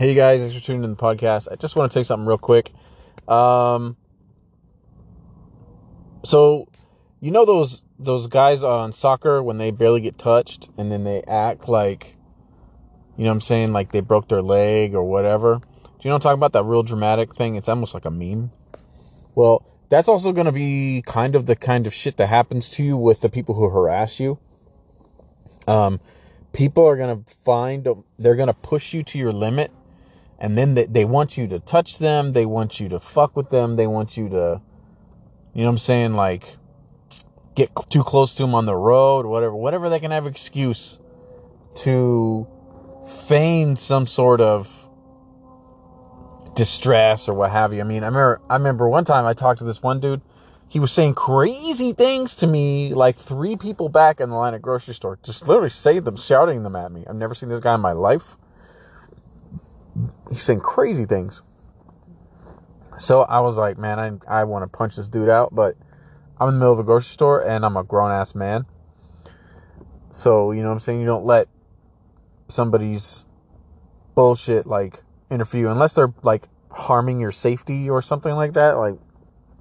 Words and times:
Hey 0.00 0.14
guys, 0.14 0.40
thanks 0.40 0.54
for 0.54 0.62
tuning 0.62 0.82
in 0.82 0.92
the 0.92 0.96
podcast. 0.96 1.46
I 1.52 1.56
just 1.56 1.76
want 1.76 1.92
to 1.92 1.98
say 1.98 2.02
something 2.02 2.26
real 2.26 2.38
quick. 2.38 2.72
Um, 3.28 3.98
so 6.24 6.68
you 7.20 7.30
know 7.30 7.44
those 7.44 7.82
those 7.98 8.26
guys 8.26 8.62
on 8.62 8.94
soccer 8.94 9.42
when 9.42 9.58
they 9.58 9.70
barely 9.70 10.00
get 10.00 10.16
touched 10.16 10.70
and 10.78 10.90
then 10.90 11.04
they 11.04 11.22
act 11.24 11.68
like 11.68 12.16
you 13.18 13.24
know 13.24 13.30
I'm 13.30 13.42
saying 13.42 13.74
like 13.74 13.92
they 13.92 14.00
broke 14.00 14.30
their 14.30 14.40
leg 14.40 14.94
or 14.94 15.02
whatever. 15.02 15.56
Do 15.56 15.90
you 16.00 16.08
know 16.08 16.14
I'm 16.14 16.22
talking 16.22 16.38
about? 16.38 16.54
That 16.54 16.64
real 16.64 16.82
dramatic 16.82 17.34
thing. 17.34 17.56
It's 17.56 17.68
almost 17.68 17.92
like 17.92 18.06
a 18.06 18.10
meme. 18.10 18.52
Well, 19.34 19.66
that's 19.90 20.08
also 20.08 20.32
going 20.32 20.46
to 20.46 20.52
be 20.52 21.02
kind 21.04 21.34
of 21.34 21.44
the 21.44 21.56
kind 21.56 21.86
of 21.86 21.92
shit 21.92 22.16
that 22.16 22.28
happens 22.28 22.70
to 22.70 22.82
you 22.82 22.96
with 22.96 23.20
the 23.20 23.28
people 23.28 23.54
who 23.54 23.68
harass 23.68 24.18
you. 24.18 24.38
Um, 25.68 26.00
people 26.54 26.86
are 26.86 26.96
going 26.96 27.22
to 27.22 27.34
find 27.34 27.86
they're 28.18 28.34
going 28.34 28.46
to 28.46 28.54
push 28.54 28.94
you 28.94 29.02
to 29.02 29.18
your 29.18 29.34
limit 29.34 29.70
and 30.40 30.56
then 30.56 30.74
they, 30.74 30.86
they 30.86 31.04
want 31.04 31.36
you 31.36 31.46
to 31.48 31.58
touch 31.60 31.98
them. 31.98 32.32
They 32.32 32.46
want 32.46 32.80
you 32.80 32.88
to 32.88 32.98
fuck 32.98 33.36
with 33.36 33.50
them. 33.50 33.76
They 33.76 33.86
want 33.86 34.16
you 34.16 34.28
to 34.30 34.60
you 35.52 35.62
know 35.62 35.68
what 35.68 35.72
i'm 35.72 35.78
saying? 35.78 36.14
Like 36.14 36.56
get 37.54 37.70
too 37.90 38.04
close 38.04 38.34
to 38.34 38.42
them 38.44 38.54
on 38.54 38.64
the 38.64 38.76
road 38.76 39.26
whatever 39.26 39.54
whatever 39.54 39.90
they 39.90 39.98
can 39.98 40.12
have 40.12 40.26
excuse 40.26 40.98
to 41.74 42.46
feign 43.26 43.74
some 43.74 44.06
sort 44.06 44.40
of 44.40 44.88
distress 46.54 47.28
or 47.28 47.34
what 47.34 47.50
have 47.50 47.72
you. 47.72 47.80
I 47.80 47.84
mean 47.84 48.02
i 48.02 48.06
remember 48.06 48.40
i 48.48 48.54
remember 48.54 48.88
one 48.88 49.04
time 49.04 49.26
i 49.26 49.34
talked 49.34 49.58
to 49.58 49.64
this 49.64 49.82
one 49.82 50.00
dude. 50.00 50.22
He 50.68 50.78
was 50.78 50.92
saying 50.92 51.14
crazy 51.14 51.92
things 51.92 52.36
to 52.36 52.46
me 52.46 52.94
like 52.94 53.16
three 53.16 53.56
people 53.56 53.88
back 53.88 54.20
in 54.20 54.30
the 54.30 54.36
line 54.36 54.54
at 54.54 54.62
grocery 54.62 54.94
store 54.94 55.18
just 55.22 55.46
literally 55.48 55.70
saying 55.70 56.04
them 56.04 56.16
shouting 56.16 56.62
them 56.62 56.76
at 56.76 56.92
me. 56.92 57.04
I've 57.08 57.16
never 57.16 57.34
seen 57.34 57.48
this 57.48 57.60
guy 57.60 57.74
in 57.74 57.80
my 57.80 57.92
life 57.92 58.36
he's 60.30 60.42
saying 60.42 60.60
crazy 60.60 61.06
things. 61.06 61.42
So 62.98 63.22
I 63.22 63.40
was 63.40 63.56
like, 63.56 63.78
man, 63.78 64.20
I, 64.28 64.40
I 64.40 64.44
want 64.44 64.62
to 64.62 64.68
punch 64.76 64.96
this 64.96 65.08
dude 65.08 65.28
out, 65.28 65.54
but 65.54 65.76
I'm 66.38 66.48
in 66.48 66.54
the 66.54 66.60
middle 66.60 66.72
of 66.72 66.78
a 66.78 66.84
grocery 66.84 67.12
store 67.12 67.46
and 67.46 67.64
I'm 67.64 67.76
a 67.76 67.84
grown 67.84 68.10
ass 68.10 68.34
man. 68.34 68.66
So, 70.12 70.52
you 70.52 70.62
know 70.62 70.68
what 70.68 70.74
I'm 70.74 70.80
saying? 70.80 71.00
You 71.00 71.06
don't 71.06 71.24
let 71.24 71.48
somebody's 72.48 73.24
bullshit 74.14 74.66
like 74.66 75.02
interfere 75.30 75.68
unless 75.68 75.94
they're 75.94 76.12
like 76.22 76.48
harming 76.70 77.20
your 77.20 77.32
safety 77.32 77.88
or 77.88 78.02
something 78.02 78.34
like 78.34 78.54
that. 78.54 78.72
Like, 78.72 78.96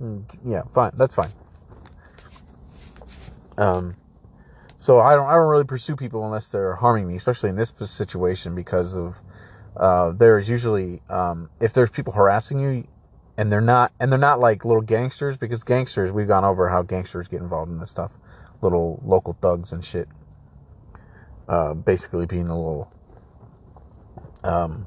mm, 0.02 0.23
yeah, 0.45 0.63
fine. 0.73 0.91
That's 0.95 1.13
fine. 1.13 1.31
Um, 3.57 3.95
so 4.80 5.00
I 5.00 5.16
don't, 5.16 5.27
I 5.27 5.33
don't 5.33 5.50
really 5.50 5.66
pursue 5.66 5.95
people 5.95 6.25
unless 6.25 6.47
they're 6.47 6.75
harming 6.75 7.07
me, 7.07 7.16
especially 7.16 7.50
in 7.50 7.55
this 7.55 7.73
situation 7.85 8.55
because 8.55 8.95
of 8.95 9.22
uh, 9.80 10.11
there's 10.11 10.49
usually 10.49 11.02
um, 11.09 11.49
if 11.61 11.72
there's 11.72 11.89
people 11.89 12.11
harassing 12.11 12.59
you 12.59 12.85
and 13.38 13.49
they're 13.49 13.61
not 13.61 13.94
and 14.02 14.11
they're 14.11 14.19
not 14.19 14.41
like 14.41 14.66
little 14.66 14.81
gangsters 14.81 15.38
because 15.38 15.63
gangsters 15.63 16.11
we've 16.11 16.27
gone 16.27 16.44
over 16.44 16.67
how 16.67 16.81
gangsters 16.81 17.30
get 17.30 17.41
involved 17.41 17.72
in 17.72 17.80
this 17.80 17.89
stuff. 17.89 18.11
Little 18.61 19.02
local 19.05 19.38
thugs 19.41 19.72
and 19.72 19.83
shit. 19.83 20.09
Uh, 21.47 21.73
basically 21.73 22.25
being 22.25 22.50
a 22.50 22.55
little 22.55 22.91
um, 24.44 24.85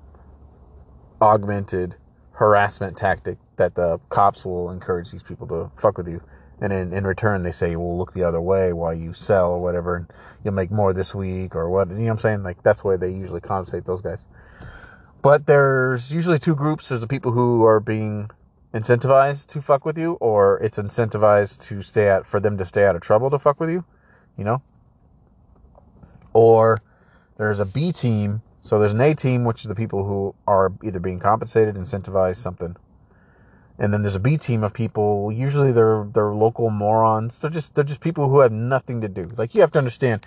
augmented 1.22 1.96
harassment 2.32 2.96
tactic 2.96 3.38
that 3.56 3.74
the 3.74 3.98
cops 4.10 4.44
will 4.44 4.70
encourage 4.70 5.10
these 5.10 5.22
people 5.22 5.46
to 5.46 5.70
fuck 5.76 5.96
with 5.96 6.06
you. 6.06 6.22
And 6.60 6.70
in, 6.70 6.92
in 6.92 7.06
return 7.06 7.42
they 7.42 7.50
say 7.50 7.76
well 7.76 7.96
look 7.96 8.12
the 8.12 8.24
other 8.24 8.42
way 8.42 8.74
while 8.74 8.92
you 8.92 9.14
sell 9.14 9.52
or 9.52 9.62
whatever 9.62 9.96
and 9.96 10.06
you'll 10.44 10.52
make 10.52 10.70
more 10.70 10.92
this 10.92 11.14
week 11.14 11.56
or 11.56 11.70
what 11.70 11.88
you 11.88 11.94
know 11.94 12.02
what 12.04 12.10
i'm 12.10 12.18
saying? 12.18 12.42
Like 12.42 12.62
that's 12.62 12.82
the 12.82 12.88
way 12.88 12.96
they 12.98 13.10
usually 13.10 13.40
compensate 13.40 13.86
those 13.86 14.02
guys 14.02 14.26
but 15.22 15.46
there's 15.46 16.12
usually 16.12 16.38
two 16.38 16.56
groups. 16.56 16.88
There's 16.88 17.00
the 17.00 17.06
people 17.06 17.32
who 17.32 17.64
are 17.64 17.80
being 17.80 18.28
incentivized 18.74 19.46
to 19.48 19.62
fuck 19.62 19.84
with 19.84 19.96
you, 19.96 20.14
or 20.14 20.58
it's 20.58 20.78
incentivized 20.78 21.60
to 21.68 21.82
stay 21.82 22.08
out 22.08 22.26
for 22.26 22.40
them 22.40 22.58
to 22.58 22.64
stay 22.66 22.84
out 22.84 22.96
of 22.96 23.02
trouble 23.02 23.30
to 23.30 23.38
fuck 23.38 23.60
with 23.60 23.70
you, 23.70 23.84
you 24.36 24.44
know? 24.44 24.62
Or 26.32 26.82
there's 27.36 27.60
a 27.60 27.64
B 27.64 27.92
team. 27.92 28.42
So 28.64 28.78
there's 28.78 28.92
an 28.92 29.00
A 29.00 29.14
team, 29.14 29.44
which 29.44 29.62
is 29.62 29.68
the 29.68 29.74
people 29.74 30.04
who 30.04 30.34
are 30.46 30.72
either 30.82 31.00
being 31.00 31.18
compensated, 31.18 31.76
incentivized, 31.76 32.36
something. 32.36 32.76
And 33.78 33.92
then 33.92 34.02
there's 34.02 34.14
a 34.14 34.20
B 34.20 34.36
team 34.36 34.62
of 34.62 34.72
people. 34.72 35.32
Usually 35.32 35.72
they're 35.72 36.06
they're 36.12 36.32
local 36.32 36.70
morons. 36.70 37.38
They're 37.38 37.50
just 37.50 37.74
they're 37.74 37.84
just 37.84 38.00
people 38.00 38.28
who 38.28 38.40
have 38.40 38.52
nothing 38.52 39.00
to 39.00 39.08
do. 39.08 39.30
Like 39.36 39.54
you 39.54 39.60
have 39.62 39.72
to 39.72 39.78
understand, 39.78 40.24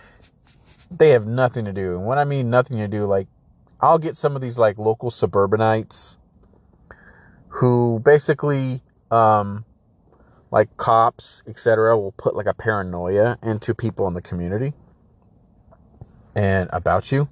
they 0.92 1.12
have 1.12 1.26
nothing 1.26 1.66
to 1.66 1.72
do. 1.72 1.96
And 1.96 2.06
when 2.06 2.18
I 2.18 2.26
mean 2.26 2.50
nothing 2.50 2.78
to 2.78 2.88
do, 2.88 3.06
like 3.06 3.28
I'll 3.86 4.00
get 4.00 4.18
some 4.18 4.36
of 4.36 4.42
these 4.42 4.58
like 4.58 4.80
local 4.80 5.12
suburbanites 5.12 6.18
who 7.50 8.02
basically, 8.04 8.82
um, 9.12 9.64
like 10.50 10.76
cops, 10.76 11.44
etc., 11.48 11.96
will 11.96 12.12
put 12.12 12.36
like 12.36 12.48
a 12.48 12.54
paranoia 12.54 13.38
into 13.44 13.76
people 13.76 14.08
in 14.08 14.16
the 14.16 14.24
community 14.24 14.74
and 16.34 16.68
about 16.74 17.12
you. 17.12 17.30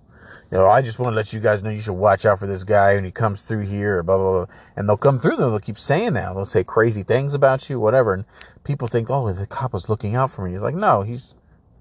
You 0.51 0.59
know, 0.59 0.67
I 0.69 0.83
just 0.83 0.99
want 0.99 1.13
to 1.13 1.15
let 1.15 1.33
you 1.33 1.39
guys 1.39 1.63
know 1.63 1.71
you 1.71 1.81
should 1.81 1.93
watch 1.93 2.23
out 2.23 2.37
for 2.37 2.45
this 2.45 2.63
guy 2.63 2.93
when 2.93 3.03
he 3.03 3.09
comes 3.09 3.41
through 3.41 3.65
here, 3.65 4.03
blah 4.03 4.17
blah 4.17 4.45
blah. 4.45 4.55
And 4.75 4.87
they'll 4.87 4.95
come 4.95 5.19
through. 5.19 5.37
They'll 5.37 5.59
keep 5.59 5.79
saying 5.79 6.13
that. 6.13 6.35
They'll 6.35 6.45
say 6.45 6.63
crazy 6.63 7.01
things 7.01 7.33
about 7.33 7.67
you, 7.67 7.79
whatever. 7.79 8.13
And 8.13 8.25
people 8.63 8.87
think, 8.87 9.09
oh, 9.09 9.33
the 9.33 9.47
cop 9.47 9.73
was 9.73 9.89
looking 9.89 10.15
out 10.15 10.29
for 10.29 10.45
me. 10.45 10.51
He's 10.51 10.61
like, 10.61 10.75
no, 10.75 11.01
he's 11.01 11.33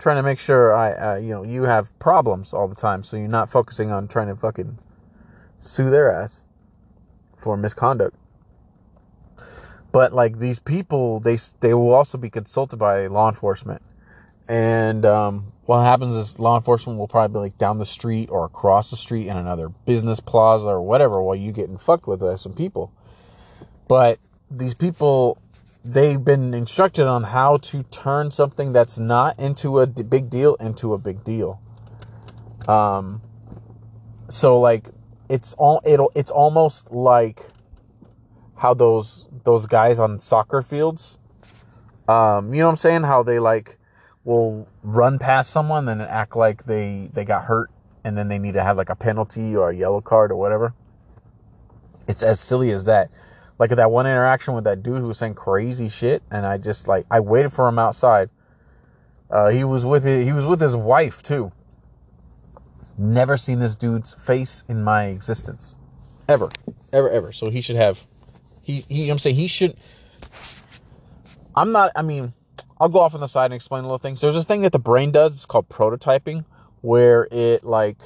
trying 0.02 0.16
to 0.16 0.22
make 0.22 0.40
sure 0.40 0.74
I, 0.74 0.92
uh, 0.92 1.16
you 1.16 1.28
know, 1.28 1.44
you 1.44 1.62
have 1.62 1.96
problems 2.00 2.52
all 2.52 2.66
the 2.66 2.74
time, 2.74 3.04
so 3.04 3.16
you're 3.16 3.28
not 3.28 3.48
focusing 3.48 3.92
on 3.92 4.08
trying 4.08 4.26
to 4.26 4.34
fucking 4.34 4.78
sue 5.60 5.90
their 5.90 6.12
ass 6.12 6.42
for 7.38 7.56
misconduct. 7.56 8.16
But 9.92 10.12
like 10.12 10.38
these 10.38 10.58
people, 10.58 11.20
they 11.20 11.38
they 11.60 11.74
will 11.74 11.94
also 11.94 12.18
be 12.18 12.30
consulted 12.30 12.78
by 12.78 13.06
law 13.06 13.28
enforcement, 13.28 13.82
and 14.48 15.04
um, 15.04 15.52
what 15.66 15.82
happens 15.84 16.16
is 16.16 16.38
law 16.40 16.56
enforcement 16.56 16.98
will 16.98 17.08
probably 17.08 17.34
be 17.34 17.42
like 17.42 17.58
down 17.58 17.76
the 17.76 17.86
street 17.86 18.28
or 18.30 18.44
across 18.44 18.90
the 18.90 18.96
street 18.96 19.28
in 19.28 19.36
another 19.36 19.68
business 19.68 20.18
plaza 20.18 20.68
or 20.68 20.82
whatever 20.82 21.22
while 21.22 21.36
you 21.36 21.52
getting 21.52 21.78
fucked 21.78 22.08
with 22.08 22.20
by 22.20 22.34
some 22.34 22.54
people. 22.54 22.90
But 23.86 24.18
these 24.50 24.74
people 24.74 25.38
they've 25.84 26.24
been 26.24 26.54
instructed 26.54 27.06
on 27.06 27.24
how 27.24 27.56
to 27.56 27.82
turn 27.84 28.30
something 28.30 28.72
that's 28.72 28.98
not 28.98 29.38
into 29.38 29.80
a 29.80 29.86
big 29.86 30.30
deal 30.30 30.54
into 30.56 30.94
a 30.94 30.98
big 30.98 31.24
deal. 31.24 31.60
Um, 32.68 33.20
so 34.28 34.60
like 34.60 34.88
it's 35.28 35.54
all 35.54 35.80
it'll 35.84 36.12
it's 36.14 36.30
almost 36.30 36.92
like 36.92 37.40
how 38.56 38.74
those 38.74 39.28
those 39.44 39.66
guys 39.66 39.98
on 39.98 40.18
soccer 40.18 40.62
fields, 40.62 41.18
um, 42.08 42.54
you 42.54 42.60
know 42.60 42.66
what 42.66 42.72
I'm 42.72 42.76
saying? 42.76 43.02
How 43.02 43.22
they 43.22 43.38
like 43.38 43.78
will 44.24 44.68
run 44.84 45.18
past 45.18 45.50
someone 45.50 45.88
and 45.88 46.00
act 46.00 46.36
like 46.36 46.64
they 46.64 47.10
they 47.12 47.24
got 47.24 47.44
hurt 47.44 47.70
and 48.04 48.16
then 48.16 48.28
they 48.28 48.38
need 48.38 48.54
to 48.54 48.62
have 48.62 48.76
like 48.76 48.88
a 48.88 48.96
penalty 48.96 49.56
or 49.56 49.70
a 49.70 49.76
yellow 49.76 50.00
card 50.00 50.30
or 50.30 50.36
whatever. 50.36 50.74
It's 52.06 52.22
as 52.22 52.40
silly 52.40 52.70
as 52.70 52.84
that 52.84 53.10
like 53.62 53.70
that 53.70 53.92
one 53.92 54.06
interaction 54.06 54.54
with 54.54 54.64
that 54.64 54.82
dude 54.82 54.98
who 54.98 55.06
was 55.06 55.18
saying 55.18 55.34
crazy 55.34 55.88
shit, 55.88 56.20
and 56.32 56.44
I 56.44 56.58
just 56.58 56.88
like 56.88 57.06
I 57.12 57.20
waited 57.20 57.52
for 57.52 57.68
him 57.68 57.78
outside. 57.78 58.28
Uh, 59.30 59.50
he 59.50 59.62
was 59.62 59.86
with 59.86 60.04
he 60.04 60.32
was 60.32 60.44
with 60.44 60.60
his 60.60 60.74
wife 60.74 61.22
too. 61.22 61.52
Never 62.98 63.36
seen 63.36 63.60
this 63.60 63.76
dude's 63.76 64.14
face 64.14 64.64
in 64.68 64.82
my 64.82 65.04
existence, 65.04 65.76
ever, 66.28 66.48
ever, 66.92 67.08
ever. 67.08 67.30
So 67.30 67.50
he 67.50 67.60
should 67.60 67.76
have, 67.76 68.04
he, 68.62 68.84
he 68.88 69.08
I'm 69.08 69.20
saying 69.20 69.36
he 69.36 69.46
should. 69.46 69.76
I'm 71.54 71.70
not. 71.70 71.92
I 71.94 72.02
mean, 72.02 72.32
I'll 72.80 72.88
go 72.88 72.98
off 72.98 73.14
on 73.14 73.20
the 73.20 73.28
side 73.28 73.44
and 73.44 73.54
explain 73.54 73.84
a 73.84 73.86
little 73.86 73.98
things. 73.98 74.20
There's 74.20 74.34
this 74.34 74.44
thing 74.44 74.62
that 74.62 74.72
the 74.72 74.80
brain 74.80 75.12
does. 75.12 75.34
It's 75.34 75.46
called 75.46 75.68
prototyping, 75.68 76.44
where 76.80 77.28
it 77.30 77.62
like 77.62 77.98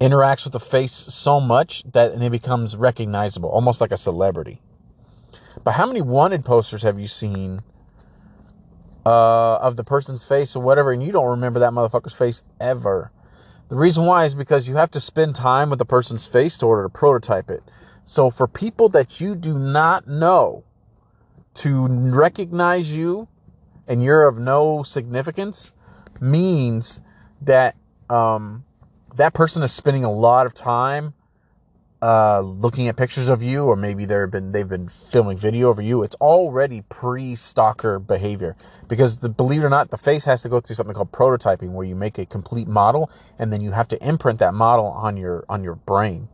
interacts 0.00 0.44
with 0.44 0.52
the 0.52 0.60
face 0.60 0.92
so 0.92 1.40
much 1.40 1.82
that 1.92 2.12
it 2.20 2.30
becomes 2.30 2.76
recognizable, 2.76 3.48
almost 3.48 3.80
like 3.80 3.90
a 3.90 3.96
celebrity. 3.96 4.60
But 5.64 5.72
how 5.72 5.86
many 5.86 6.00
wanted 6.00 6.44
posters 6.44 6.82
have 6.82 7.00
you 7.00 7.08
seen 7.08 7.62
uh, 9.04 9.56
of 9.56 9.76
the 9.76 9.84
person's 9.84 10.24
face 10.24 10.54
or 10.54 10.62
whatever, 10.62 10.92
and 10.92 11.02
you 11.02 11.12
don't 11.12 11.26
remember 11.26 11.60
that 11.60 11.72
motherfucker's 11.72 12.14
face 12.14 12.42
ever? 12.60 13.10
The 13.68 13.76
reason 13.76 14.04
why 14.04 14.24
is 14.24 14.34
because 14.34 14.68
you 14.68 14.76
have 14.76 14.90
to 14.92 15.00
spend 15.00 15.34
time 15.34 15.68
with 15.68 15.78
the 15.78 15.84
person's 15.84 16.26
face 16.26 16.62
in 16.62 16.68
order 16.68 16.84
to 16.84 16.88
prototype 16.88 17.50
it. 17.50 17.62
So 18.04 18.30
for 18.30 18.46
people 18.46 18.88
that 18.90 19.20
you 19.20 19.34
do 19.34 19.58
not 19.58 20.08
know 20.08 20.64
to 21.54 21.86
recognize 21.86 22.94
you 22.94 23.28
and 23.86 24.02
you're 24.02 24.26
of 24.26 24.38
no 24.38 24.82
significance 24.82 25.72
means 26.20 27.02
that 27.42 27.76
um, 28.08 28.64
that 29.18 29.34
person 29.34 29.62
is 29.62 29.72
spending 29.72 30.04
a 30.04 30.10
lot 30.10 30.46
of 30.46 30.54
time 30.54 31.12
uh, 32.00 32.40
looking 32.40 32.86
at 32.86 32.96
pictures 32.96 33.26
of 33.26 33.42
you, 33.42 33.64
or 33.64 33.74
maybe 33.74 34.04
they've 34.04 34.30
been 34.30 34.52
they've 34.52 34.68
been 34.68 34.88
filming 34.88 35.36
video 35.36 35.68
of 35.68 35.82
you. 35.82 36.04
It's 36.04 36.14
already 36.16 36.82
pre-stalker 36.88 37.98
behavior 37.98 38.56
because 38.86 39.18
the, 39.18 39.28
believe 39.28 39.62
it 39.62 39.66
or 39.66 39.68
not, 39.68 39.90
the 39.90 39.98
face 39.98 40.24
has 40.24 40.42
to 40.42 40.48
go 40.48 40.60
through 40.60 40.76
something 40.76 40.94
called 40.94 41.10
prototyping, 41.10 41.70
where 41.70 41.84
you 41.84 41.96
make 41.96 42.18
a 42.18 42.26
complete 42.26 42.68
model 42.68 43.10
and 43.40 43.52
then 43.52 43.60
you 43.60 43.72
have 43.72 43.88
to 43.88 44.08
imprint 44.08 44.38
that 44.38 44.54
model 44.54 44.86
on 44.86 45.16
your 45.16 45.44
on 45.48 45.64
your 45.64 45.74
brain 45.74 46.28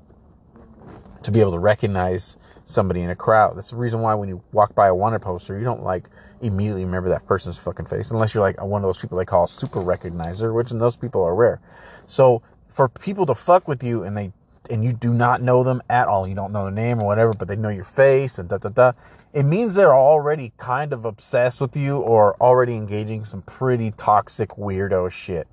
to 1.22 1.31
be 1.31 1.40
able 1.40 1.52
to 1.52 1.58
recognize 1.58 2.36
somebody 2.66 3.00
in 3.00 3.08
a 3.08 3.16
crowd. 3.16 3.56
That's 3.56 3.70
the 3.70 3.76
reason 3.76 4.00
why 4.00 4.14
when 4.14 4.28
you 4.28 4.42
walk 4.52 4.75
by 4.75 4.88
a 4.88 4.94
wanted 4.94 5.22
poster, 5.22 5.58
you 5.58 5.64
don't 5.64 5.82
like 5.82 6.10
immediately 6.42 6.84
remember 6.84 7.08
that 7.08 7.26
person's 7.26 7.56
fucking 7.56 7.86
face 7.86 8.10
unless 8.10 8.34
you're 8.34 8.42
like 8.42 8.62
one 8.62 8.82
of 8.82 8.88
those 8.88 8.98
people 8.98 9.16
they 9.16 9.25
call 9.25 9.46
super 9.46 9.81
recognizer, 9.81 10.54
which 10.54 10.70
and 10.70 10.81
those 10.81 10.96
people 10.96 11.25
are 11.25 11.34
rare. 11.34 11.60
So 12.06 12.42
for 12.74 12.88
people 12.88 13.24
to 13.24 13.34
fuck 13.36 13.68
with 13.68 13.84
you 13.84 14.02
and 14.02 14.16
they 14.16 14.32
and 14.70 14.82
you 14.82 14.94
do 14.94 15.12
not 15.12 15.42
know 15.42 15.62
them 15.62 15.82
at 15.90 16.08
all, 16.08 16.26
you 16.26 16.34
don't 16.34 16.50
know 16.50 16.64
their 16.64 16.72
name 16.72 16.98
or 16.98 17.06
whatever, 17.06 17.32
but 17.38 17.48
they 17.48 17.54
know 17.54 17.68
your 17.68 17.84
face 17.84 18.38
and 18.38 18.48
da 18.48 18.58
da 18.58 18.70
da. 18.70 18.92
It 19.32 19.44
means 19.44 19.74
they're 19.74 19.94
already 19.94 20.52
kind 20.56 20.92
of 20.92 21.04
obsessed 21.04 21.60
with 21.60 21.76
you 21.76 21.98
or 21.98 22.34
already 22.40 22.74
engaging 22.74 23.24
some 23.24 23.42
pretty 23.42 23.90
toxic 23.92 24.50
weirdo 24.50 25.12
shit. 25.12 25.46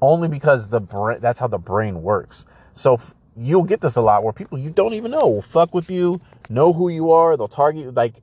Only 0.00 0.26
because 0.26 0.70
the 0.70 0.80
brain 0.80 1.18
that's 1.20 1.38
how 1.38 1.46
the 1.46 1.58
brain 1.58 2.02
works. 2.02 2.46
So 2.74 2.98
you'll 3.36 3.62
get 3.62 3.80
this 3.80 3.96
a 3.96 4.00
lot 4.00 4.24
where 4.24 4.32
people 4.32 4.58
you 4.58 4.70
don't 4.70 4.94
even 4.94 5.12
know 5.12 5.28
will 5.28 5.42
fuck 5.42 5.72
with 5.72 5.88
you, 5.88 6.20
know 6.48 6.72
who 6.72 6.88
you 6.88 7.12
are, 7.12 7.36
they'll 7.36 7.46
target 7.46 7.84
you. 7.84 7.90
Like, 7.92 8.14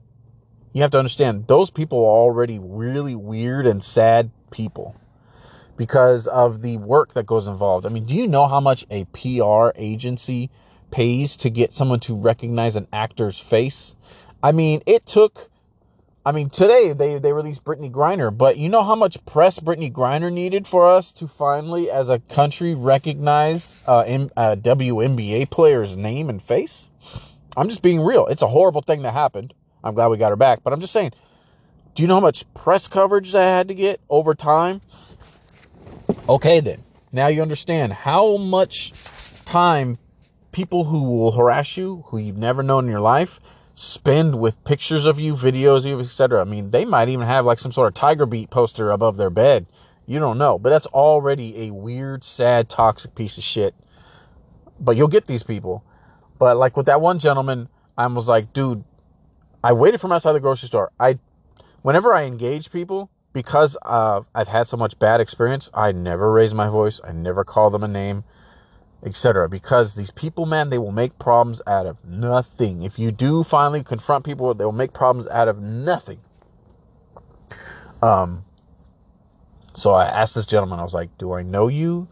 you 0.74 0.82
have 0.82 0.90
to 0.90 0.98
understand, 0.98 1.46
those 1.46 1.70
people 1.70 1.98
are 1.98 2.18
already 2.18 2.58
really 2.58 3.14
weird 3.14 3.66
and 3.66 3.82
sad 3.82 4.30
people 4.50 4.94
because 5.78 6.26
of 6.26 6.60
the 6.60 6.76
work 6.76 7.14
that 7.14 7.24
goes 7.24 7.46
involved. 7.46 7.86
I 7.86 7.88
mean, 7.88 8.04
do 8.04 8.14
you 8.14 8.26
know 8.26 8.46
how 8.46 8.60
much 8.60 8.84
a 8.90 9.06
PR 9.06 9.70
agency 9.76 10.50
pays 10.90 11.36
to 11.38 11.48
get 11.48 11.72
someone 11.72 12.00
to 12.00 12.14
recognize 12.14 12.76
an 12.76 12.88
actor's 12.92 13.38
face? 13.38 13.94
I 14.42 14.52
mean, 14.52 14.82
it 14.84 15.06
took 15.06 15.48
I 16.26 16.32
mean, 16.32 16.50
today 16.50 16.92
they, 16.92 17.18
they 17.18 17.32
released 17.32 17.64
Brittney 17.64 17.90
Griner, 17.90 18.36
but 18.36 18.58
you 18.58 18.68
know 18.68 18.84
how 18.84 18.94
much 18.94 19.24
press 19.24 19.60
Brittney 19.60 19.90
Griner 19.90 20.30
needed 20.30 20.66
for 20.66 20.90
us 20.90 21.10
to 21.14 21.26
finally, 21.26 21.90
as 21.90 22.10
a 22.10 22.18
country, 22.18 22.74
recognize 22.74 23.80
uh, 23.86 24.04
a 24.36 24.54
WNBA 24.56 25.48
player's 25.48 25.96
name 25.96 26.28
and 26.28 26.42
face? 26.42 26.88
I'm 27.56 27.70
just 27.70 27.80
being 27.80 28.02
real. 28.02 28.26
It's 28.26 28.42
a 28.42 28.48
horrible 28.48 28.82
thing 28.82 29.00
that 29.02 29.14
happened. 29.14 29.54
I'm 29.82 29.94
glad 29.94 30.08
we 30.08 30.18
got 30.18 30.28
her 30.28 30.36
back, 30.36 30.62
but 30.62 30.74
I'm 30.74 30.82
just 30.82 30.92
saying, 30.92 31.12
do 31.94 32.02
you 32.02 32.06
know 32.06 32.16
how 32.16 32.20
much 32.20 32.44
press 32.52 32.88
coverage 32.88 33.34
I 33.34 33.44
had 33.44 33.68
to 33.68 33.74
get 33.74 33.98
over 34.10 34.34
time? 34.34 34.82
Okay, 36.28 36.60
then. 36.60 36.82
Now 37.12 37.28
you 37.28 37.42
understand 37.42 37.92
how 37.92 38.36
much 38.36 38.92
time 39.44 39.98
people 40.52 40.84
who 40.84 41.02
will 41.04 41.32
harass 41.32 41.76
you, 41.76 42.04
who 42.08 42.18
you've 42.18 42.36
never 42.36 42.62
known 42.62 42.84
in 42.84 42.90
your 42.90 43.00
life, 43.00 43.40
spend 43.74 44.38
with 44.38 44.62
pictures 44.64 45.06
of 45.06 45.20
you, 45.20 45.34
videos 45.34 45.78
of 45.78 45.86
you, 45.86 46.00
etc. 46.00 46.40
I 46.40 46.44
mean, 46.44 46.70
they 46.70 46.84
might 46.84 47.08
even 47.08 47.26
have 47.26 47.46
like 47.46 47.58
some 47.58 47.72
sort 47.72 47.88
of 47.88 47.94
Tiger 47.94 48.26
Beat 48.26 48.50
poster 48.50 48.90
above 48.90 49.16
their 49.16 49.30
bed. 49.30 49.66
You 50.06 50.18
don't 50.18 50.38
know, 50.38 50.58
but 50.58 50.70
that's 50.70 50.86
already 50.86 51.66
a 51.66 51.70
weird, 51.70 52.24
sad, 52.24 52.68
toxic 52.68 53.14
piece 53.14 53.38
of 53.38 53.44
shit. 53.44 53.74
But 54.80 54.96
you'll 54.96 55.08
get 55.08 55.26
these 55.26 55.42
people. 55.42 55.84
But 56.38 56.56
like 56.56 56.76
with 56.76 56.86
that 56.86 57.00
one 57.00 57.18
gentleman, 57.18 57.68
I 57.96 58.06
was 58.06 58.28
like, 58.28 58.52
dude, 58.52 58.84
I 59.62 59.72
waited 59.72 60.00
for 60.00 60.06
him 60.06 60.12
outside 60.12 60.32
the 60.32 60.40
grocery 60.40 60.68
store. 60.68 60.90
I, 60.98 61.18
whenever 61.82 62.14
I 62.14 62.24
engage 62.24 62.70
people, 62.70 63.10
because 63.32 63.76
uh, 63.82 64.22
I've 64.34 64.48
had 64.48 64.68
so 64.68 64.76
much 64.76 64.98
bad 64.98 65.20
experience, 65.20 65.70
I 65.74 65.92
never 65.92 66.32
raise 66.32 66.54
my 66.54 66.68
voice. 66.68 67.00
I 67.04 67.12
never 67.12 67.44
call 67.44 67.70
them 67.70 67.84
a 67.84 67.88
name 67.88 68.24
etc. 69.02 69.48
Because 69.48 69.94
these 69.94 70.10
people, 70.10 70.46
man, 70.46 70.70
they 70.70 70.78
will 70.78 70.92
make 70.92 71.18
problems 71.18 71.60
out 71.66 71.86
of 71.86 72.04
nothing. 72.04 72.82
If 72.82 72.98
you 72.98 73.10
do 73.10 73.44
finally 73.44 73.82
confront 73.82 74.24
people, 74.24 74.52
they 74.54 74.64
will 74.64 74.72
make 74.72 74.92
problems 74.92 75.28
out 75.28 75.48
of 75.48 75.60
nothing. 75.60 76.20
Um, 78.02 78.44
so 79.72 79.92
I 79.92 80.06
asked 80.06 80.34
this 80.34 80.46
gentleman, 80.46 80.80
I 80.80 80.82
was 80.82 80.94
like, 80.94 81.16
Do 81.18 81.32
I 81.32 81.42
know 81.42 81.68
you? 81.68 82.08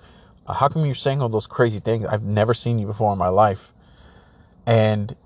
How 0.49 0.69
come 0.69 0.87
you're 0.87 0.95
saying 0.95 1.21
all 1.21 1.29
those 1.29 1.49
crazy 1.49 1.81
things? 1.81 2.07
I've 2.07 2.23
never 2.23 2.55
seen 2.55 2.79
you 2.79 2.87
before 2.87 3.13
in 3.13 3.19
my 3.19 3.29
life. 3.29 3.73
And 4.65 5.17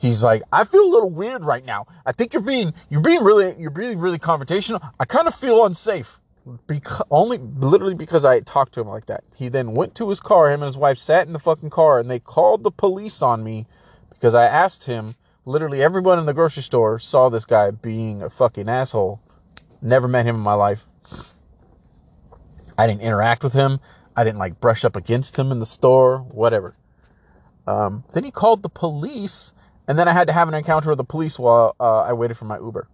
he's 0.00 0.24
like, 0.24 0.42
I 0.52 0.64
feel 0.64 0.82
a 0.82 0.92
little 0.92 1.10
weird 1.10 1.44
right 1.44 1.64
now. 1.64 1.86
I 2.04 2.12
think 2.12 2.32
you're 2.32 2.42
being, 2.42 2.74
you're 2.88 3.00
being 3.00 3.22
really, 3.22 3.54
you're 3.58 3.70
being 3.70 3.98
really 3.98 4.18
confrontational. 4.18 4.80
I 4.98 5.04
kind 5.04 5.28
of 5.28 5.34
feel 5.34 5.64
unsafe 5.64 6.18
because 6.66 7.06
only 7.10 7.38
literally 7.38 7.94
because 7.94 8.24
I 8.24 8.40
talked 8.40 8.74
to 8.74 8.80
him 8.80 8.88
like 8.88 9.06
that. 9.06 9.22
He 9.36 9.48
then 9.48 9.74
went 9.74 9.94
to 9.96 10.08
his 10.08 10.20
car. 10.20 10.50
Him 10.50 10.62
and 10.62 10.68
his 10.68 10.76
wife 10.76 10.98
sat 10.98 11.26
in 11.26 11.32
the 11.32 11.38
fucking 11.38 11.70
car, 11.70 11.98
and 11.98 12.10
they 12.10 12.18
called 12.18 12.62
the 12.62 12.70
police 12.70 13.22
on 13.22 13.44
me 13.44 13.66
because 14.10 14.34
I 14.34 14.46
asked 14.46 14.84
him. 14.84 15.14
Literally, 15.46 15.82
everyone 15.82 16.18
in 16.18 16.26
the 16.26 16.34
grocery 16.34 16.62
store 16.62 16.98
saw 16.98 17.28
this 17.28 17.46
guy 17.46 17.70
being 17.70 18.22
a 18.22 18.30
fucking 18.30 18.68
asshole. 18.68 19.20
Never 19.80 20.06
met 20.06 20.26
him 20.26 20.36
in 20.36 20.42
my 20.42 20.52
life. 20.52 20.84
I 22.76 22.86
didn't 22.86 23.00
interact 23.00 23.42
with 23.42 23.54
him. 23.54 23.80
I 24.14 24.24
didn't 24.24 24.38
like 24.38 24.60
brush 24.60 24.84
up 24.84 24.96
against 24.96 25.38
him 25.38 25.50
in 25.50 25.58
the 25.58 25.66
store, 25.66 26.18
whatever. 26.18 26.76
Um, 27.66 28.04
then 28.12 28.24
he 28.24 28.30
called 28.30 28.62
the 28.62 28.68
police, 28.68 29.54
and 29.90 29.98
then 29.98 30.06
I 30.06 30.12
had 30.12 30.28
to 30.28 30.32
have 30.32 30.46
an 30.46 30.54
encounter 30.54 30.88
with 30.88 30.98
the 30.98 31.04
police 31.04 31.36
while 31.36 31.74
uh, 31.80 32.02
I 32.02 32.12
waited 32.12 32.36
for 32.36 32.44
my 32.44 32.60
Uber. 32.60 32.86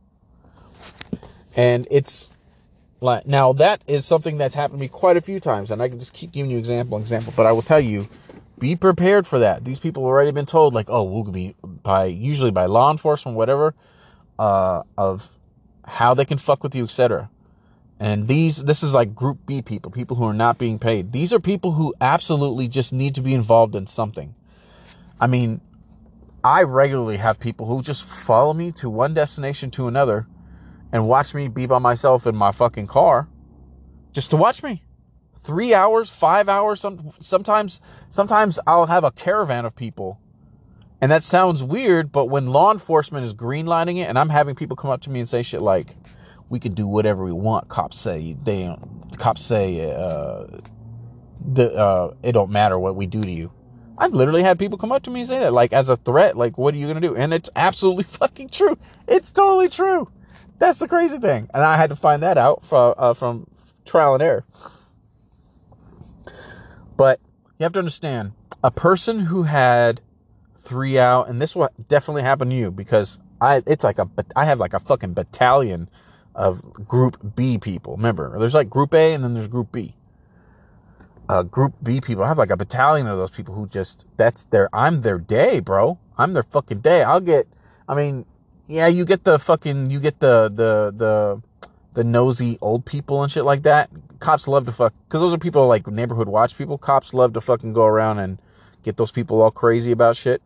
And 1.54 1.86
it's 1.90 2.30
like 3.02 3.26
now 3.26 3.52
that 3.52 3.82
is 3.86 4.06
something 4.06 4.38
that's 4.38 4.54
happened 4.54 4.78
to 4.78 4.80
me 4.80 4.88
quite 4.88 5.18
a 5.18 5.20
few 5.20 5.38
times, 5.38 5.70
and 5.70 5.82
I 5.82 5.90
can 5.90 5.98
just 5.98 6.14
keep 6.14 6.32
giving 6.32 6.50
you 6.50 6.56
example, 6.56 6.96
example. 6.96 7.34
But 7.36 7.44
I 7.44 7.52
will 7.52 7.60
tell 7.60 7.80
you, 7.80 8.08
be 8.58 8.76
prepared 8.76 9.26
for 9.26 9.40
that. 9.40 9.62
These 9.62 9.78
people 9.78 10.04
have 10.04 10.08
already 10.08 10.30
been 10.30 10.46
told, 10.46 10.72
like, 10.72 10.86
oh, 10.88 11.02
we'll 11.02 11.24
be 11.24 11.54
by 11.62 12.06
usually 12.06 12.50
by 12.50 12.64
law 12.64 12.90
enforcement, 12.90 13.36
whatever, 13.36 13.74
uh, 14.38 14.82
of 14.96 15.28
how 15.84 16.14
they 16.14 16.24
can 16.24 16.38
fuck 16.38 16.62
with 16.62 16.74
you, 16.74 16.84
etc. 16.84 17.28
And 18.00 18.26
these, 18.26 18.64
this 18.64 18.82
is 18.82 18.94
like 18.94 19.14
group 19.14 19.44
B 19.44 19.60
people, 19.60 19.90
people 19.90 20.16
who 20.16 20.24
are 20.24 20.32
not 20.32 20.56
being 20.56 20.78
paid. 20.78 21.12
These 21.12 21.34
are 21.34 21.40
people 21.40 21.72
who 21.72 21.94
absolutely 22.00 22.68
just 22.68 22.94
need 22.94 23.16
to 23.16 23.20
be 23.20 23.34
involved 23.34 23.76
in 23.76 23.86
something. 23.86 24.34
I 25.20 25.26
mean, 25.26 25.60
I 26.46 26.62
regularly 26.62 27.16
have 27.16 27.40
people 27.40 27.66
who 27.66 27.82
just 27.82 28.04
follow 28.04 28.54
me 28.54 28.70
to 28.72 28.88
one 28.88 29.14
destination 29.14 29.68
to 29.72 29.88
another 29.88 30.28
and 30.92 31.08
watch 31.08 31.34
me 31.34 31.48
be 31.48 31.66
by 31.66 31.80
myself 31.80 32.24
in 32.24 32.36
my 32.36 32.52
fucking 32.52 32.86
car 32.86 33.28
just 34.12 34.30
to 34.30 34.36
watch 34.36 34.62
me. 34.62 34.84
Three 35.40 35.74
hours, 35.74 36.08
five 36.08 36.48
hours, 36.48 36.80
some, 36.80 37.10
sometimes, 37.18 37.80
sometimes 38.10 38.60
I'll 38.64 38.86
have 38.86 39.02
a 39.02 39.10
caravan 39.10 39.64
of 39.64 39.74
people. 39.74 40.20
And 41.00 41.10
that 41.10 41.24
sounds 41.24 41.64
weird, 41.64 42.12
but 42.12 42.26
when 42.26 42.46
law 42.46 42.70
enforcement 42.70 43.26
is 43.26 43.34
greenlighting 43.34 43.98
it 43.98 44.08
and 44.08 44.16
I'm 44.16 44.28
having 44.28 44.54
people 44.54 44.76
come 44.76 44.92
up 44.92 45.02
to 45.02 45.10
me 45.10 45.18
and 45.18 45.28
say 45.28 45.42
shit 45.42 45.60
like, 45.60 45.96
we 46.48 46.60
can 46.60 46.74
do 46.74 46.86
whatever 46.86 47.24
we 47.24 47.32
want, 47.32 47.68
cops 47.68 47.98
say, 47.98 48.36
they, 48.44 48.72
cops 49.18 49.42
say, 49.42 49.92
uh, 49.92 50.46
the, 51.44 51.72
uh, 51.72 52.14
it 52.22 52.32
don't 52.32 52.52
matter 52.52 52.78
what 52.78 52.94
we 52.94 53.06
do 53.06 53.20
to 53.20 53.32
you. 53.32 53.50
I've 53.98 54.12
literally 54.12 54.42
had 54.42 54.58
people 54.58 54.78
come 54.78 54.92
up 54.92 55.02
to 55.04 55.10
me 55.10 55.20
and 55.20 55.28
say 55.28 55.38
that, 55.40 55.52
like, 55.52 55.72
as 55.72 55.88
a 55.88 55.96
threat, 55.96 56.36
like, 56.36 56.58
what 56.58 56.74
are 56.74 56.76
you 56.76 56.86
gonna 56.86 57.00
do? 57.00 57.16
And 57.16 57.32
it's 57.32 57.50
absolutely 57.56 58.04
fucking 58.08 58.48
true. 58.48 58.78
It's 59.06 59.30
totally 59.30 59.68
true. 59.68 60.10
That's 60.58 60.78
the 60.78 60.88
crazy 60.88 61.18
thing. 61.18 61.48
And 61.52 61.62
I 61.62 61.76
had 61.76 61.90
to 61.90 61.96
find 61.96 62.22
that 62.22 62.38
out 62.38 62.64
from, 62.64 62.94
uh, 62.96 63.14
from 63.14 63.46
trial 63.84 64.14
and 64.14 64.22
error. 64.22 64.44
But 66.96 67.20
you 67.58 67.64
have 67.64 67.72
to 67.74 67.78
understand 67.78 68.32
a 68.64 68.70
person 68.70 69.20
who 69.20 69.44
had 69.44 70.00
three 70.62 70.98
out, 70.98 71.28
and 71.28 71.40
this 71.40 71.54
will 71.54 71.68
definitely 71.88 72.22
happen 72.22 72.50
to 72.50 72.56
you 72.56 72.70
because 72.70 73.18
I, 73.40 73.62
it's 73.66 73.84
like 73.84 73.98
a, 73.98 74.08
I 74.34 74.44
have 74.46 74.58
like 74.58 74.74
a 74.74 74.80
fucking 74.80 75.14
battalion 75.14 75.88
of 76.34 76.62
group 76.86 77.34
B 77.34 77.58
people. 77.58 77.96
Remember, 77.96 78.38
there's 78.38 78.54
like 78.54 78.68
group 78.68 78.94
A 78.94 79.14
and 79.14 79.22
then 79.24 79.34
there's 79.34 79.48
group 79.48 79.72
B. 79.72 79.94
Uh, 81.28 81.42
group 81.42 81.74
B 81.82 82.00
people. 82.00 82.22
I 82.22 82.28
have 82.28 82.38
like 82.38 82.50
a 82.50 82.56
battalion 82.56 83.08
of 83.08 83.18
those 83.18 83.30
people 83.30 83.54
who 83.54 83.66
just, 83.66 84.04
that's 84.16 84.44
their, 84.44 84.68
I'm 84.72 85.02
their 85.02 85.18
day, 85.18 85.58
bro. 85.58 85.98
I'm 86.16 86.34
their 86.34 86.44
fucking 86.44 86.80
day. 86.80 87.02
I'll 87.02 87.20
get, 87.20 87.48
I 87.88 87.96
mean, 87.96 88.24
yeah, 88.68 88.86
you 88.86 89.04
get 89.04 89.24
the 89.24 89.38
fucking, 89.38 89.90
you 89.90 89.98
get 89.98 90.20
the, 90.20 90.48
the, 90.54 90.94
the, 90.96 91.42
the 91.94 92.04
nosy 92.04 92.58
old 92.60 92.84
people 92.84 93.24
and 93.24 93.32
shit 93.32 93.44
like 93.44 93.64
that. 93.64 93.90
Cops 94.20 94.46
love 94.46 94.66
to 94.66 94.72
fuck, 94.72 94.94
cause 95.08 95.20
those 95.20 95.34
are 95.34 95.38
people 95.38 95.66
like 95.66 95.86
neighborhood 95.88 96.28
watch 96.28 96.56
people. 96.56 96.78
Cops 96.78 97.12
love 97.12 97.32
to 97.32 97.40
fucking 97.40 97.72
go 97.72 97.84
around 97.84 98.20
and 98.20 98.38
get 98.84 98.96
those 98.96 99.10
people 99.10 99.42
all 99.42 99.50
crazy 99.50 99.90
about 99.90 100.16
shit. 100.16 100.40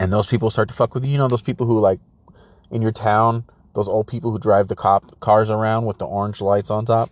And 0.00 0.12
those 0.12 0.26
people 0.26 0.50
start 0.50 0.68
to 0.68 0.74
fuck 0.74 0.94
with 0.94 1.04
you. 1.04 1.12
You 1.12 1.18
know, 1.18 1.28
those 1.28 1.42
people 1.42 1.66
who 1.66 1.78
like 1.78 2.00
in 2.70 2.82
your 2.82 2.92
town, 2.92 3.44
those 3.74 3.88
old 3.88 4.08
people 4.08 4.32
who 4.32 4.38
drive 4.38 4.66
the 4.66 4.74
cop 4.74 5.20
cars 5.20 5.48
around 5.48 5.84
with 5.84 5.98
the 5.98 6.06
orange 6.06 6.40
lights 6.40 6.70
on 6.70 6.84
top. 6.84 7.10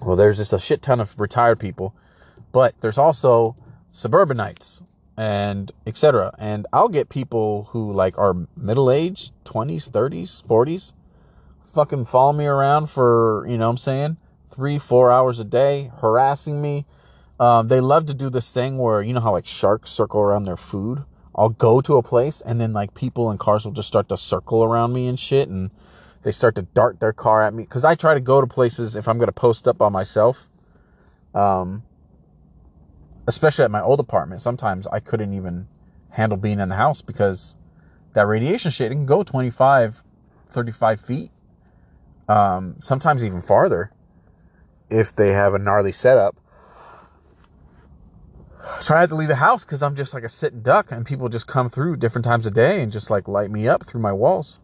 Well, 0.00 0.16
there's 0.16 0.38
just 0.38 0.52
a 0.52 0.58
shit 0.58 0.82
ton 0.82 1.00
of 1.00 1.18
retired 1.18 1.58
people, 1.60 1.94
but 2.52 2.74
there's 2.80 2.98
also 2.98 3.56
suburbanites 3.92 4.82
and 5.16 5.72
etc. 5.86 6.34
And 6.38 6.66
I'll 6.72 6.88
get 6.88 7.08
people 7.10 7.68
who 7.72 7.92
like 7.92 8.16
are 8.18 8.34
middle 8.56 8.90
aged, 8.90 9.32
20s, 9.44 9.90
30s, 9.90 10.42
40s, 10.44 10.92
fucking 11.74 12.06
follow 12.06 12.32
me 12.32 12.46
around 12.46 12.88
for, 12.88 13.46
you 13.48 13.58
know 13.58 13.66
what 13.66 13.72
I'm 13.72 13.76
saying, 13.78 14.16
three, 14.50 14.78
four 14.78 15.10
hours 15.12 15.38
a 15.38 15.44
day, 15.44 15.90
harassing 16.00 16.60
me, 16.62 16.86
Um, 17.40 17.68
they 17.68 17.80
love 17.80 18.04
to 18.06 18.14
do 18.14 18.28
this 18.30 18.52
thing 18.52 18.76
where 18.78 19.02
you 19.02 19.14
know 19.14 19.20
how 19.20 19.32
like 19.32 19.46
sharks 19.46 19.90
circle 19.90 20.20
around 20.20 20.44
their 20.44 20.58
food. 20.58 21.04
I'll 21.34 21.48
go 21.48 21.80
to 21.80 21.96
a 21.96 22.02
place 22.02 22.42
and 22.42 22.60
then 22.60 22.72
like 22.74 22.92
people 22.94 23.30
in 23.30 23.38
cars 23.38 23.64
will 23.64 23.72
just 23.72 23.88
start 23.88 24.08
to 24.10 24.16
circle 24.18 24.62
around 24.62 24.92
me 24.92 25.08
and 25.08 25.18
shit, 25.18 25.48
and 25.48 25.70
they 26.22 26.32
start 26.32 26.54
to 26.56 26.62
dart 26.62 27.00
their 27.00 27.12
car 27.12 27.42
at 27.42 27.54
me 27.54 27.62
because 27.62 27.84
I 27.84 27.94
try 27.94 28.14
to 28.14 28.20
go 28.20 28.40
to 28.40 28.46
places 28.46 28.96
if 28.96 29.08
I'm 29.08 29.18
gonna 29.18 29.32
post 29.32 29.66
up 29.66 29.78
by 29.78 29.88
myself. 29.88 30.48
Um, 31.34 31.84
especially 33.26 33.64
at 33.64 33.70
my 33.70 33.80
old 33.80 34.00
apartment, 34.00 34.40
sometimes 34.40 34.86
I 34.88 35.00
couldn't 35.00 35.32
even 35.32 35.68
handle 36.10 36.36
being 36.36 36.58
in 36.58 36.68
the 36.68 36.74
house 36.76 37.00
because 37.02 37.56
that 38.12 38.26
radiation 38.26 38.70
shit 38.70 38.90
it 38.90 38.94
can 38.96 39.06
go 39.06 39.22
25, 39.22 40.02
35 40.48 41.00
feet, 41.00 41.30
um, 42.28 42.76
sometimes 42.80 43.24
even 43.24 43.40
farther 43.40 43.92
if 44.90 45.14
they 45.14 45.32
have 45.32 45.54
a 45.54 45.58
gnarly 45.58 45.92
setup. 45.92 46.36
So 48.80 48.94
I 48.94 49.00
had 49.00 49.08
to 49.10 49.14
leave 49.14 49.28
the 49.28 49.36
house 49.36 49.64
because 49.64 49.82
I'm 49.82 49.94
just 49.94 50.12
like 50.12 50.24
a 50.24 50.28
sitting 50.28 50.60
duck, 50.60 50.90
and 50.90 51.06
people 51.06 51.28
just 51.28 51.46
come 51.46 51.70
through 51.70 51.96
different 51.96 52.24
times 52.24 52.46
of 52.46 52.54
day 52.54 52.82
and 52.82 52.92
just 52.92 53.10
like 53.10 53.28
light 53.28 53.50
me 53.50 53.68
up 53.68 53.84
through 53.84 54.00
my 54.00 54.12
walls. 54.12 54.58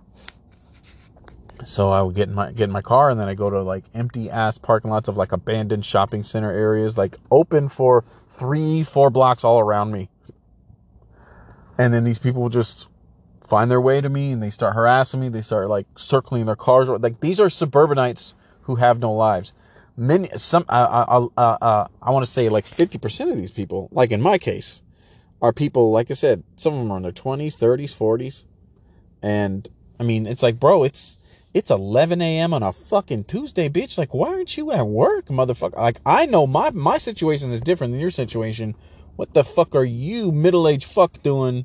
So 1.64 1.90
I 1.90 2.02
would 2.02 2.14
get 2.14 2.28
in 2.28 2.34
my 2.34 2.52
get 2.52 2.64
in 2.64 2.70
my 2.70 2.82
car, 2.82 3.10
and 3.10 3.18
then 3.18 3.28
I 3.28 3.34
go 3.34 3.50
to 3.50 3.62
like 3.62 3.84
empty 3.94 4.30
ass 4.30 4.58
parking 4.58 4.90
lots 4.90 5.08
of 5.08 5.16
like 5.16 5.32
abandoned 5.32 5.84
shopping 5.84 6.22
center 6.22 6.50
areas, 6.50 6.96
like 6.98 7.16
open 7.30 7.68
for 7.68 8.04
three, 8.30 8.82
four 8.82 9.10
blocks 9.10 9.44
all 9.44 9.58
around 9.58 9.92
me. 9.92 10.08
And 11.78 11.92
then 11.92 12.04
these 12.04 12.18
people 12.18 12.48
just 12.48 12.88
find 13.46 13.70
their 13.70 13.80
way 13.80 14.00
to 14.00 14.08
me, 14.08 14.32
and 14.32 14.42
they 14.42 14.50
start 14.50 14.75
harassing 14.75 15.20
me. 15.20 15.28
They 15.28 15.42
start 15.42 15.68
like 15.68 15.86
circling 15.96 16.46
their 16.46 16.56
cars. 16.56 16.88
Like 16.88 17.20
these 17.20 17.40
are 17.40 17.48
suburbanites 17.48 18.34
who 18.62 18.76
have 18.76 18.98
no 18.98 19.12
lives 19.12 19.52
many 19.96 20.28
some 20.36 20.64
uh, 20.68 21.28
uh, 21.36 21.40
uh, 21.40 21.86
I 22.02 22.10
want 22.10 22.25
to 22.26 22.30
say 22.30 22.48
like 22.48 22.66
50% 22.66 23.30
of 23.30 23.36
these 23.36 23.50
people 23.50 23.88
like 23.92 24.10
in 24.10 24.20
my 24.20 24.38
case 24.38 24.82
are 25.40 25.52
people 25.52 25.90
like 25.90 26.10
I 26.10 26.14
said 26.14 26.42
some 26.56 26.75
of 26.75 26.80
them 26.80 26.92
are 26.92 26.98
in 26.98 27.02
their 27.02 27.12
20s 27.12 27.56
30s 27.56 27.96
40s 27.96 28.44
and 29.22 29.68
I 29.98 30.02
mean 30.02 30.26
it's 30.26 30.42
like 30.42 30.60
bro 30.60 30.84
it's 30.84 31.18
it's 31.56 31.70
11 31.70 32.20
a.m. 32.20 32.52
on 32.52 32.62
a 32.62 32.70
fucking 32.70 33.25
Tuesday 33.25 33.66
bitch 33.66 33.96
like 33.96 34.12
why 34.12 34.28
aren't 34.28 34.58
you 34.58 34.70
at 34.72 34.86
work 34.86 35.25
motherfucker 35.28 35.78
like 35.78 35.98
I 36.04 36.26
know 36.26 36.46
my 36.46 36.68
my 36.68 36.98
situation 36.98 37.50
is 37.50 37.62
different 37.62 37.94
than 37.94 38.00
your 38.00 38.10
situation 38.10 38.75
what 39.16 39.32
the 39.32 39.42
fuck 39.42 39.75
are 39.75 39.82
you 39.82 40.30
middle-aged 40.30 40.84
fuck 40.84 41.22
doing 41.22 41.64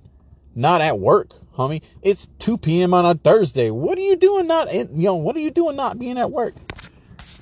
not 0.56 0.80
at 0.80 0.98
work 0.98 1.32
homie 1.58 1.82
it's 2.02 2.30
2 2.40 2.58
p.m. 2.60 2.94
on 2.94 3.06
a 3.06 3.16
Thursday 3.16 3.70
what 3.70 3.98
are 3.98 4.02
you 4.02 4.16
doing 4.16 4.48
not 4.48 4.72
in, 4.72 4.98
you 4.98 5.08
know 5.08 5.16
what 5.16 5.36
are 5.36 5.42
you 5.42 5.52
doing 5.52 5.76
not 5.76 6.00
being 6.00 6.18
at 6.18 6.32
work 6.32 6.54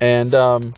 and 0.02 0.34
um, 0.34 0.74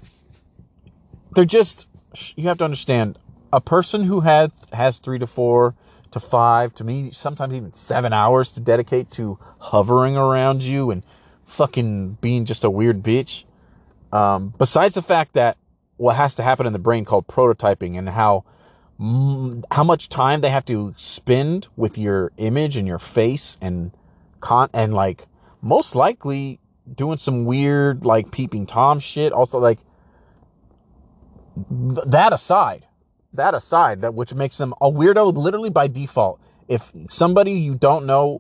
they're 1.35 1.45
just 1.45 1.87
you 2.35 2.49
have 2.49 2.57
to 2.57 2.65
understand 2.65 3.17
a 3.53 3.61
person 3.61 4.03
who 4.03 4.19
has 4.19 4.49
has 4.73 4.99
three 4.99 5.19
to 5.19 5.27
four 5.27 5.73
to 6.11 6.19
five 6.19 6.75
to 6.75 6.83
me 6.83 7.11
sometimes 7.11 7.53
even 7.53 7.73
seven 7.73 8.11
hours 8.11 8.51
to 8.51 8.59
dedicate 8.59 9.09
to 9.09 9.39
hovering 9.59 10.17
around 10.17 10.63
you 10.63 10.91
and 10.91 11.01
fucking 11.51 12.17
being 12.21 12.45
just 12.45 12.63
a 12.63 12.69
weird 12.69 13.03
bitch. 13.03 13.45
Um, 14.11 14.53
besides 14.57 14.95
the 14.95 15.01
fact 15.01 15.33
that 15.33 15.57
what 15.97 16.15
has 16.15 16.35
to 16.35 16.43
happen 16.43 16.65
in 16.65 16.73
the 16.73 16.79
brain 16.79 17.05
called 17.05 17.27
prototyping 17.27 17.97
and 17.97 18.09
how 18.09 18.43
how 19.71 19.83
much 19.83 20.09
time 20.09 20.41
they 20.41 20.49
have 20.49 20.65
to 20.65 20.93
spend 20.95 21.67
with 21.75 21.97
your 21.97 22.31
image 22.37 22.77
and 22.77 22.87
your 22.87 22.99
face 22.99 23.57
and 23.61 23.91
con 24.41 24.69
and 24.73 24.93
like 24.93 25.27
most 25.61 25.95
likely 25.95 26.59
doing 26.95 27.17
some 27.17 27.45
weird 27.45 28.05
like 28.05 28.31
peeping 28.31 28.65
tom 28.65 28.99
shit 28.99 29.31
also 29.31 29.57
like 29.57 29.79
that 32.05 32.31
aside 32.31 32.85
that 33.33 33.55
aside 33.55 34.01
that 34.01 34.13
which 34.13 34.35
makes 34.35 34.57
them 34.57 34.73
a 34.81 34.91
weirdo 34.91 35.35
literally 35.35 35.69
by 35.69 35.87
default 35.87 36.39
if 36.67 36.91
somebody 37.09 37.53
you 37.53 37.73
don't 37.73 38.05
know 38.05 38.39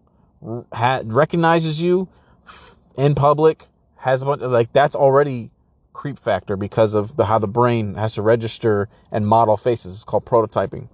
ha- 0.73 1.01
recognizes 1.05 1.81
you 1.81 2.07
in 2.97 3.15
public 3.15 3.67
has 3.97 4.21
a 4.21 4.25
bunch 4.25 4.41
of, 4.41 4.51
like 4.51 4.71
that's 4.73 4.95
already 4.95 5.51
creep 5.93 6.19
factor 6.19 6.55
because 6.55 6.93
of 6.93 7.17
the 7.17 7.25
how 7.25 7.37
the 7.37 7.47
brain 7.47 7.95
has 7.95 8.15
to 8.15 8.21
register 8.21 8.87
and 9.11 9.27
model 9.27 9.57
faces 9.57 9.93
it's 9.93 10.03
called 10.03 10.25
prototyping 10.25 10.87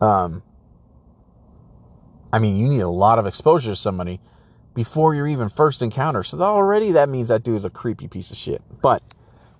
um 0.00 0.42
i 2.32 2.38
mean 2.38 2.56
you 2.56 2.68
need 2.68 2.80
a 2.80 2.88
lot 2.88 3.18
of 3.18 3.26
exposure 3.26 3.70
to 3.70 3.76
somebody 3.76 4.20
before 4.78 5.12
your 5.12 5.26
even 5.26 5.48
first 5.48 5.82
encounter. 5.82 6.22
So 6.22 6.40
already 6.40 6.92
that 6.92 7.08
means 7.08 7.30
that 7.30 7.42
dude 7.42 7.56
is 7.56 7.64
a 7.64 7.70
creepy 7.70 8.06
piece 8.06 8.30
of 8.30 8.36
shit. 8.36 8.62
But 8.80 9.02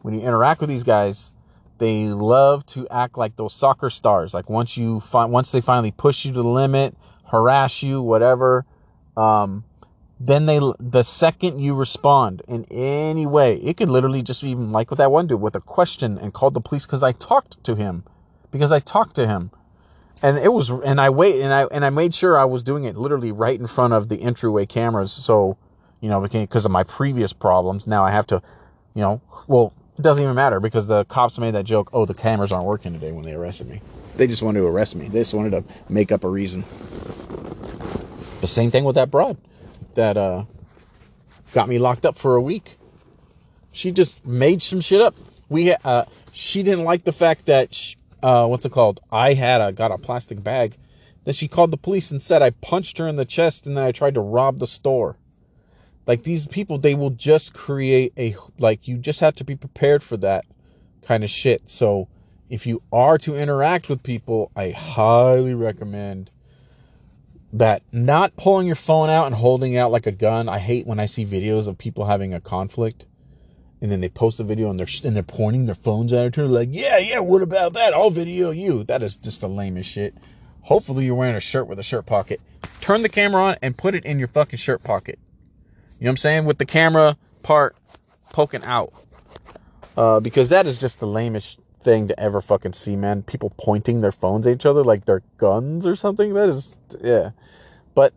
when 0.03 0.15
you 0.15 0.21
interact 0.21 0.61
with 0.61 0.71
these 0.71 0.85
guys, 0.85 1.33
they 1.79 2.07
love 2.07 2.65
to 2.67 2.87
act 2.87 3.19
like 3.19 3.35
those 3.35 3.53
soccer 3.53 3.91
stars. 3.91 4.33
Like 4.33 4.49
once 4.49 4.77
you 4.77 5.01
find, 5.01 5.33
once 5.33 5.51
they 5.51 5.61
finally 5.61 5.91
push 5.91 6.25
you 6.25 6.33
to 6.35 6.43
the 6.43 6.49
limit, 6.49 6.97
harass 7.27 7.83
you, 7.83 8.01
whatever, 8.01 8.65
um, 9.17 9.65
then 10.21 10.47
they, 10.47 10.59
the 10.81 11.03
second 11.05 11.61
you 11.61 11.75
respond 11.75 12.43
in 12.49 12.65
any 12.71 13.27
way, 13.27 13.57
it 13.57 13.77
could 13.77 13.89
literally 13.89 14.23
just 14.23 14.43
be 14.43 14.51
even 14.51 14.73
like 14.73 14.91
with 14.91 14.99
that 14.99 15.13
one 15.13 15.29
dude 15.29 15.41
with 15.41 15.55
a 15.55 15.61
question 15.61 16.19
and 16.19 16.35
called 16.35 16.55
the 16.55 16.61
police 16.61 16.87
because 16.87 17.03
I 17.03 17.13
talked 17.13 17.63
to 17.65 17.77
him, 17.77 18.03
because 18.51 18.73
I 18.73 18.81
talked 18.81 19.15
to 19.17 19.27
him. 19.27 19.51
And 20.21 20.37
it 20.37 20.53
was 20.53 20.71
and 20.71 21.01
I 21.01 21.11
wait 21.11 21.41
and 21.41 21.55
I 21.55 21.67
and 21.67 21.85
I 21.85 21.91
made 21.91 22.13
sure 22.13 22.37
I 22.37 22.45
was 22.45 22.65
doing 22.65 22.83
it 22.83 22.97
literally 22.97 23.31
right 23.31 23.59
in 23.59 23.69
front 23.69 23.93
of 23.93 24.09
the 24.09 24.21
entryway 24.21 24.67
cameras. 24.67 25.13
So 25.13 25.57
you 26.01 26.09
know 26.09 26.21
because 26.21 26.65
of 26.65 26.73
my 26.73 26.83
previous 26.83 27.33
problems 27.33 27.87
now 27.87 28.05
I 28.05 28.11
have 28.11 28.27
to 28.29 28.43
you 28.95 29.03
know 29.03 29.21
well 29.47 29.73
it 29.97 30.03
doesn't 30.03 30.21
even 30.21 30.35
matter 30.35 30.59
because 30.59 30.89
the 30.89 31.05
cops 31.05 31.39
made 31.39 31.55
that 31.55 31.65
joke 31.65 31.91
oh 31.93 32.05
the 32.05 32.15
cameras 32.15 32.51
aren't 32.51 32.67
working 32.67 32.93
today 32.93 33.13
when 33.13 33.23
they 33.23 33.35
arrested 33.35 33.69
me. 33.69 33.81
They 34.17 34.27
just 34.27 34.43
wanted 34.43 34.59
to 34.59 34.67
arrest 34.67 34.97
me. 34.97 35.07
They 35.07 35.21
just 35.21 35.35
wanted 35.35 35.51
to 35.51 35.63
make 35.89 36.11
up 36.11 36.25
a 36.25 36.29
reason. 36.29 36.65
The 38.41 38.49
same 38.49 38.73
thing 38.73 38.83
with 38.83 38.97
that 38.97 39.13
broad 39.13 39.37
that 39.99 40.17
uh 40.17 40.45
got 41.53 41.69
me 41.69 41.79
locked 41.79 42.07
up 42.07 42.17
for 42.17 42.35
a 42.35 42.41
week 42.41 42.79
she 43.73 43.93
just 43.93 44.25
made 44.27 44.63
some 44.63 44.81
shit 44.81 45.01
up 45.01 45.15
we 45.49 45.73
uh 45.73 46.05
she 46.33 46.63
didn't 46.63 46.85
like 46.85 47.03
the 47.03 47.13
fact 47.13 47.47
that 47.47 47.75
she, 47.75 47.97
uh, 48.23 48.47
what's 48.47 48.65
it 48.65 48.73
called? 48.73 49.01
I 49.11 49.35
had 49.35 49.61
a 49.61 49.73
got 49.73 49.91
a 49.91 49.99
plastic 49.99 50.43
bag. 50.43 50.77
Then 51.25 51.35
she 51.35 51.49
called 51.49 51.73
the 51.73 51.77
police 51.77 52.11
and 52.11 52.23
said 52.23 52.43
I 52.43 52.51
punched 52.51 52.99
her 52.99 53.09
in 53.09 53.17
the 53.17 53.25
chest 53.25 53.67
and 53.67 53.77
then 53.77 53.85
I 53.85 53.93
tried 53.93 54.15
to 54.15 54.21
rob 54.21 54.59
the 54.59 54.67
store. 54.67 55.17
Like 56.07 56.23
these 56.23 56.47
people, 56.47 56.79
they 56.79 56.95
will 56.95 57.11
just 57.11 57.55
create 57.55 58.13
a 58.17 58.37
like 58.59 58.89
you 58.89 58.99
just 58.99 59.21
have 59.21 59.35
to 59.37 59.45
be 59.45 59.57
prepared 59.57 60.03
for 60.03 60.17
that 60.19 60.45
kind 61.03 61.25
of 61.25 61.31
shit. 61.31 61.69
So 61.69 62.09
if 62.49 62.67
you 62.67 62.83
are 62.93 63.19
to 63.19 63.37
interact 63.37 63.89
with 63.89 64.03
people, 64.03 64.51
I 64.57 64.71
highly 64.71 65.55
recommend 65.55 66.31
that 67.53 67.83
not 67.93 68.37
pulling 68.37 68.67
your 68.67 68.77
phone 68.77 69.11
out 69.11 69.27
and 69.27 69.35
holding 69.35 69.77
out 69.77 69.91
like 69.91 70.07
a 70.07 70.13
gun. 70.13 70.49
I 70.49 70.59
hate 70.59 70.87
when 70.87 71.01
I 71.01 71.07
see 71.07 71.25
videos 71.25 71.67
of 71.67 71.79
people 71.79 72.05
having 72.05 72.35
a 72.35 72.41
conflict 72.41 73.07
and 73.81 73.91
then 73.91 74.01
they 74.01 74.09
post 74.09 74.41
a 74.41 74.45
video 74.45 74.71
and 74.71 74.79
they're 74.79 74.89
and 75.05 75.15
they're 75.15 75.23
pointing 75.23 75.67
their 75.67 75.75
phones 75.75 76.13
at 76.13 76.27
each 76.27 76.39
other 76.39 76.49
like, 76.49 76.69
yeah, 76.73 76.99
yeah, 76.99 77.21
what 77.21 77.43
about 77.43 77.75
that? 77.75 77.95
I'll 77.95 78.11
video 78.11 78.51
you. 78.51 78.85
That 78.85 79.03
is 79.03 79.19
just 79.19 79.41
the 79.41 79.49
lamest 79.49 79.91
shit. 79.91 80.15
Hopefully 80.63 81.05
you're 81.07 81.15
wearing 81.15 81.37
a 81.37 81.41
shirt 81.41 81.67
with 81.67 81.79
a 81.79 81.83
shirt 81.83 82.05
pocket. 82.05 82.41
Turn 82.81 83.03
the 83.03 83.09
camera 83.09 83.43
on 83.43 83.57
and 83.63 83.77
put 83.77 83.95
it 83.95 84.05
in 84.05 84.19
your 84.19 84.29
fucking 84.29 84.59
shirt 84.59 84.83
pocket. 84.83 85.19
You 85.99 86.05
know 86.05 86.09
what 86.09 86.13
I'm 86.13 86.17
saying? 86.19 86.45
With 86.45 86.59
the 86.59 86.67
camera 86.67 87.17
part 87.43 87.77
poking 88.31 88.65
out. 88.65 88.93
Uh, 89.97 90.21
because 90.21 90.51
that 90.51 90.67
is 90.67 90.79
just 90.79 91.01
the 91.01 91.07
lamest 91.07 91.61
thing 91.83 92.09
to 92.09 92.19
ever 92.21 92.41
fucking 92.41 92.73
see, 92.73 92.97
man. 92.97 93.23
People 93.23 93.53
pointing 93.59 94.01
their 94.01 94.13
phones 94.13 94.47
at 94.47 94.55
each 94.55 94.67
other 94.67 94.85
like 94.85 95.05
they're 95.05 95.23
guns 95.37 95.87
or 95.87 95.97
something. 95.97 96.35
That 96.35 96.49
is, 96.49 96.77
yeah. 97.03 97.31
But 97.95 98.13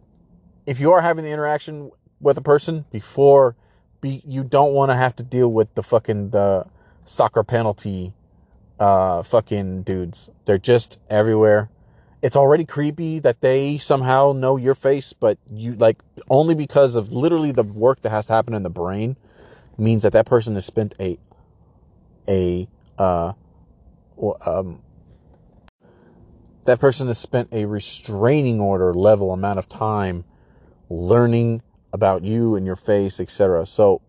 if 0.65 0.79
you 0.79 0.91
are 0.91 1.01
having 1.01 1.23
the 1.23 1.31
interaction 1.31 1.91
with 2.19 2.37
a 2.37 2.41
person 2.41 2.85
before 2.91 3.55
be 3.99 4.21
you 4.25 4.43
don't 4.43 4.73
want 4.73 4.89
to 4.89 4.95
have 4.95 5.15
to 5.15 5.23
deal 5.23 5.51
with 5.51 5.73
the 5.75 5.83
fucking 5.83 6.31
the 6.31 6.65
soccer 7.05 7.43
penalty 7.43 8.13
uh 8.79 9.21
fucking 9.23 9.83
dudes. 9.83 10.29
They're 10.45 10.57
just 10.57 10.97
everywhere. 11.09 11.69
It's 12.21 12.35
already 12.35 12.65
creepy 12.65 13.19
that 13.19 13.41
they 13.41 13.79
somehow 13.79 14.33
know 14.33 14.57
your 14.57 14.75
face, 14.75 15.13
but 15.13 15.37
you 15.51 15.75
like 15.75 15.99
only 16.29 16.55
because 16.55 16.95
of 16.95 17.11
literally 17.11 17.51
the 17.51 17.63
work 17.63 18.01
that 18.01 18.09
has 18.09 18.27
to 18.27 18.33
happen 18.33 18.53
in 18.53 18.63
the 18.63 18.69
brain 18.69 19.17
means 19.77 20.03
that 20.03 20.13
that 20.13 20.25
person 20.25 20.55
has 20.55 20.65
spent 20.65 20.93
a 20.99 21.17
a 22.27 22.67
uh 22.97 23.33
um 24.45 24.81
that 26.65 26.79
person 26.79 27.07
has 27.07 27.17
spent 27.17 27.49
a 27.51 27.65
restraining 27.65 28.59
order 28.59 28.93
level 28.93 29.33
amount 29.33 29.59
of 29.59 29.67
time 29.67 30.23
learning 30.89 31.61
about 31.93 32.23
you 32.23 32.55
and 32.55 32.65
your 32.65 32.75
face, 32.75 33.19
etc. 33.19 33.65
So 33.65 34.01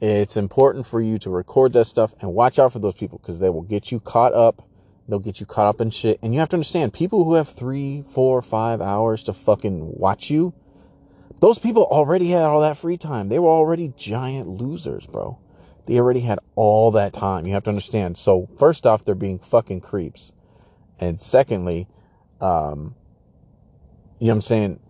it's 0.00 0.36
important 0.36 0.86
for 0.86 1.00
you 1.00 1.18
to 1.20 1.30
record 1.30 1.72
that 1.72 1.86
stuff 1.86 2.14
and 2.20 2.32
watch 2.32 2.58
out 2.58 2.72
for 2.72 2.78
those 2.78 2.94
people 2.94 3.18
because 3.18 3.40
they 3.40 3.50
will 3.50 3.62
get 3.62 3.90
you 3.90 4.00
caught 4.00 4.34
up. 4.34 4.68
They'll 5.08 5.18
get 5.18 5.40
you 5.40 5.46
caught 5.46 5.68
up 5.68 5.80
in 5.80 5.90
shit. 5.90 6.18
And 6.22 6.34
you 6.34 6.40
have 6.40 6.48
to 6.50 6.56
understand 6.56 6.92
people 6.92 7.24
who 7.24 7.34
have 7.34 7.48
three, 7.48 8.04
four, 8.08 8.42
five 8.42 8.80
hours 8.80 9.22
to 9.24 9.32
fucking 9.32 9.96
watch 9.96 10.30
you, 10.30 10.52
those 11.40 11.58
people 11.58 11.84
already 11.84 12.30
had 12.30 12.42
all 12.42 12.60
that 12.60 12.76
free 12.76 12.96
time. 12.96 13.28
They 13.28 13.38
were 13.38 13.50
already 13.50 13.92
giant 13.96 14.48
losers, 14.48 15.06
bro. 15.06 15.38
They 15.86 15.98
already 15.98 16.20
had 16.20 16.38
all 16.54 16.90
that 16.92 17.12
time. 17.12 17.46
You 17.46 17.54
have 17.54 17.64
to 17.64 17.70
understand. 17.70 18.18
So, 18.18 18.48
first 18.58 18.86
off, 18.86 19.04
they're 19.04 19.14
being 19.14 19.38
fucking 19.38 19.80
creeps. 19.80 20.32
And 20.98 21.20
secondly, 21.20 21.88
um, 22.40 22.94
you 24.18 24.26
know 24.26 24.32
what 24.32 24.36
I'm 24.36 24.40
saying? 24.42 24.80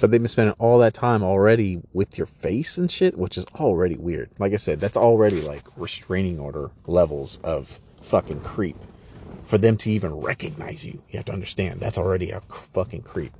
But 0.00 0.10
they've 0.10 0.20
been 0.20 0.28
spending 0.28 0.54
all 0.58 0.78
that 0.78 0.92
time 0.92 1.22
already 1.22 1.80
with 1.92 2.18
your 2.18 2.26
face 2.26 2.76
and 2.76 2.90
shit, 2.90 3.16
which 3.16 3.38
is 3.38 3.46
already 3.54 3.96
weird. 3.96 4.30
Like 4.38 4.52
I 4.52 4.56
said, 4.56 4.78
that's 4.78 4.96
already 4.96 5.40
like 5.40 5.64
restraining 5.76 6.38
order 6.38 6.70
levels 6.86 7.40
of 7.42 7.80
fucking 8.02 8.40
creep. 8.40 8.76
For 9.44 9.58
them 9.58 9.76
to 9.78 9.90
even 9.90 10.12
recognize 10.12 10.84
you, 10.84 11.02
you 11.08 11.16
have 11.16 11.24
to 11.26 11.32
understand 11.32 11.80
that's 11.80 11.98
already 11.98 12.30
a 12.30 12.40
fucking 12.40 13.02
creep. 13.02 13.32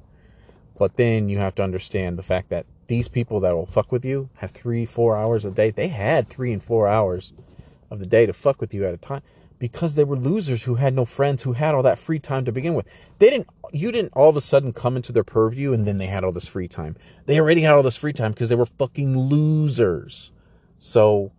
But 0.79 0.97
then 0.97 1.29
you 1.29 1.39
have 1.39 1.55
to 1.57 1.63
understand 1.63 2.17
the 2.17 2.23
fact 2.23 2.51
that 2.51 2.65
these 2.87 3.09
people 3.09 3.41
that 3.41 3.55
will 3.55 3.67
fuck 3.67 3.91
with 3.91 4.05
you 4.05 4.29
have 4.39 4.51
three, 4.51 4.87
four 4.87 5.17
hours 5.17 5.45
a 5.45 5.51
day. 5.51 5.71
They 5.71 5.89
had 5.89 6.29
three 6.29 6.53
and 6.53 6.63
four 6.63 6.89
hours 6.89 7.33
of 7.91 7.99
the 7.99 8.07
day 8.07 8.27
to 8.27 8.33
fuck 8.33 8.61
with 8.61 8.73
you 8.75 8.85
at 8.85 8.95
a 8.95 8.99
time 8.99 9.23
because 9.59 9.95
they 9.95 10.05
were 10.05 10.17
losers 10.17 10.65
who 10.65 10.75
had 10.75 10.95
no 10.95 11.05
friends 11.05 11.43
who 11.43 11.55
had 11.55 11.75
all 11.75 11.83
that 11.83 11.99
free 11.99 12.19
time 12.19 12.45
to 12.45 12.53
begin 12.53 12.75
with. 12.75 12.89
They 13.19 13.31
didn't 13.31 13.49
you 13.73 13.91
didn't 13.91 14.13
all 14.15 14.29
of 14.29 14.37
a 14.37 14.41
sudden 14.41 14.73
come 14.73 14.97
into 14.97 15.13
their 15.13 15.25
purview 15.25 15.73
and 15.73 15.87
then 15.87 15.99
they 15.99 16.07
had 16.07 16.25
all 16.25 16.33
this 16.33 16.49
free 16.49 16.69
time. 16.69 16.97
They 17.27 17.41
already 17.41 17.63
had 17.63 17.75
all 17.75 17.83
this 17.83 17.97
free 17.97 18.13
time 18.13 18.33
because 18.33 18.49
they 18.49 18.55
were 18.55 18.67
fucking 18.67 19.17
losers. 19.17 20.31
So 20.79 21.33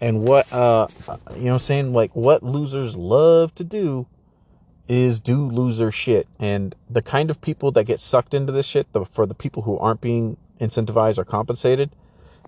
and 0.00 0.22
what 0.22 0.52
uh 0.52 0.88
you 1.30 1.44
know 1.44 1.44
what 1.44 1.52
I'm 1.52 1.58
saying 1.58 1.92
like 1.92 2.14
what 2.14 2.42
losers 2.42 2.96
love 2.96 3.54
to 3.56 3.64
do 3.64 4.06
is 4.88 5.20
do 5.20 5.48
loser 5.48 5.90
shit. 5.90 6.28
And 6.38 6.74
the 6.88 7.02
kind 7.02 7.30
of 7.30 7.40
people 7.40 7.72
that 7.72 7.84
get 7.84 8.00
sucked 8.00 8.34
into 8.34 8.52
this 8.52 8.66
shit, 8.66 8.92
the, 8.92 9.04
for 9.04 9.26
the 9.26 9.34
people 9.34 9.62
who 9.62 9.78
aren't 9.78 10.00
being 10.00 10.36
incentivized 10.64 11.18
or 11.18 11.24
compensated, 11.24 11.90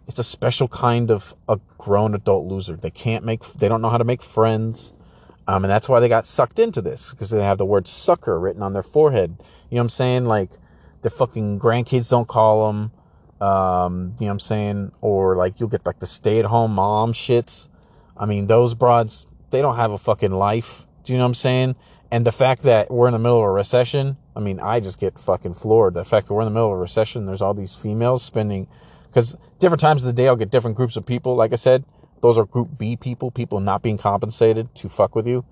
it's 0.06 0.18
a 0.18 0.24
special 0.24 0.68
kind 0.68 1.10
of 1.10 1.34
a 1.48 1.58
grown 1.78 2.14
adult 2.14 2.46
loser. 2.46 2.76
They 2.76 2.90
can't 2.90 3.24
make, 3.24 3.44
they 3.54 3.68
don't 3.68 3.82
know 3.82 3.90
how 3.90 3.98
to 3.98 4.04
make 4.04 4.22
friends. 4.22 4.92
Um, 5.48 5.64
and 5.64 5.70
that's 5.70 5.88
why 5.88 6.00
they 6.00 6.08
got 6.08 6.26
sucked 6.26 6.58
into 6.58 6.82
this 6.82 7.10
because 7.10 7.30
they 7.30 7.42
have 7.42 7.58
the 7.58 7.64
word 7.64 7.86
sucker 7.86 8.38
written 8.38 8.62
on 8.62 8.72
their 8.72 8.82
forehead. 8.82 9.36
You 9.70 9.76
know 9.76 9.80
what 9.80 9.84
I'm 9.84 9.88
saying? 9.90 10.24
Like 10.24 10.50
the 11.02 11.10
fucking 11.10 11.60
grandkids 11.60 12.10
don't 12.10 12.26
call 12.26 12.66
them. 12.66 12.92
Um, 13.40 14.14
you 14.18 14.26
know 14.26 14.28
what 14.28 14.32
I'm 14.32 14.40
saying? 14.40 14.92
Or 15.00 15.36
like 15.36 15.60
you'll 15.60 15.68
get 15.68 15.86
like 15.86 16.00
the 16.00 16.06
stay 16.06 16.38
at 16.38 16.46
home 16.46 16.72
mom 16.72 17.12
shits. 17.12 17.68
I 18.16 18.26
mean, 18.26 18.46
those 18.46 18.74
broads, 18.74 19.26
they 19.50 19.62
don't 19.62 19.76
have 19.76 19.92
a 19.92 19.98
fucking 19.98 20.32
life. 20.32 20.86
Do 21.04 21.12
you 21.12 21.18
know 21.18 21.24
what 21.24 21.28
I'm 21.28 21.34
saying? 21.34 21.76
And 22.10 22.26
the 22.26 22.32
fact 22.32 22.62
that 22.62 22.90
we're 22.90 23.08
in 23.08 23.12
the 23.12 23.18
middle 23.18 23.38
of 23.38 23.44
a 23.44 23.50
recession, 23.50 24.16
I 24.36 24.40
mean, 24.40 24.60
I 24.60 24.80
just 24.80 25.00
get 25.00 25.18
fucking 25.18 25.54
floored. 25.54 25.94
The 25.94 26.04
fact 26.04 26.28
that 26.28 26.34
we're 26.34 26.42
in 26.42 26.46
the 26.46 26.52
middle 26.52 26.68
of 26.68 26.74
a 26.74 26.80
recession, 26.80 27.24
there's 27.24 27.40
all 27.40 27.54
these 27.54 27.74
females 27.74 28.22
spending, 28.22 28.68
because 29.08 29.34
different 29.58 29.80
times 29.80 30.02
of 30.02 30.06
the 30.06 30.12
day, 30.12 30.28
I'll 30.28 30.36
get 30.36 30.50
different 30.50 30.76
groups 30.76 30.96
of 30.96 31.06
people. 31.06 31.34
Like 31.34 31.54
I 31.54 31.56
said, 31.56 31.84
those 32.20 32.36
are 32.36 32.44
group 32.44 32.76
B 32.76 32.96
people, 32.96 33.30
people 33.30 33.60
not 33.60 33.82
being 33.82 33.96
compensated 33.96 34.74
to 34.76 34.90
fuck 34.90 35.14
with 35.14 35.26
you. 35.26 35.44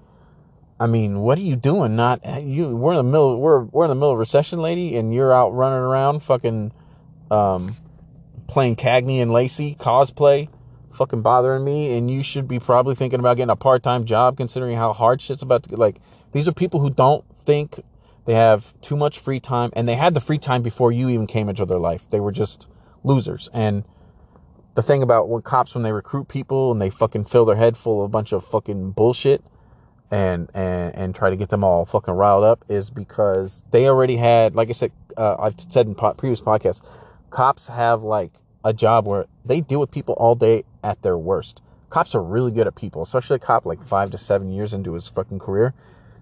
I 0.79 0.87
mean, 0.87 1.21
what 1.21 1.39
are 1.39 1.43
you 1.43 1.57
doing? 1.57 1.97
Not 1.97 2.21
you. 2.43 2.77
We're 2.77 2.93
in 2.93 2.97
the 2.97 3.05
middle. 3.05 3.41
We're 3.41 3.61
we're 3.61 3.85
in 3.85 3.89
the 3.89 3.95
middle 3.95 4.13
of 4.13 4.19
recession, 4.19 4.59
lady, 4.59 4.97
and 4.97 5.15
you're 5.15 5.33
out 5.33 5.51
running 5.55 5.79
around, 5.79 6.21
fucking, 6.21 6.73
um, 7.31 7.75
playing 8.49 8.77
Cagney 8.77 9.23
and 9.23 9.33
Lacey 9.33 9.77
cosplay, 9.77 10.49
fucking 10.93 11.23
bothering 11.23 11.65
me. 11.65 11.97
And 11.97 12.11
you 12.11 12.23
should 12.23 12.49
be 12.49 12.59
probably 12.59 12.97
thinking 12.97 13.21
about 13.21 13.37
getting 13.37 13.51
a 13.51 13.57
part 13.57 13.83
time 13.83 14.05
job, 14.05 14.37
considering 14.37 14.77
how 14.77 14.93
hard 14.93 15.23
shit's 15.23 15.43
about 15.43 15.63
to 15.63 15.71
get. 15.71 15.79
Like, 15.79 16.01
these 16.33 16.49
are 16.49 16.53
people 16.53 16.81
who 16.81 16.91
don't 16.91 17.25
think 17.47 17.81
they 18.25 18.35
have 18.35 18.73
too 18.81 18.97
much 18.97 19.19
free 19.19 19.41
time 19.41 19.71
and 19.75 19.87
they 19.87 19.95
had 19.95 20.15
the 20.15 20.21
free 20.21 20.39
time 20.39 20.63
before 20.63 20.93
you 20.93 21.09
even 21.09 21.27
came 21.27 21.49
into 21.49 21.65
their 21.65 21.79
life. 21.79 22.09
They 22.11 22.21
were 22.21 22.33
just 22.33 22.69
losers. 23.03 23.49
And 23.53 23.85
the 24.75 24.83
thing 24.83 25.03
about 25.03 25.29
when 25.29 25.43
cops, 25.43 25.75
when 25.75 25.85
they 25.85 25.93
recruit 25.93 26.29
people 26.29 26.73
and 26.73 26.81
they 26.81 26.91
fucking 26.91 27.27
fill 27.27 27.45
their 27.45 27.57
head 27.57 27.77
full 27.77 28.01
of 28.01 28.07
a 28.07 28.09
bunch 28.09 28.33
of 28.33 28.45
fucking 28.45 28.93
bullshit 28.93 29.45
and, 30.11 30.51
and, 30.55 30.95
and 30.95 31.15
try 31.15 31.31
to 31.31 31.37
get 31.37 31.51
them 31.51 31.63
all 31.65 31.85
fucking 31.85 32.15
riled 32.15 32.45
up 32.45 32.65
is 32.69 32.91
because 32.91 33.65
they 33.71 33.89
already 33.89 34.17
had, 34.17 34.55
like 34.55 34.69
I 34.71 34.73
said, 34.73 34.93
uh, 35.17 35.37
I've 35.39 35.55
said 35.69 35.87
in 35.87 35.95
po- 35.95 36.15
previous 36.15 36.41
podcasts, 36.41 36.83
cops 37.31 37.69
have 37.69 38.03
like 38.03 38.33
a 38.65 38.73
job 38.73 39.07
where 39.07 39.27
they 39.45 39.61
deal 39.61 39.81
with 39.81 39.91
people 39.91 40.15
all 40.15 40.35
day 40.35 40.65
at 40.83 41.03
their 41.03 41.19
worst. 41.19 41.61
Cops 41.91 42.15
are 42.15 42.23
really 42.23 42.51
good 42.51 42.67
at 42.67 42.75
people, 42.75 43.03
especially 43.03 43.37
a 43.37 43.39
cop 43.39 43.67
like 43.67 43.83
five 43.83 44.11
to 44.11 44.19
seven 44.19 44.51
years 44.51 44.73
into 44.73 44.95
his 44.95 45.07
fucking 45.07 45.39
career 45.39 45.75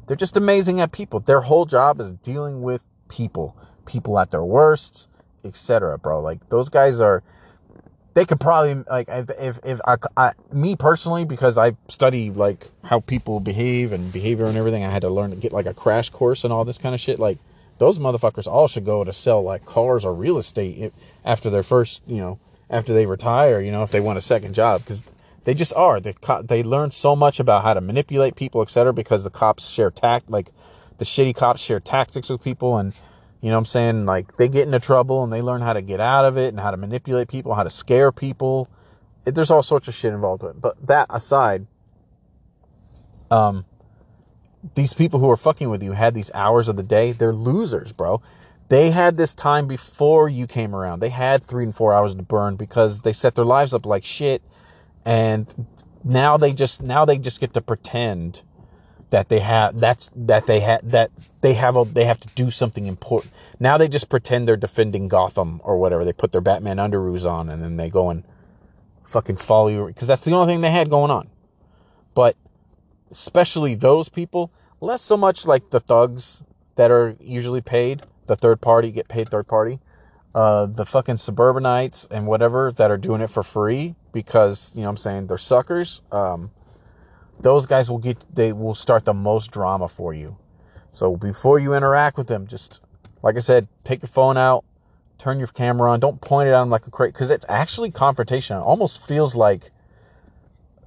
they're 0.06 0.16
just 0.16 0.36
amazing 0.36 0.80
at 0.80 0.92
people. 0.92 1.20
Their 1.20 1.40
whole 1.40 1.66
job 1.66 2.00
is 2.00 2.12
dealing 2.12 2.62
with 2.62 2.80
people, 3.08 3.56
people 3.86 4.18
at 4.18 4.30
their 4.30 4.44
worst, 4.44 5.08
etc. 5.44 5.98
Bro, 5.98 6.20
like 6.22 6.48
those 6.48 6.68
guys 6.68 7.00
are. 7.00 7.22
They 8.14 8.26
could 8.26 8.40
probably 8.40 8.74
like 8.90 9.08
if 9.08 9.58
if, 9.64 9.80
I, 9.86 9.96
I, 10.18 10.32
me 10.52 10.76
personally 10.76 11.24
because 11.24 11.56
I 11.56 11.76
study 11.88 12.30
like 12.30 12.68
how 12.84 13.00
people 13.00 13.40
behave 13.40 13.92
and 13.92 14.12
behavior 14.12 14.44
and 14.44 14.56
everything. 14.58 14.84
I 14.84 14.90
had 14.90 15.00
to 15.02 15.08
learn 15.08 15.30
to 15.30 15.36
get 15.36 15.52
like 15.52 15.64
a 15.64 15.72
crash 15.72 16.10
course 16.10 16.44
and 16.44 16.52
all 16.52 16.66
this 16.66 16.76
kind 16.76 16.94
of 16.94 17.00
shit. 17.00 17.18
Like 17.18 17.38
those 17.78 17.98
motherfuckers 17.98 18.46
all 18.46 18.68
should 18.68 18.84
go 18.84 19.02
to 19.02 19.14
sell 19.14 19.42
like 19.42 19.64
cars 19.64 20.04
or 20.04 20.12
real 20.12 20.36
estate 20.36 20.92
after 21.24 21.48
their 21.48 21.62
first 21.62 22.02
you 22.06 22.18
know 22.18 22.38
after 22.68 22.92
they 22.92 23.06
retire. 23.06 23.62
You 23.62 23.72
know 23.72 23.82
if 23.82 23.90
they 23.90 24.00
want 24.00 24.18
a 24.18 24.22
second 24.22 24.52
job 24.52 24.82
because 24.82 25.04
they 25.44 25.54
just 25.54 25.74
are. 25.74 26.00
They 26.00 26.14
they 26.44 26.62
learn 26.62 26.90
so 26.90 27.16
much 27.16 27.40
about 27.40 27.64
how 27.64 27.74
to 27.74 27.80
manipulate 27.80 28.36
people, 28.36 28.62
etc. 28.62 28.92
Because 28.92 29.24
the 29.24 29.30
cops 29.30 29.68
share 29.68 29.90
tact, 29.90 30.30
like 30.30 30.50
the 30.98 31.04
shitty 31.04 31.34
cops 31.34 31.60
share 31.60 31.80
tactics 31.80 32.28
with 32.28 32.42
people, 32.42 32.76
and 32.76 32.94
you 33.40 33.48
know 33.48 33.56
what 33.56 33.60
I'm 33.60 33.64
saying. 33.66 34.06
Like 34.06 34.36
they 34.36 34.48
get 34.48 34.66
into 34.66 34.78
trouble 34.78 35.24
and 35.24 35.32
they 35.32 35.42
learn 35.42 35.60
how 35.60 35.72
to 35.72 35.82
get 35.82 36.00
out 36.00 36.24
of 36.24 36.38
it 36.38 36.48
and 36.48 36.60
how 36.60 36.70
to 36.70 36.76
manipulate 36.76 37.28
people, 37.28 37.54
how 37.54 37.64
to 37.64 37.70
scare 37.70 38.12
people. 38.12 38.68
It, 39.26 39.34
there's 39.34 39.50
all 39.50 39.62
sorts 39.62 39.88
of 39.88 39.94
shit 39.94 40.12
involved 40.12 40.42
with 40.42 40.56
it. 40.56 40.60
But 40.60 40.86
that 40.86 41.06
aside, 41.10 41.66
um, 43.30 43.64
these 44.74 44.92
people 44.92 45.18
who 45.18 45.30
are 45.30 45.36
fucking 45.36 45.68
with 45.68 45.82
you 45.82 45.92
had 45.92 46.14
these 46.14 46.30
hours 46.34 46.68
of 46.68 46.76
the 46.76 46.82
day. 46.84 47.10
They're 47.10 47.32
losers, 47.32 47.92
bro. 47.92 48.22
They 48.68 48.90
had 48.90 49.16
this 49.16 49.34
time 49.34 49.66
before 49.66 50.28
you 50.28 50.46
came 50.46 50.74
around. 50.74 51.00
They 51.00 51.10
had 51.10 51.44
three 51.44 51.64
and 51.64 51.74
four 51.74 51.92
hours 51.92 52.14
to 52.14 52.22
burn 52.22 52.56
because 52.56 53.00
they 53.00 53.12
set 53.12 53.34
their 53.34 53.44
lives 53.44 53.74
up 53.74 53.84
like 53.84 54.04
shit 54.04 54.40
and 55.04 55.66
now 56.04 56.36
they 56.36 56.52
just 56.52 56.82
now 56.82 57.04
they 57.04 57.18
just 57.18 57.40
get 57.40 57.54
to 57.54 57.60
pretend 57.60 58.42
that 59.10 59.28
they 59.28 59.40
have 59.40 59.78
that's 59.78 60.10
that 60.16 60.46
they 60.46 60.60
have 60.60 60.90
that 60.90 61.10
they 61.42 61.54
have 61.54 61.76
a 61.76 61.84
they 61.84 62.04
have 62.04 62.18
to 62.20 62.28
do 62.34 62.50
something 62.50 62.86
important. 62.86 63.32
Now 63.60 63.78
they 63.78 63.88
just 63.88 64.08
pretend 64.08 64.48
they're 64.48 64.56
defending 64.56 65.08
Gotham 65.08 65.60
or 65.64 65.78
whatever. 65.78 66.04
They 66.04 66.12
put 66.12 66.32
their 66.32 66.40
Batman 66.40 66.78
underoos 66.78 67.30
on 67.30 67.48
and 67.48 67.62
then 67.62 67.76
they 67.76 67.90
go 67.90 68.10
and 68.10 68.24
fucking 69.04 69.36
follow 69.36 69.68
you 69.68 69.86
because 69.86 70.08
that's 70.08 70.24
the 70.24 70.32
only 70.32 70.52
thing 70.52 70.62
they 70.62 70.70
had 70.70 70.88
going 70.88 71.10
on. 71.10 71.28
But 72.14 72.36
especially 73.10 73.74
those 73.74 74.08
people, 74.08 74.50
less 74.80 75.02
so 75.02 75.16
much 75.16 75.46
like 75.46 75.70
the 75.70 75.80
thugs 75.80 76.42
that 76.76 76.90
are 76.90 77.16
usually 77.20 77.60
paid, 77.60 78.02
the 78.26 78.36
third 78.36 78.60
party 78.60 78.90
get 78.90 79.08
paid 79.08 79.28
third 79.28 79.46
party 79.46 79.78
uh, 80.34 80.66
the 80.66 80.86
fucking 80.86 81.18
suburbanites 81.18 82.08
and 82.10 82.26
whatever 82.26 82.72
that 82.76 82.90
are 82.90 82.96
doing 82.96 83.20
it 83.20 83.28
for 83.28 83.42
free 83.42 83.94
because, 84.12 84.72
you 84.74 84.82
know 84.82 84.88
I'm 84.88 84.96
saying, 84.96 85.26
they're 85.26 85.38
suckers. 85.38 86.00
Um, 86.10 86.50
those 87.40 87.66
guys 87.66 87.90
will 87.90 87.98
get, 87.98 88.18
they 88.34 88.52
will 88.52 88.74
start 88.74 89.04
the 89.04 89.14
most 89.14 89.50
drama 89.50 89.88
for 89.88 90.14
you. 90.14 90.36
So 90.90 91.16
before 91.16 91.58
you 91.58 91.74
interact 91.74 92.16
with 92.16 92.28
them, 92.28 92.46
just, 92.46 92.80
like 93.22 93.36
I 93.36 93.40
said, 93.40 93.68
take 93.84 94.02
your 94.02 94.08
phone 94.08 94.36
out, 94.36 94.64
turn 95.18 95.38
your 95.38 95.48
camera 95.48 95.90
on, 95.90 96.00
don't 96.00 96.20
point 96.20 96.48
it 96.48 96.52
at 96.52 96.60
them 96.60 96.70
like 96.70 96.86
a 96.86 96.90
crate, 96.90 97.12
because 97.12 97.30
it's 97.30 97.46
actually 97.48 97.90
confrontation. 97.90 98.56
It 98.56 98.60
almost 98.60 99.06
feels 99.06 99.34
like 99.34 99.70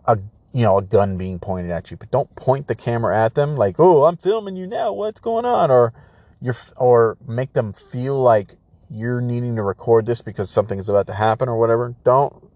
a, 0.05 0.17
you 0.53 0.63
know, 0.63 0.77
a 0.77 0.81
gun 0.81 1.17
being 1.17 1.39
pointed 1.39 1.71
at 1.71 1.91
you, 1.91 1.97
but 1.97 2.11
don't 2.11 2.33
point 2.35 2.67
the 2.67 2.75
camera 2.75 3.17
at 3.17 3.35
them 3.35 3.55
like, 3.55 3.75
oh, 3.79 4.05
I'm 4.05 4.17
filming 4.17 4.55
you 4.55 4.67
now, 4.67 4.93
what's 4.93 5.19
going 5.19 5.45
on? 5.45 5.69
Or, 5.71 5.93
you're, 6.41 6.55
or 6.77 7.17
make 7.27 7.53
them 7.53 7.73
feel 7.73 8.21
like 8.21 8.55
you're 8.89 9.21
needing 9.21 9.55
to 9.55 9.63
record 9.63 10.05
this 10.05 10.21
because 10.21 10.49
something 10.49 10.79
is 10.79 10.89
about 10.89 11.07
to 11.07 11.13
happen 11.13 11.49
or 11.49 11.57
whatever, 11.57 11.95
don't. 12.03 12.49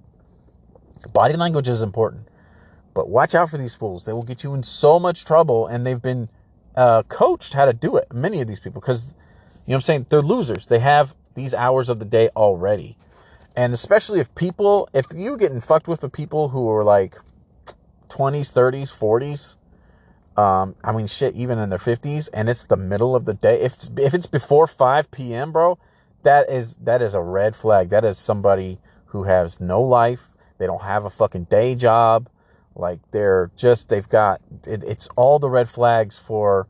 Body 1.14 1.36
language 1.36 1.68
is 1.68 1.82
important. 1.82 2.28
But 2.94 3.10
watch 3.10 3.36
out 3.36 3.50
for 3.50 3.58
these 3.58 3.76
fools. 3.76 4.06
They 4.06 4.14
will 4.14 4.24
get 4.24 4.44
you 4.44 4.54
in 4.54 4.64
so 4.64 5.00
much 5.00 5.26
trouble, 5.26 5.68
and 5.68 5.86
they've 5.86 6.02
been 6.02 6.30
uh, 6.76 7.04
coached 7.04 7.54
how 7.54 7.66
to 7.66 7.74
do 7.74 7.96
it. 7.98 8.14
Many 8.14 8.42
of 8.42 8.48
these 8.48 8.60
people, 8.60 8.82
because, 8.82 9.14
you 9.66 9.72
know 9.72 9.76
I'm 9.76 9.82
saying? 9.82 10.08
They're 10.10 10.22
losers. 10.22 10.66
They 10.66 10.80
have 10.80 11.14
these 11.36 11.54
hours 11.54 11.90
of 11.90 12.00
the 12.00 12.06
day 12.06 12.30
already. 12.36 12.98
And 13.56 13.74
especially 13.74 14.20
if 14.20 14.34
people, 14.36 14.90
if 14.94 15.06
you're 15.16 15.38
getting 15.38 15.62
fucked 15.62 15.88
with 15.88 16.02
the 16.02 16.10
people 16.10 16.50
who 16.50 16.70
are 16.70 16.84
like 16.84 17.18
20s, 18.10 18.54
30s, 18.54 18.96
40s, 18.96 19.56
um, 20.42 20.76
I 20.84 20.92
mean, 20.94 21.08
shit, 21.08 21.36
even 21.36 21.60
in 21.60 21.70
their 21.70 21.80
50s, 21.80 22.30
and 22.34 22.48
it's 22.50 22.64
the 22.64 22.78
middle 22.78 23.16
of 23.16 23.26
the 23.26 23.34
day. 23.34 23.62
If 23.62 23.74
it's, 23.74 23.92
if 23.98 24.14
it's 24.14 24.28
before 24.28 24.68
5 24.68 25.12
p.m., 25.12 25.52
bro, 25.52 25.78
that 26.24 26.50
is 26.50 26.76
that 26.82 27.02
is 27.02 27.14
a 27.14 27.22
red 27.22 27.56
flag. 27.56 27.90
That 27.90 28.06
is 28.06 28.18
somebody 28.18 28.80
who 29.06 29.24
has 29.24 29.60
no 29.60 29.82
life. 29.82 30.30
They 30.58 30.66
don't 30.66 30.82
have 30.82 31.06
a 31.06 31.10
fucking 31.10 31.46
day 31.46 31.76
job. 31.76 32.30
Like 32.76 33.00
they're 33.12 33.52
just 33.56 33.90
they've 33.90 34.08
got 34.08 34.42
it, 34.66 34.84
it's 34.84 35.08
all 35.16 35.40
the 35.40 35.50
red 35.50 35.70
flags 35.70 36.18
for 36.18 36.68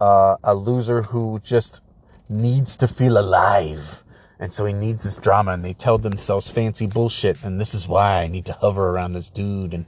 uh, 0.00 0.36
a 0.44 0.54
loser 0.54 1.02
who 1.02 1.40
just 1.42 1.82
needs 2.28 2.76
to 2.76 2.88
feel 2.88 3.18
alive. 3.18 4.04
And 4.40 4.52
so 4.52 4.64
he 4.66 4.72
needs 4.72 5.02
this 5.02 5.16
drama 5.16 5.52
and 5.52 5.64
they 5.64 5.72
tell 5.72 5.98
themselves 5.98 6.50
fancy 6.50 6.86
bullshit. 6.86 7.42
And 7.42 7.60
this 7.60 7.74
is 7.74 7.88
why 7.88 8.22
I 8.22 8.28
need 8.28 8.44
to 8.46 8.52
hover 8.52 8.90
around 8.90 9.12
this 9.12 9.30
dude 9.30 9.74
and 9.74 9.86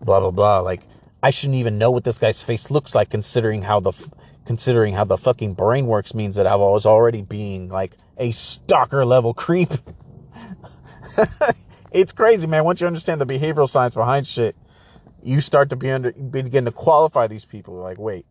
blah, 0.00 0.20
blah, 0.20 0.30
blah. 0.30 0.60
Like, 0.60 0.82
I 1.22 1.30
shouldn't 1.30 1.58
even 1.58 1.76
know 1.76 1.90
what 1.90 2.04
this 2.04 2.18
guy's 2.18 2.40
face 2.40 2.70
looks 2.70 2.94
like 2.94 3.10
considering 3.10 3.62
how 3.62 3.80
the, 3.80 3.92
considering 4.46 4.94
how 4.94 5.04
the 5.04 5.18
fucking 5.18 5.54
brain 5.54 5.86
works 5.86 6.14
means 6.14 6.36
that 6.36 6.46
I 6.46 6.54
was 6.54 6.86
already 6.86 7.20
being 7.20 7.55
like 7.68 7.96
a 8.18 8.30
stalker 8.32 9.04
level 9.04 9.34
creep. 9.34 9.72
it's 11.92 12.12
crazy, 12.12 12.46
man. 12.46 12.64
Once 12.64 12.80
you 12.80 12.86
understand 12.86 13.20
the 13.20 13.26
behavioral 13.26 13.68
science 13.68 13.94
behind 13.94 14.26
shit, 14.26 14.56
you 15.22 15.40
start 15.40 15.70
to 15.70 15.76
be 15.76 15.90
under, 15.90 16.12
begin 16.12 16.64
to 16.64 16.72
qualify 16.72 17.26
these 17.26 17.44
people. 17.44 17.74
Like, 17.74 17.98
wait, 17.98 18.26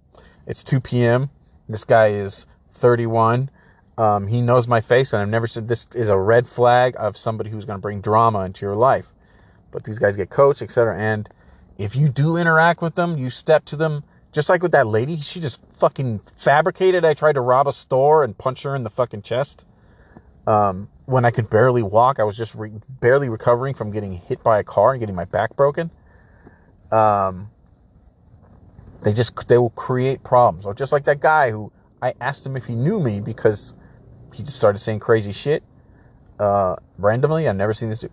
it's 0.48 0.63
2 0.63 0.80
p.m. 0.80 1.30
This 1.67 1.84
guy 1.84 2.08
is 2.08 2.45
31. 2.74 3.50
Um, 3.98 4.28
he 4.28 4.41
knows 4.41 4.67
my 4.67 4.82
face, 4.82 5.13
and 5.13 5.21
I've 5.21 5.30
never 5.30 5.48
said 5.48 5.67
this 5.67 5.88
is 5.95 6.10
a 6.10 6.17
red 6.17 6.48
flag 6.48 6.95
of 6.98 7.17
somebody 7.17 7.50
who's 7.50 7.65
going 7.65 7.78
to 7.78 7.82
bring 7.82 8.02
drama 8.02 8.41
into 8.41 8.65
your 8.65 8.76
life. 8.76 9.08
But 9.71 9.84
these 9.84 10.00
guys 10.00 10.15
get 10.15 10.30
coached, 10.30 10.62
etc. 10.62 10.98
And 10.98 11.30
if 11.78 11.95
you 11.95 12.10
do 12.10 12.38
interact 12.38 12.82
with 12.82 12.95
them, 12.95 13.17
you 13.17 13.30
step 13.30 13.65
to 13.65 13.76
them, 13.76 14.04
just 14.36 14.50
like 14.50 14.62
with 14.62 14.74
that 14.74 14.86
lady. 14.86 15.21
She 15.21 15.39
just 15.39 15.62
fucking 15.78 16.19
fabricated. 16.36 17.06
I 17.06 17.13
tried 17.13 17.34
to 17.34 17.41
rob 17.41 17.67
a 17.69 17.74
store 17.74 18.26
and 18.26 18.38
punch 18.38 18.63
her 18.63 18.76
in 18.76 18.84
the 18.84 18.89
fucking 18.89 19.21
chest. 19.21 19.63
Um, 20.45 20.89
when 21.06 21.24
I 21.24 21.32
could 21.32 21.50
barely 21.50 21.82
walk, 21.82 22.19
I 22.19 22.24
was 22.26 22.36
just 22.36 22.54
re- 22.54 22.74
barely 23.00 23.30
recovering 23.30 23.74
from 23.74 23.91
getting 23.91 24.12
hit 24.12 24.43
by 24.43 24.60
a 24.60 24.63
car 24.63 24.91
and 24.91 25.00
getting 25.00 25.15
my 25.15 25.24
back 25.24 25.56
broken. 25.56 25.89
Um, 26.91 27.50
they 29.04 29.13
just 29.13 29.48
they 29.48 29.58
will 29.58 29.69
create 29.71 30.21
problems, 30.24 30.65
or 30.65 30.74
just 30.74 30.91
like 30.91 31.06
that 31.06 31.21
guy 31.21 31.52
who 31.52 31.71
I 32.02 32.13
asked 32.19 32.45
him 32.45 32.58
if 32.58 32.65
he 32.65 32.76
knew 32.76 33.00
me 33.00 33.21
because 33.21 33.74
he 34.34 34.43
just 34.43 34.58
started 34.58 34.80
saying 34.80 35.00
crazy 35.00 35.32
shit 35.32 35.63
uh, 36.39 36.76
randomly. 36.98 37.48
I've 37.48 37.56
never 37.56 37.74
seen 37.74 37.89
this 37.89 38.00
dude. 38.00 38.12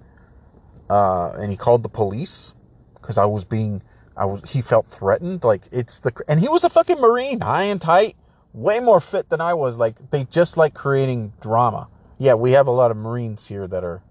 Uh, 0.89 1.33
and 1.33 1.51
he 1.51 1.57
called 1.57 1.83
the 1.83 1.89
police 1.89 2.55
because 2.95 3.19
I 3.19 3.25
was 3.25 3.45
being, 3.45 3.83
I 4.17 4.25
was, 4.25 4.43
he 4.49 4.63
felt 4.63 4.87
threatened. 4.87 5.45
Like 5.45 5.63
it's 5.71 5.99
the, 5.99 6.13
and 6.29 6.41
he 6.41 6.49
was 6.49 6.65
a 6.65 6.71
fucking 6.71 7.01
Marine, 7.01 7.41
high 7.41 7.65
and 7.65 7.81
tight, 7.81 8.17
way 8.53 8.81
more 8.81 9.01
fit 9.01 9.29
than 9.29 9.41
I 9.41 9.55
was. 9.55 9.79
Like 9.79 10.11
they 10.11 10.25
just 10.25 10.57
like 10.57 10.75
creating 10.75 11.33
drama. 11.41 11.89
Yeah, 12.19 12.35
we 12.35 12.53
have 12.53 12.67
a 12.67 12.71
lot 12.71 12.91
of 12.91 12.97
Marines 12.97 13.47
here 13.47 13.67
that 13.67 13.85
are 13.85 14.03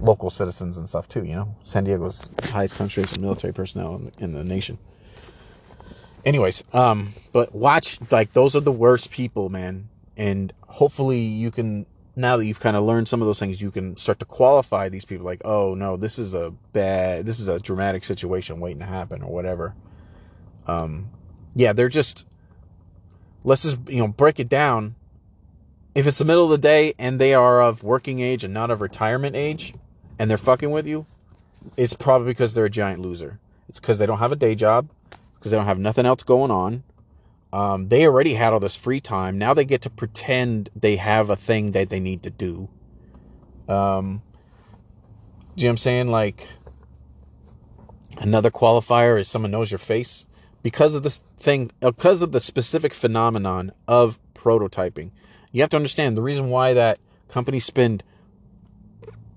local 0.00 0.30
citizens 0.30 0.76
and 0.76 0.88
stuff 0.88 1.08
too. 1.08 1.24
You 1.24 1.34
know, 1.34 1.56
San 1.64 1.84
Diego's 1.84 2.28
highest 2.44 2.76
concentration 2.76 3.18
of 3.18 3.22
military 3.22 3.52
personnel 3.52 3.96
in 3.96 4.04
the, 4.04 4.12
in 4.18 4.32
the 4.32 4.44
nation. 4.44 4.78
Anyways, 6.24 6.64
um, 6.72 7.14
but 7.32 7.54
watch 7.54 7.98
like 8.10 8.32
those 8.32 8.56
are 8.56 8.60
the 8.60 8.72
worst 8.72 9.10
people, 9.10 9.48
man. 9.48 9.88
And 10.16 10.52
hopefully 10.68 11.20
you 11.20 11.50
can 11.50 11.86
now 12.16 12.36
that 12.36 12.46
you've 12.46 12.60
kind 12.60 12.76
of 12.76 12.84
learned 12.84 13.08
some 13.08 13.20
of 13.20 13.26
those 13.26 13.40
things, 13.40 13.60
you 13.60 13.70
can 13.70 13.96
start 13.96 14.20
to 14.20 14.24
qualify 14.24 14.88
these 14.88 15.04
people 15.04 15.24
like, 15.24 15.42
oh 15.44 15.74
no, 15.74 15.96
this 15.96 16.18
is 16.18 16.34
a 16.34 16.52
bad, 16.72 17.26
this 17.26 17.40
is 17.40 17.48
a 17.48 17.58
dramatic 17.58 18.04
situation 18.04 18.60
waiting 18.60 18.80
to 18.80 18.86
happen 18.86 19.22
or 19.22 19.32
whatever. 19.32 19.74
Um, 20.66 21.10
yeah, 21.54 21.72
they're 21.72 21.88
just, 21.88 22.26
let's 23.42 23.62
just, 23.62 23.78
you 23.88 23.98
know, 23.98 24.08
break 24.08 24.38
it 24.38 24.48
down. 24.48 24.94
If 25.94 26.06
it's 26.06 26.18
the 26.18 26.24
middle 26.24 26.44
of 26.44 26.50
the 26.50 26.58
day 26.58 26.94
and 26.98 27.20
they 27.20 27.34
are 27.34 27.60
of 27.62 27.82
working 27.82 28.20
age 28.20 28.44
and 28.44 28.54
not 28.54 28.70
of 28.70 28.80
retirement 28.80 29.36
age 29.36 29.74
and 30.18 30.30
they're 30.30 30.38
fucking 30.38 30.70
with 30.70 30.86
you, 30.86 31.06
it's 31.76 31.94
probably 31.94 32.28
because 32.28 32.54
they're 32.54 32.64
a 32.64 32.70
giant 32.70 33.00
loser. 33.00 33.40
It's 33.68 33.80
because 33.80 33.98
they 33.98 34.06
don't 34.06 34.18
have 34.18 34.32
a 34.32 34.36
day 34.36 34.54
job, 34.54 34.88
because 35.34 35.50
they 35.50 35.56
don't 35.56 35.66
have 35.66 35.78
nothing 35.78 36.06
else 36.06 36.22
going 36.22 36.50
on 36.50 36.84
um, 37.54 37.86
they 37.88 38.04
already 38.04 38.34
had 38.34 38.52
all 38.52 38.58
this 38.58 38.74
free 38.74 39.00
time. 39.00 39.38
Now 39.38 39.54
they 39.54 39.64
get 39.64 39.82
to 39.82 39.90
pretend 39.90 40.70
they 40.74 40.96
have 40.96 41.30
a 41.30 41.36
thing 41.36 41.70
that 41.70 41.88
they 41.88 42.00
need 42.00 42.24
to 42.24 42.30
do. 42.30 42.68
Um, 43.68 44.22
you 45.54 45.62
know 45.62 45.68
what 45.68 45.70
I'm 45.70 45.76
saying? 45.76 46.08
Like, 46.08 46.48
another 48.18 48.50
qualifier 48.50 49.20
is 49.20 49.28
someone 49.28 49.52
knows 49.52 49.70
your 49.70 49.78
face 49.78 50.26
because 50.64 50.96
of 50.96 51.04
this 51.04 51.20
thing, 51.38 51.70
because 51.80 52.22
of 52.22 52.32
the 52.32 52.40
specific 52.40 52.92
phenomenon 52.92 53.70
of 53.86 54.18
prototyping. 54.34 55.12
You 55.52 55.60
have 55.60 55.70
to 55.70 55.76
understand 55.76 56.16
the 56.16 56.22
reason 56.22 56.50
why 56.50 56.74
that 56.74 56.98
companies 57.28 57.64
spend 57.64 58.02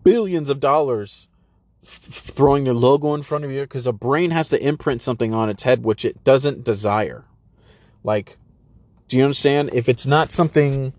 billions 0.03 0.49
of 0.49 0.59
dollars 0.59 1.27
f- 1.83 1.99
throwing 1.99 2.63
their 2.63 2.73
logo 2.73 3.13
in 3.13 3.21
front 3.21 3.45
of 3.45 3.51
you 3.51 3.61
because 3.61 3.85
a 3.85 3.93
brain 3.93 4.31
has 4.31 4.49
to 4.49 4.59
imprint 4.59 5.03
something 5.03 5.35
on 5.35 5.49
its 5.49 5.61
head 5.61 5.83
which 5.83 6.03
it 6.03 6.23
doesn't 6.23 6.63
desire 6.63 7.26
like, 8.07 8.37
do 9.09 9.17
you 9.17 9.23
understand? 9.23 9.69
If 9.73 9.89
it's 9.89 10.07
not 10.07 10.31
something, 10.31 10.93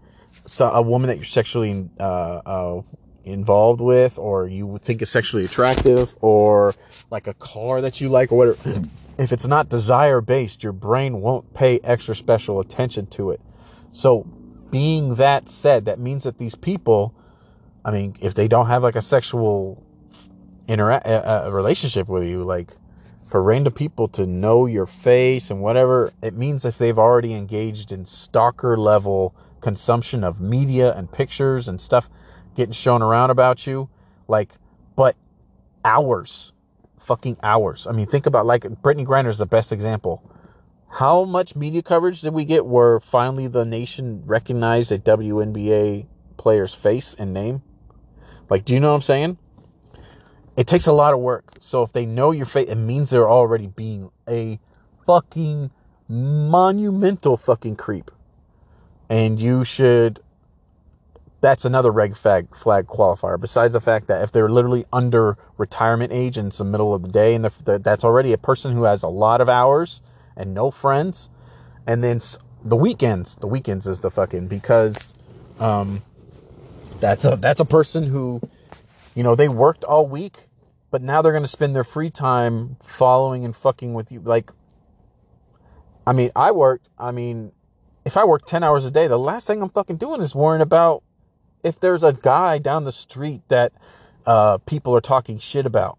so 0.46 0.66
a 0.70 0.82
woman 0.82 1.08
that 1.08 1.16
you're 1.16 1.24
sexually 1.24 1.88
uh, 1.98 2.02
uh, 2.44 2.82
involved 3.24 3.80
with, 3.80 4.18
or 4.18 4.46
you 4.46 4.78
think 4.82 5.02
is 5.02 5.10
sexually 5.10 5.44
attractive, 5.44 6.14
or 6.20 6.74
like 7.10 7.26
a 7.26 7.34
car 7.34 7.80
that 7.80 8.00
you 8.00 8.10
like, 8.10 8.30
or 8.30 8.38
whatever, 8.38 8.82
if 9.18 9.32
it's 9.32 9.46
not 9.46 9.70
desire 9.70 10.20
based, 10.20 10.62
your 10.62 10.74
brain 10.74 11.20
won't 11.20 11.54
pay 11.54 11.80
extra 11.82 12.14
special 12.14 12.60
attention 12.60 13.06
to 13.06 13.30
it. 13.30 13.40
So, 13.90 14.24
being 14.70 15.14
that 15.14 15.48
said, 15.48 15.86
that 15.86 15.98
means 15.98 16.24
that 16.24 16.38
these 16.38 16.54
people, 16.54 17.14
I 17.86 17.90
mean, 17.90 18.16
if 18.20 18.34
they 18.34 18.48
don't 18.48 18.66
have 18.66 18.82
like 18.82 18.96
a 18.96 19.02
sexual 19.02 19.82
intera- 20.68 21.04
a, 21.06 21.46
a 21.46 21.50
relationship 21.50 22.06
with 22.06 22.24
you, 22.24 22.44
like 22.44 22.70
for 23.28 23.42
random 23.42 23.72
people 23.74 24.08
to 24.08 24.26
know 24.26 24.66
your 24.66 24.86
face 24.86 25.50
and 25.50 25.60
whatever, 25.60 26.10
it 26.22 26.34
means 26.34 26.64
if 26.64 26.78
they've 26.78 26.98
already 26.98 27.34
engaged 27.34 27.92
in 27.92 28.06
stalker 28.06 28.76
level 28.76 29.34
consumption 29.60 30.24
of 30.24 30.40
media 30.40 30.94
and 30.94 31.12
pictures 31.12 31.68
and 31.68 31.80
stuff 31.80 32.08
getting 32.56 32.72
shown 32.72 33.02
around 33.02 33.30
about 33.30 33.66
you, 33.66 33.88
like, 34.28 34.52
but 34.96 35.14
hours, 35.84 36.52
fucking 36.98 37.36
hours. 37.42 37.86
I 37.86 37.92
mean, 37.92 38.06
think 38.06 38.26
about 38.26 38.46
like 38.46 38.62
Brittney 38.62 39.06
Griner 39.06 39.28
is 39.28 39.38
the 39.38 39.46
best 39.46 39.72
example. 39.72 40.22
How 40.90 41.24
much 41.24 41.54
media 41.54 41.82
coverage 41.82 42.22
did 42.22 42.32
we 42.32 42.46
get 42.46 42.64
where 42.64 42.98
finally 42.98 43.46
the 43.46 43.66
nation 43.66 44.22
recognized 44.24 44.90
a 44.90 44.98
WNBA 44.98 46.06
player's 46.38 46.72
face 46.72 47.14
and 47.18 47.34
name? 47.34 47.62
Like, 48.48 48.64
do 48.64 48.72
you 48.72 48.80
know 48.80 48.88
what 48.88 48.96
I'm 48.96 49.02
saying? 49.02 49.38
It 50.58 50.66
takes 50.66 50.88
a 50.88 50.92
lot 50.92 51.14
of 51.14 51.20
work. 51.20 51.52
So 51.60 51.84
if 51.84 51.92
they 51.92 52.04
know 52.04 52.32
your 52.32 52.44
face, 52.44 52.68
it 52.68 52.74
means 52.74 53.10
they're 53.10 53.30
already 53.30 53.68
being 53.68 54.10
a 54.28 54.58
fucking 55.06 55.70
monumental 56.08 57.36
fucking 57.36 57.76
creep. 57.76 58.10
And 59.08 59.38
you 59.38 59.64
should 59.64 60.18
that's 61.40 61.64
another 61.64 61.92
red 61.92 62.18
flag 62.18 62.48
flag 62.56 62.88
qualifier. 62.88 63.40
Besides 63.40 63.72
the 63.72 63.80
fact 63.80 64.08
that 64.08 64.20
if 64.24 64.32
they're 64.32 64.48
literally 64.48 64.84
under 64.92 65.38
retirement 65.58 66.12
age 66.12 66.36
and 66.36 66.48
it's 66.48 66.58
the 66.58 66.64
middle 66.64 66.92
of 66.92 67.02
the 67.02 67.08
day, 67.08 67.36
and 67.36 67.44
that's 67.64 68.02
already 68.02 68.32
a 68.32 68.38
person 68.38 68.74
who 68.74 68.82
has 68.82 69.04
a 69.04 69.08
lot 69.08 69.40
of 69.40 69.48
hours 69.48 70.02
and 70.36 70.54
no 70.54 70.72
friends, 70.72 71.30
and 71.86 72.02
then 72.02 72.20
the 72.64 72.74
weekends, 72.74 73.36
the 73.36 73.46
weekends 73.46 73.86
is 73.86 74.00
the 74.00 74.10
fucking 74.10 74.48
because, 74.48 75.14
um, 75.60 76.02
that's 76.98 77.24
a 77.24 77.36
that's 77.36 77.60
a 77.60 77.64
person 77.64 78.02
who, 78.02 78.40
you 79.14 79.22
know, 79.22 79.36
they 79.36 79.48
worked 79.48 79.84
all 79.84 80.04
week 80.04 80.47
but 80.90 81.02
now 81.02 81.22
they're 81.22 81.32
going 81.32 81.44
to 81.44 81.48
spend 81.48 81.74
their 81.74 81.84
free 81.84 82.10
time 82.10 82.76
following 82.82 83.44
and 83.44 83.54
fucking 83.54 83.94
with 83.94 84.10
you. 84.10 84.20
Like, 84.20 84.50
I 86.06 86.12
mean, 86.12 86.30
I 86.34 86.50
worked, 86.52 86.88
I 86.98 87.10
mean, 87.10 87.52
if 88.04 88.16
I 88.16 88.24
work 88.24 88.46
10 88.46 88.62
hours 88.62 88.84
a 88.84 88.90
day, 88.90 89.06
the 89.06 89.18
last 89.18 89.46
thing 89.46 89.60
I'm 89.62 89.68
fucking 89.68 89.96
doing 89.96 90.22
is 90.22 90.34
worrying 90.34 90.62
about 90.62 91.02
if 91.62 91.78
there's 91.78 92.02
a 92.02 92.12
guy 92.12 92.58
down 92.58 92.84
the 92.84 92.92
street 92.92 93.42
that 93.48 93.72
uh, 94.26 94.58
people 94.58 94.94
are 94.94 95.00
talking 95.00 95.38
shit 95.38 95.66
about. 95.66 95.98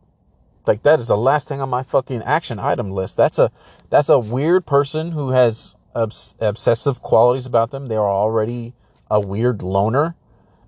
Like 0.65 0.83
that 0.83 0.99
is 0.99 1.07
the 1.07 1.17
last 1.17 1.47
thing 1.47 1.61
on 1.61 1.69
my 1.69 1.83
fucking 1.83 2.21
action 2.21 2.59
item 2.59 2.91
list. 2.91 3.17
That's 3.17 3.39
a 3.39 3.51
that's 3.89 4.09
a 4.09 4.19
weird 4.19 4.67
person 4.67 5.11
who 5.11 5.31
has 5.31 5.75
obs- 5.95 6.35
obsessive 6.39 7.01
qualities 7.01 7.47
about 7.47 7.71
them. 7.71 7.87
They 7.87 7.95
are 7.95 8.09
already 8.09 8.75
a 9.09 9.19
weird 9.19 9.63
loner, 9.63 10.15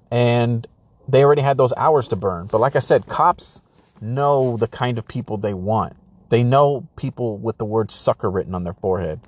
and 0.09 0.65
they 1.07 1.23
already 1.23 1.43
had 1.43 1.57
those 1.57 1.73
hours 1.77 2.07
to 2.07 2.15
burn. 2.15 2.47
But 2.47 2.59
like 2.59 2.75
I 2.75 2.79
said, 2.79 3.05
cops 3.05 3.61
know 4.01 4.57
the 4.57 4.67
kind 4.67 4.97
of 4.97 5.07
people 5.07 5.37
they 5.37 5.53
want. 5.53 5.95
They 6.29 6.43
know 6.43 6.87
people 6.95 7.37
with 7.37 7.57
the 7.57 7.65
word 7.65 7.91
sucker 7.91 8.29
written 8.29 8.55
on 8.55 8.63
their 8.63 8.73
forehead. 8.73 9.21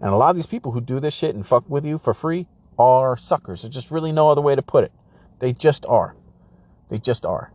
And 0.00 0.10
a 0.10 0.16
lot 0.16 0.30
of 0.30 0.36
these 0.36 0.46
people 0.46 0.72
who 0.72 0.80
do 0.80 1.00
this 1.00 1.14
shit 1.14 1.34
and 1.34 1.46
fuck 1.46 1.68
with 1.68 1.84
you 1.84 1.98
for 1.98 2.14
free 2.14 2.46
are 2.78 3.16
suckers. 3.16 3.62
There's 3.62 3.74
just 3.74 3.90
really 3.90 4.12
no 4.12 4.30
other 4.30 4.40
way 4.40 4.54
to 4.54 4.62
put 4.62 4.84
it. 4.84 4.92
They 5.38 5.52
just 5.52 5.84
are. 5.86 6.14
They 6.88 6.98
just 6.98 7.26
are. 7.26 7.52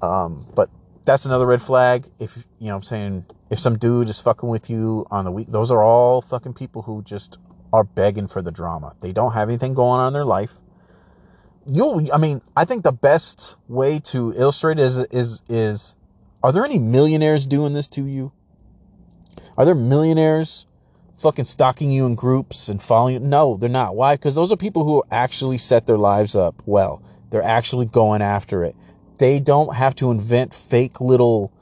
Um, 0.00 0.46
but 0.54 0.70
that's 1.04 1.24
another 1.24 1.46
red 1.46 1.62
flag. 1.62 2.06
If, 2.18 2.36
you 2.58 2.68
know 2.68 2.76
I'm 2.76 2.82
saying, 2.82 3.26
if 3.50 3.58
some 3.58 3.78
dude 3.78 4.08
is 4.08 4.20
fucking 4.20 4.48
with 4.48 4.70
you 4.70 5.06
on 5.10 5.24
the 5.24 5.32
week, 5.32 5.48
those 5.50 5.70
are 5.70 5.82
all 5.82 6.22
fucking 6.22 6.54
people 6.54 6.82
who 6.82 7.02
just 7.02 7.38
are 7.72 7.84
begging 7.84 8.28
for 8.28 8.42
the 8.42 8.50
drama. 8.50 8.94
They 9.00 9.12
don't 9.12 9.32
have 9.32 9.48
anything 9.48 9.74
going 9.74 10.00
on 10.00 10.08
in 10.08 10.12
their 10.12 10.24
life 10.24 10.54
you 11.66 12.10
I 12.12 12.18
mean, 12.18 12.40
I 12.56 12.64
think 12.64 12.82
the 12.84 12.92
best 12.92 13.56
way 13.68 13.98
to 14.00 14.32
illustrate 14.34 14.78
is 14.78 14.98
is 14.98 15.42
is 15.48 15.94
are 16.42 16.52
there 16.52 16.64
any 16.64 16.78
millionaires 16.78 17.46
doing 17.46 17.74
this 17.74 17.88
to 17.88 18.04
you? 18.04 18.32
Are 19.56 19.64
there 19.64 19.74
millionaires 19.74 20.66
fucking 21.18 21.44
stalking 21.44 21.90
you 21.90 22.06
in 22.06 22.14
groups 22.14 22.68
and 22.68 22.80
following 22.80 23.14
you. 23.14 23.20
No, 23.20 23.56
they're 23.56 23.68
not. 23.68 23.96
Why? 23.96 24.14
Because 24.14 24.34
those 24.34 24.52
are 24.52 24.56
people 24.56 24.84
who 24.84 25.02
actually 25.10 25.58
set 25.58 25.86
their 25.86 25.98
lives 25.98 26.34
up 26.34 26.62
well. 26.64 27.02
They're 27.30 27.42
actually 27.42 27.86
going 27.86 28.22
after 28.22 28.64
it. 28.64 28.74
They 29.18 29.40
don't 29.40 29.74
have 29.74 29.94
to 29.96 30.10
invent 30.10 30.54
fake 30.54 31.00
little 31.00 31.52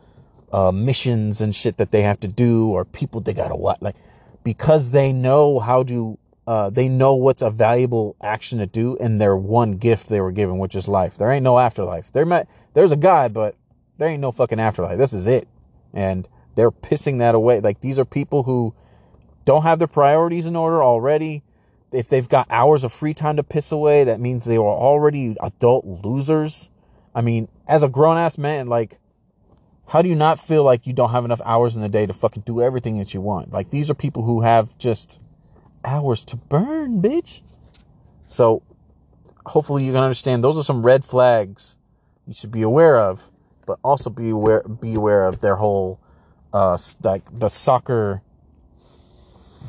uh, 0.52 0.72
missions 0.72 1.40
and 1.40 1.54
shit 1.54 1.78
that 1.78 1.90
they 1.90 2.02
have 2.02 2.20
to 2.20 2.28
do 2.28 2.70
or 2.70 2.84
people 2.84 3.20
they 3.20 3.34
gotta 3.34 3.56
what 3.56 3.82
like 3.82 3.96
because 4.44 4.90
they 4.90 5.12
know 5.12 5.58
how 5.58 5.82
to 5.82 6.16
uh, 6.46 6.70
they 6.70 6.88
know 6.88 7.14
what's 7.14 7.42
a 7.42 7.50
valuable 7.50 8.16
action 8.22 8.58
to 8.60 8.66
do 8.66 8.96
in 8.96 9.18
their 9.18 9.36
one 9.36 9.72
gift 9.72 10.08
they 10.08 10.20
were 10.20 10.32
given, 10.32 10.58
which 10.58 10.76
is 10.76 10.86
life. 10.86 11.18
There 11.18 11.30
ain't 11.30 11.42
no 11.42 11.58
afterlife. 11.58 12.12
There 12.12 12.24
might, 12.24 12.46
there's 12.74 12.92
a 12.92 12.96
God, 12.96 13.34
but 13.34 13.56
there 13.98 14.08
ain't 14.08 14.20
no 14.20 14.32
fucking 14.32 14.60
afterlife. 14.60 14.98
This 14.98 15.12
is 15.12 15.26
it. 15.26 15.48
And 15.92 16.28
they're 16.54 16.70
pissing 16.70 17.18
that 17.18 17.34
away. 17.34 17.60
Like 17.60 17.80
these 17.80 17.98
are 17.98 18.04
people 18.04 18.44
who 18.44 18.74
don't 19.44 19.62
have 19.62 19.78
their 19.78 19.88
priorities 19.88 20.46
in 20.46 20.54
order 20.54 20.82
already. 20.82 21.42
If 21.92 22.08
they've 22.08 22.28
got 22.28 22.46
hours 22.50 22.84
of 22.84 22.92
free 22.92 23.14
time 23.14 23.36
to 23.36 23.42
piss 23.42 23.72
away, 23.72 24.04
that 24.04 24.20
means 24.20 24.44
they 24.44 24.56
are 24.56 24.60
already 24.60 25.36
adult 25.40 25.84
losers. 25.84 26.68
I 27.14 27.22
mean, 27.22 27.48
as 27.66 27.82
a 27.82 27.88
grown 27.88 28.18
ass 28.18 28.38
man, 28.38 28.66
like, 28.66 28.98
how 29.88 30.02
do 30.02 30.08
you 30.08 30.16
not 30.16 30.40
feel 30.40 30.64
like 30.64 30.86
you 30.86 30.92
don't 30.92 31.12
have 31.12 31.24
enough 31.24 31.40
hours 31.44 31.76
in 31.76 31.82
the 31.82 31.88
day 31.88 32.04
to 32.06 32.12
fucking 32.12 32.42
do 32.44 32.60
everything 32.60 32.98
that 32.98 33.14
you 33.14 33.20
want? 33.20 33.52
Like, 33.52 33.70
these 33.70 33.88
are 33.88 33.94
people 33.94 34.24
who 34.24 34.42
have 34.42 34.76
just 34.78 35.20
hours 35.86 36.24
to 36.26 36.36
burn, 36.36 37.00
bitch. 37.00 37.42
So 38.26 38.62
hopefully 39.46 39.84
you 39.84 39.92
can 39.92 40.02
understand 40.02 40.42
those 40.42 40.58
are 40.58 40.64
some 40.64 40.84
red 40.84 41.04
flags 41.04 41.76
you 42.26 42.34
should 42.34 42.50
be 42.50 42.62
aware 42.62 42.98
of, 42.98 43.30
but 43.66 43.78
also 43.84 44.10
be 44.10 44.30
aware 44.30 44.62
be 44.62 44.94
aware 44.94 45.26
of 45.26 45.40
their 45.40 45.56
whole 45.56 46.00
uh 46.52 46.76
like 47.02 47.22
the 47.38 47.48
soccer 47.48 48.22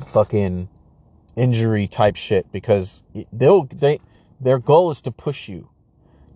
fucking 0.06 0.69
injury 1.36 1.88
type 1.88 2.15
shit 2.15 2.51
because 2.51 3.03
they'll 3.32 3.63
they 3.65 3.99
their 4.39 4.60
goal 4.60 4.91
is 4.91 5.01
to 5.01 5.12
push 5.12 5.47
you 5.47 5.69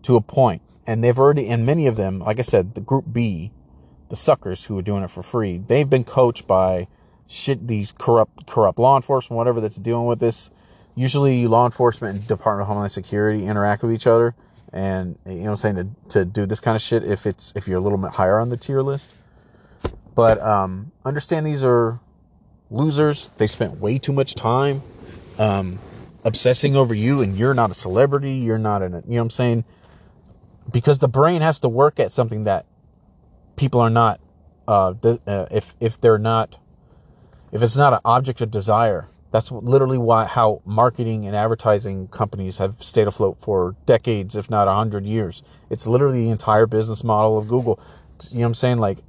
to 0.04 0.16
a 0.16 0.22
point 0.22 0.62
and 0.88 1.04
they've 1.04 1.18
already 1.20 1.48
and 1.48 1.66
many 1.66 1.86
of 1.86 1.96
them 1.96 2.20
like 2.20 2.40
i 2.40 2.42
said 2.42 2.74
the 2.74 2.82
group 2.82 3.06
b 3.12 3.52
the 4.10 4.16
suckers 4.16 4.66
who 4.66 4.78
are 4.78 4.82
doing 4.82 5.04
it 5.04 5.10
for 5.10 5.22
free 5.22 5.58
they've 5.58 5.90
been 5.90 6.04
coached 6.04 6.48
by 6.48 6.88
shit 7.32 7.68
these 7.68 7.94
corrupt 7.94 8.46
corrupt 8.46 8.78
law 8.78 8.96
enforcement 8.96 9.38
whatever 9.38 9.62
that's 9.62 9.78
dealing 9.78 10.06
with 10.06 10.20
this 10.20 10.52
usually 10.96 11.48
law 11.48 11.66
enforcement 11.66 12.18
and 12.18 12.28
department 12.28 12.64
of 12.64 12.68
homeland 12.68 12.92
security 12.92 13.46
interact 13.46 13.84
with 13.84 13.94
each 13.94 14.08
other. 14.08 14.36
And 14.74 15.18
you 15.26 15.36
know 15.36 15.42
what 15.44 15.50
i'm 15.52 15.58
saying 15.58 15.76
to, 15.76 16.10
to 16.10 16.26
do 16.26 16.46
this 16.46 16.60
kind 16.60 16.76
of 16.76 16.82
shit 16.82 17.04
if 17.04 17.26
it's 17.26 17.52
if 17.56 17.68
you're 17.68 17.78
a 17.78 17.82
little 17.82 17.98
bit 17.98 18.12
higher 18.12 18.40
on 18.40 18.50
the 18.50 18.58
tier 18.58 18.82
list. 18.82 19.10
But 20.16 20.42
um 20.42 20.92
understand 21.06 21.46
these 21.46 21.64
are 21.64 22.00
losers. 22.70 23.30
They 23.38 23.48
spent 23.48 23.80
way 23.80 23.98
too 23.98 24.14
much 24.14 24.36
time 24.36 24.82
um 25.40 25.80
obsessing 26.24 26.76
over 26.76 26.94
you 26.94 27.22
and 27.22 27.38
you're 27.38 27.54
not 27.54 27.72
a 27.72 27.74
celebrity. 27.74 28.34
You're 28.34 28.58
not 28.58 28.82
in 28.82 28.94
an 28.94 29.04
you 29.08 29.16
know 29.16 29.18
what 29.18 29.24
i'm 29.24 29.30
saying? 29.30 29.66
Because 30.72 31.00
the 31.00 31.10
brain 31.10 31.42
has 31.42 31.60
to 31.60 31.70
work 31.70 32.00
at 32.00 32.12
something 32.12 32.46
that 32.46 32.66
people 33.56 33.82
are 33.82 33.90
not 33.90 34.22
uh, 34.68 34.94
uh 35.04 35.48
if 35.52 35.76
if 35.80 36.00
they're 36.00 36.18
not 36.18 36.56
if 37.52 37.62
it's 37.62 37.76
not 37.76 37.94
an 37.94 38.00
object 38.06 38.42
of 38.42 38.52
desire, 38.52 39.08
that's 39.32 39.52
literally 39.52 39.98
why 39.98 40.26
how 40.26 40.62
marketing 40.66 41.26
and 41.26 41.36
advertising 41.36 42.08
companies 42.10 42.58
have 42.58 42.84
stayed 42.84 43.08
afloat 43.08 43.38
for 43.40 43.76
decades, 43.86 44.36
if 44.36 44.50
not 44.50 44.68
a 44.68 44.74
hundred 44.74 45.06
years. 45.06 45.42
It's 45.70 45.88
literally 45.88 46.26
the 46.26 46.32
entire 46.32 46.66
business 46.66 47.04
model 47.04 47.38
of 47.38 47.48
Google. 47.48 47.80
You 48.30 48.40
know 48.40 48.42
what 48.42 48.48
I'm 48.48 48.54
saying? 48.56 48.78
Like, 48.78 49.00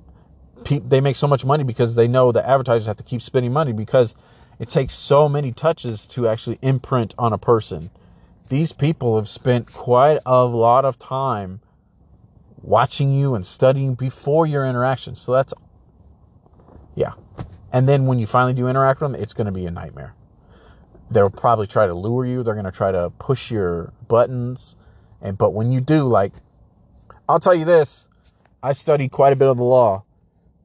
they 0.65 1.01
make 1.01 1.17
so 1.17 1.27
much 1.27 1.45
money 1.45 1.65
because 1.65 1.97
they 1.97 2.07
know 2.07 2.31
that 2.33 2.49
advertisers 2.49 2.87
have 2.87 2.97
to 2.99 3.03
keep 3.03 3.21
spending 3.21 3.53
money 3.53 3.73
because 3.73 4.15
it 4.59 4.69
takes 4.69 4.95
so 4.95 5.29
many 5.29 5.51
touches 5.51 6.07
to 6.09 6.29
actually 6.29 6.59
imprint 6.63 7.15
on 7.19 7.33
a 7.33 7.39
person. 7.39 7.91
These 8.49 8.73
people 8.73 9.17
have 9.17 9.29
spent 9.29 9.73
quite 9.73 10.21
a 10.25 10.45
lot 10.45 10.85
of 10.85 10.99
time 10.99 11.61
watching 12.61 13.13
you 13.13 13.35
and 13.35 13.45
studying 13.45 13.95
before 13.95 14.47
your 14.47 14.65
interaction. 14.65 15.17
So 15.17 15.33
that's, 15.33 15.53
yeah. 16.95 17.15
And 17.73 17.89
then 17.89 18.07
when 18.07 18.19
you 18.19 18.27
finally 18.27 18.53
do 18.53 18.69
interact 18.69 19.01
with 19.01 19.13
them, 19.13 19.21
it's 19.21 19.33
going 19.33 19.47
to 19.47 19.53
be 19.53 19.67
a 19.67 19.71
nightmare. 19.71 20.15
They'll 21.11 21.31
probably 21.31 21.67
try 21.67 21.87
to 21.87 21.95
lure 21.95 22.27
you. 22.27 22.43
They're 22.43 22.55
going 22.55 22.67
to 22.67 22.71
try 22.71 22.93
to 22.93 23.11
push 23.19 23.51
your 23.51 23.93
buttons. 24.09 24.77
And, 25.21 25.39
but 25.39 25.55
when 25.55 25.73
you 25.73 25.81
do, 25.81 26.07
like, 26.07 26.33
I'll 27.29 27.41
tell 27.41 27.55
you 27.55 27.65
this, 27.65 28.09
I 28.63 28.73
studied 28.73 29.11
quite 29.11 29.33
a 29.33 29.37
bit 29.37 29.49
of 29.49 29.57
the 29.57 29.65
law. 29.65 30.05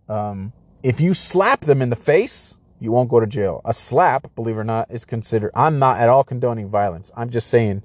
Um, 0.09 0.53
if 0.83 0.99
you 0.99 1.13
slap 1.13 1.61
them 1.61 1.81
in 1.81 1.89
the 1.89 1.95
face, 1.95 2.57
you 2.79 2.91
won't 2.91 3.09
go 3.09 3.19
to 3.19 3.27
jail. 3.27 3.61
A 3.65 3.73
slap, 3.73 4.33
believe 4.35 4.55
it 4.55 4.59
or 4.59 4.63
not, 4.63 4.91
is 4.91 5.05
considered, 5.05 5.51
I'm 5.55 5.79
not 5.79 5.99
at 5.99 6.09
all 6.09 6.23
condoning 6.23 6.69
violence. 6.69 7.11
I'm 7.15 7.29
just 7.29 7.49
saying, 7.49 7.83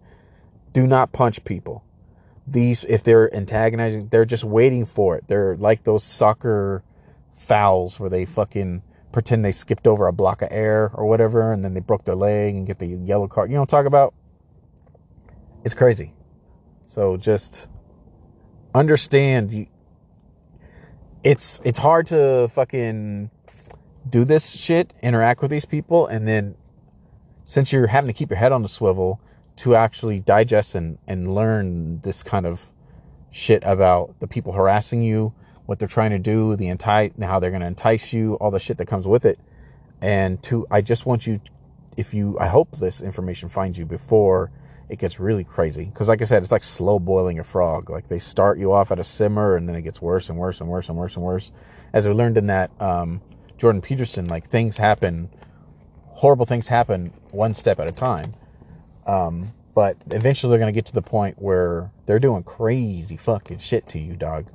do 0.73 0.87
not 0.87 1.13
punch 1.13 1.45
people. 1.45 1.85
These, 2.47 2.85
if 2.85 3.03
they're 3.05 3.35
antagonizing, 3.35 4.09
they're 4.09 4.25
just 4.25 4.45
waiting 4.45 4.85
for 4.85 5.17
it. 5.17 5.25
They're 5.29 5.57
like 5.57 5.85
those 5.85 6.03
soccer 6.05 6.83
fouls 7.35 8.01
where 8.01 8.11
they 8.11 8.25
fucking 8.25 8.83
pretend 9.13 9.45
they 9.45 9.53
skipped 9.53 9.87
over 9.87 10.07
a 10.07 10.13
block 10.13 10.43
of 10.43 10.49
air 10.51 10.91
or 10.95 11.07
whatever, 11.07 11.53
and 11.53 11.65
then 11.65 11.75
they 11.75 11.81
broke 11.81 12.05
their 12.05 12.15
leg 12.15 12.55
and 12.55 12.67
get 12.67 12.79
the 12.79 12.87
yellow 12.87 13.29
card. 13.29 13.51
You 13.51 13.55
know 13.55 13.61
what 13.61 13.73
I'm 13.73 13.79
talking 13.79 13.87
about? 13.87 14.15
It's 15.65 15.75
crazy. 15.75 16.15
So 16.85 17.17
just 17.17 17.69
understand 18.75 19.53
you 19.53 19.67
it's 21.23 21.61
it's 21.65 21.79
hard 21.79 22.07
to 22.07 22.49
fucking 22.49 23.31
do 24.09 24.25
this 24.25 24.51
shit, 24.51 24.93
interact 25.03 25.41
with 25.41 25.51
these 25.51 25.65
people, 25.65 26.07
and 26.07 26.27
then 26.27 26.57
since 27.45 27.73
you're 27.73 27.87
having 27.87 28.09
to 28.09 28.13
keep 28.13 28.31
your 28.31 28.39
head 28.39 28.53
on 28.53 28.63
the 28.63 28.69
swivel 28.69 29.21
to 29.57 29.75
actually 29.77 30.19
digest 30.21 30.75
and, 30.75 30.99
and 31.07 31.33
learn 31.33 32.01
this 32.01 32.23
kind 32.23 32.47
of 32.47 32.73
shit 33.31 33.63
about 33.65 34.19
the 34.21 34.27
people 34.27 34.53
harassing 34.53 35.03
you, 35.03 35.33
what 35.67 35.79
they're 35.79 35.89
trying 35.89 36.11
to 36.11 36.19
do, 36.19 36.57
the 36.57 36.69
entice, 36.69 37.13
how 37.21 37.39
they're 37.39 37.51
going 37.51 37.63
to 37.63 37.67
entice 37.67 38.13
you, 38.13 38.35
all 38.35 38.51
the 38.51 38.61
shit 38.61 38.79
that 38.79 38.87
comes 38.87 39.07
with 39.07 39.25
it. 39.25 39.39
And 40.01 40.43
to, 40.45 40.67
I 40.71 40.81
just 40.81 41.07
want 41.07 41.27
you, 41.27 41.41
if 41.97 42.13
you, 42.13 42.39
I 42.39 42.49
hope 42.49 42.79
this 42.79 43.01
information 43.01 43.49
finds 43.49 43.79
you 43.79 43.87
before 43.87 44.51
it 44.89 44.99
gets 44.99 45.19
really 45.19 45.45
crazy. 45.45 45.91
Cause 45.95 46.09
like 46.09 46.21
I 46.21 46.27
said, 46.27 46.43
it's 46.43 46.53
like 46.53 46.63
slow 46.63 46.99
boiling 46.99 47.39
a 47.39 47.45
frog. 47.45 47.89
Like 47.89 48.09
they 48.09 48.19
start 48.19 48.59
you 48.59 48.73
off 48.73 48.93
at 48.93 48.99
a 48.99 49.05
simmer 49.05 49.57
and 49.57 49.67
then 49.67 49.75
it 49.75 49.83
gets 49.83 50.03
worse 50.03 50.29
and 50.29 50.37
worse 50.39 50.61
and 50.61 50.69
worse 50.69 50.89
and 50.89 50.99
worse 50.99 51.17
and 51.17 51.25
worse. 51.25 51.51
As 51.95 52.07
we 52.07 52.13
learned 52.13 52.37
in 52.37 52.49
that, 52.49 52.71
um, 52.79 53.23
Jordan 53.57 53.81
Peterson, 53.81 54.27
like 54.27 54.51
things 54.51 54.77
happen, 54.77 55.31
horrible 56.09 56.45
things 56.45 56.69
happen 56.69 57.13
one 57.31 57.55
step 57.55 57.81
at 57.81 57.89
a 57.89 57.93
time. 57.93 58.35
Um, 59.07 59.53
but 59.75 59.97
eventually 60.11 60.51
they're 60.51 60.59
going 60.59 60.73
to 60.73 60.77
get 60.77 60.87
to 60.87 60.93
the 60.93 61.01
point 61.03 61.41
where 61.41 61.91
they're 62.05 62.19
doing 62.19 62.43
crazy 62.43 63.17
fucking 63.17 63.59
shit 63.59 63.87
to 63.89 63.99
you, 63.99 64.15
dog. 64.15 64.47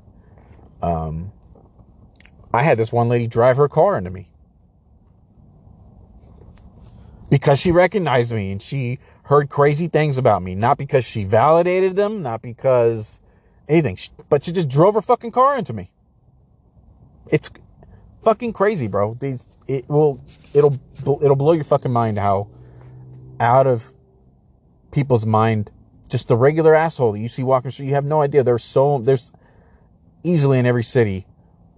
Um, 0.81 1.31
I 2.53 2.63
had 2.63 2.77
this 2.77 2.91
one 2.91 3.09
lady 3.09 3.27
drive 3.27 3.57
her 3.57 3.67
car 3.67 3.97
into 3.97 4.09
me 4.09 4.29
because 7.29 7.59
she 7.59 7.71
recognized 7.71 8.33
me 8.33 8.51
and 8.51 8.61
she 8.61 8.99
heard 9.23 9.49
crazy 9.49 9.87
things 9.87 10.17
about 10.17 10.41
me. 10.41 10.55
Not 10.55 10.77
because 10.77 11.05
she 11.05 11.23
validated 11.23 11.95
them, 11.95 12.21
not 12.21 12.41
because 12.41 13.19
anything, 13.67 13.97
but 14.29 14.43
she 14.43 14.51
just 14.51 14.69
drove 14.69 14.95
her 14.95 15.01
fucking 15.01 15.31
car 15.31 15.57
into 15.57 15.73
me. 15.73 15.91
It's 17.29 17.51
fucking 18.23 18.53
crazy, 18.53 18.87
bro. 18.87 19.15
These 19.19 19.47
it 19.67 19.87
will 19.89 20.21
it'll 20.53 20.77
it'll 21.21 21.35
blow 21.35 21.51
your 21.53 21.63
fucking 21.65 21.91
mind 21.91 22.17
how 22.17 22.47
out 23.39 23.67
of 23.67 23.93
people's 24.91 25.25
mind 25.25 25.69
just 26.09 26.29
the 26.29 26.37
regular 26.37 26.73
asshole 26.73 27.11
that 27.11 27.19
you 27.19 27.27
see 27.27 27.43
walking 27.43 27.71
through. 27.71 27.85
You 27.85 27.93
have 27.93 28.05
no 28.05 28.21
idea. 28.21 28.43
There's 28.43 28.63
so 28.63 28.99
there's 28.99 29.33
easily 30.27 30.59
in 30.59 30.65
every 30.65 30.83
city, 30.83 31.25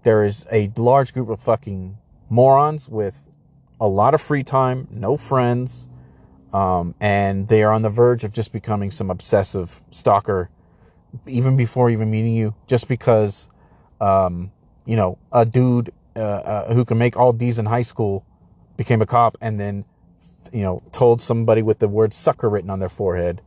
there 0.03 0.23
is 0.23 0.45
a 0.51 0.71
large 0.75 1.13
group 1.13 1.29
of 1.29 1.39
fucking 1.39 1.97
morons 2.29 2.89
with 2.89 3.23
a 3.79 3.87
lot 3.87 4.13
of 4.13 4.21
free 4.21 4.43
time, 4.43 4.87
no 4.91 5.15
friends, 5.15 5.87
um, 6.51 6.95
and 6.99 7.47
they 7.47 7.63
are 7.63 7.71
on 7.71 7.83
the 7.83 7.89
verge 7.89 8.23
of 8.23 8.33
just 8.33 8.51
becoming 8.51 8.91
some 8.91 9.11
obsessive 9.11 9.83
stalker, 9.91 10.49
even 11.27 11.55
before 11.55 11.89
even 11.89 12.09
meeting 12.09 12.33
you, 12.33 12.55
just 12.65 12.87
because, 12.87 13.49
um, 14.01 14.51
you 14.85 14.95
know, 14.95 15.17
a 15.31 15.45
dude 15.45 15.93
uh, 16.15 16.19
uh, 16.19 16.73
who 16.73 16.85
can 16.85 16.97
make 16.97 17.15
all 17.15 17.31
D's 17.31 17.59
in 17.59 17.65
high 17.65 17.83
school 17.83 18.25
became 18.77 19.01
a 19.01 19.05
cop 19.05 19.37
and 19.41 19.59
then, 19.59 19.85
you 20.51 20.61
know, 20.61 20.81
told 20.91 21.21
somebody 21.21 21.61
with 21.61 21.77
the 21.77 21.87
word 21.87 22.13
sucker 22.13 22.49
written 22.49 22.71
on 22.71 22.79
their 22.79 22.89
forehead, 22.89 23.41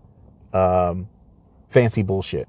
um, 0.52 1.08
fancy 1.70 2.02
bullshit 2.02 2.48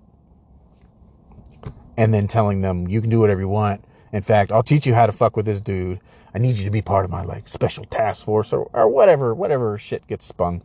and 1.97 2.13
then 2.13 2.27
telling 2.27 2.61
them 2.61 2.87
you 2.87 3.01
can 3.01 3.09
do 3.09 3.19
whatever 3.19 3.41
you 3.41 3.49
want. 3.49 3.83
In 4.11 4.21
fact, 4.21 4.51
I'll 4.51 4.63
teach 4.63 4.85
you 4.85 4.93
how 4.93 5.05
to 5.05 5.11
fuck 5.11 5.35
with 5.35 5.45
this 5.45 5.61
dude. 5.61 5.99
I 6.33 6.39
need 6.39 6.57
you 6.57 6.65
to 6.65 6.71
be 6.71 6.81
part 6.81 7.05
of 7.05 7.11
my 7.11 7.23
like 7.23 7.47
special 7.47 7.85
task 7.85 8.25
force 8.25 8.53
or, 8.53 8.69
or 8.73 8.87
whatever, 8.87 9.33
whatever 9.33 9.77
shit 9.77 10.05
gets 10.07 10.25
spun. 10.25 10.61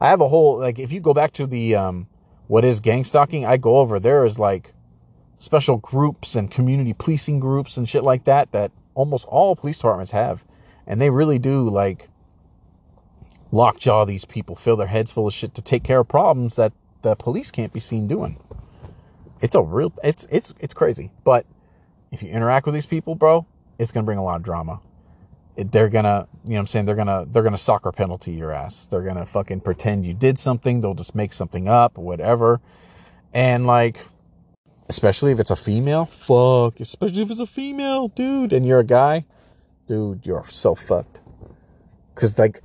I 0.00 0.08
have 0.08 0.20
a 0.20 0.28
whole 0.28 0.58
like 0.58 0.78
if 0.78 0.92
you 0.92 1.00
go 1.00 1.14
back 1.14 1.32
to 1.34 1.46
the 1.46 1.74
um 1.74 2.08
what 2.46 2.64
is 2.64 2.80
gang 2.80 3.04
stalking, 3.04 3.44
I 3.44 3.56
go 3.56 3.78
over 3.78 4.00
there 4.00 4.24
is 4.24 4.38
like 4.38 4.72
special 5.36 5.76
groups 5.76 6.34
and 6.34 6.50
community 6.50 6.94
policing 6.94 7.40
groups 7.40 7.76
and 7.76 7.88
shit 7.88 8.02
like 8.02 8.24
that 8.24 8.50
that 8.52 8.72
almost 8.94 9.26
all 9.26 9.54
police 9.54 9.78
departments 9.78 10.12
have. 10.12 10.44
And 10.86 11.00
they 11.00 11.10
really 11.10 11.38
do 11.38 11.68
like 11.68 12.08
lockjaw 13.52 14.04
these 14.04 14.24
people, 14.24 14.56
fill 14.56 14.76
their 14.76 14.86
heads 14.86 15.10
full 15.10 15.26
of 15.26 15.34
shit 15.34 15.54
to 15.54 15.62
take 15.62 15.84
care 15.84 16.00
of 16.00 16.08
problems 16.08 16.56
that 16.56 16.72
the 17.02 17.14
police 17.14 17.50
can't 17.50 17.72
be 17.72 17.80
seen 17.80 18.08
doing. 18.08 18.36
It's 19.40 19.54
a 19.54 19.62
real, 19.62 19.92
it's, 20.02 20.26
it's, 20.30 20.54
it's 20.60 20.74
crazy. 20.74 21.10
But 21.24 21.46
if 22.10 22.22
you 22.22 22.30
interact 22.30 22.66
with 22.66 22.74
these 22.74 22.86
people, 22.86 23.14
bro, 23.14 23.46
it's 23.78 23.92
to 23.92 24.02
bring 24.02 24.18
a 24.18 24.24
lot 24.24 24.36
of 24.36 24.42
drama. 24.42 24.80
They're 25.56 25.88
gonna, 25.88 26.28
you 26.44 26.50
know 26.50 26.56
what 26.56 26.60
I'm 26.60 26.66
saying? 26.68 26.84
They're 26.84 26.94
gonna, 26.94 27.26
they're 27.30 27.42
gonna 27.42 27.58
soccer 27.58 27.90
penalty 27.90 28.32
your 28.32 28.52
ass. 28.52 28.86
They're 28.86 29.02
gonna 29.02 29.26
fucking 29.26 29.60
pretend 29.60 30.06
you 30.06 30.14
did 30.14 30.38
something. 30.38 30.80
They'll 30.80 30.94
just 30.94 31.14
make 31.14 31.32
something 31.32 31.68
up, 31.68 31.98
whatever. 31.98 32.60
And 33.34 33.66
like, 33.66 33.98
especially 34.88 35.32
if 35.32 35.40
it's 35.40 35.50
a 35.50 35.56
female, 35.56 36.04
fuck, 36.04 36.78
especially 36.80 37.22
if 37.22 37.30
it's 37.30 37.40
a 37.40 37.46
female, 37.46 38.08
dude, 38.08 38.52
and 38.52 38.64
you're 38.64 38.78
a 38.78 38.84
guy, 38.84 39.24
dude, 39.86 40.24
you're 40.24 40.46
so 40.48 40.74
fucked. 40.76 41.20
Cause 42.14 42.38
like, 42.38 42.62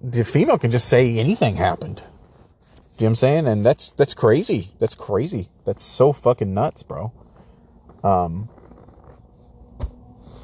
the 0.00 0.24
female 0.24 0.58
can 0.58 0.70
just 0.70 0.88
say 0.88 1.18
anything 1.18 1.56
happened. 1.56 2.02
You 2.98 3.04
know 3.04 3.06
what 3.06 3.10
I'm 3.10 3.14
saying? 3.16 3.46
And 3.46 3.64
that's, 3.64 3.90
that's 3.92 4.14
crazy. 4.14 4.72
That's 4.78 4.94
crazy. 4.94 5.48
That's 5.64 5.82
so 5.82 6.12
fucking 6.12 6.52
nuts, 6.52 6.82
bro. 6.82 7.12
Um, 8.04 8.48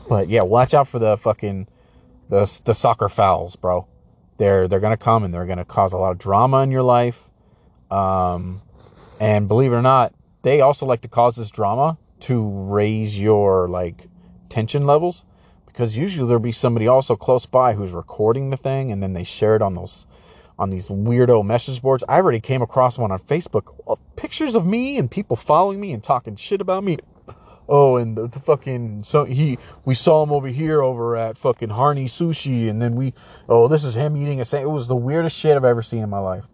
but 0.08 0.28
yeah, 0.28 0.42
watch 0.42 0.74
out 0.74 0.88
for 0.88 0.98
the 0.98 1.16
fucking, 1.16 1.68
the, 2.28 2.60
the 2.64 2.74
soccer 2.74 3.08
fouls, 3.08 3.56
bro. 3.56 3.86
They're, 4.38 4.66
they're 4.66 4.80
going 4.80 4.96
to 4.96 5.02
come 5.02 5.24
and 5.24 5.34
they're 5.34 5.46
going 5.46 5.58
to 5.58 5.64
cause 5.64 5.92
a 5.92 5.98
lot 5.98 6.12
of 6.12 6.18
drama 6.18 6.62
in 6.62 6.70
your 6.70 6.82
life. 6.82 7.28
Um, 7.90 8.62
and 9.20 9.48
believe 9.48 9.72
it 9.72 9.76
or 9.76 9.82
not, 9.82 10.14
they 10.42 10.60
also 10.60 10.86
like 10.86 11.02
to 11.02 11.08
cause 11.08 11.36
this 11.36 11.50
drama 11.50 11.98
to 12.20 12.48
raise 12.48 13.18
your 13.18 13.68
like 13.68 14.08
tension 14.48 14.86
levels 14.86 15.24
because 15.66 15.96
usually 15.96 16.26
there'll 16.26 16.42
be 16.42 16.52
somebody 16.52 16.88
also 16.88 17.14
close 17.14 17.46
by 17.46 17.74
who's 17.74 17.92
recording 17.92 18.50
the 18.50 18.56
thing 18.56 18.90
and 18.90 19.02
then 19.02 19.12
they 19.12 19.24
share 19.24 19.54
it 19.54 19.62
on 19.62 19.74
those 19.74 20.06
on 20.58 20.70
these 20.70 20.88
weirdo 20.88 21.44
message 21.44 21.80
boards. 21.80 22.02
I 22.08 22.16
already 22.16 22.40
came 22.40 22.62
across 22.62 22.98
one 22.98 23.12
on 23.12 23.20
Facebook, 23.20 23.74
uh, 23.86 23.96
pictures 24.16 24.54
of 24.54 24.66
me 24.66 24.98
and 24.98 25.10
people 25.10 25.36
following 25.36 25.80
me 25.80 25.92
and 25.92 26.02
talking 26.02 26.36
shit 26.36 26.60
about 26.60 26.84
me. 26.84 26.98
Oh, 27.68 27.96
and 27.96 28.16
the, 28.16 28.26
the 28.26 28.40
fucking 28.40 29.04
so 29.04 29.24
he 29.24 29.58
we 29.84 29.94
saw 29.94 30.22
him 30.22 30.32
over 30.32 30.48
here 30.48 30.82
over 30.82 31.16
at 31.16 31.36
fucking 31.36 31.68
Harney 31.68 32.06
Sushi, 32.06 32.68
and 32.68 32.80
then 32.80 32.96
we 32.96 33.12
oh 33.46 33.68
this 33.68 33.84
is 33.84 33.94
him 33.94 34.16
eating 34.16 34.40
a 34.40 34.44
sandwich. 34.44 34.70
It 34.70 34.72
was 34.72 34.88
the 34.88 34.96
weirdest 34.96 35.36
shit 35.36 35.54
I've 35.54 35.64
ever 35.64 35.82
seen 35.82 36.02
in 36.02 36.08
my 36.08 36.18
life. 36.18 36.44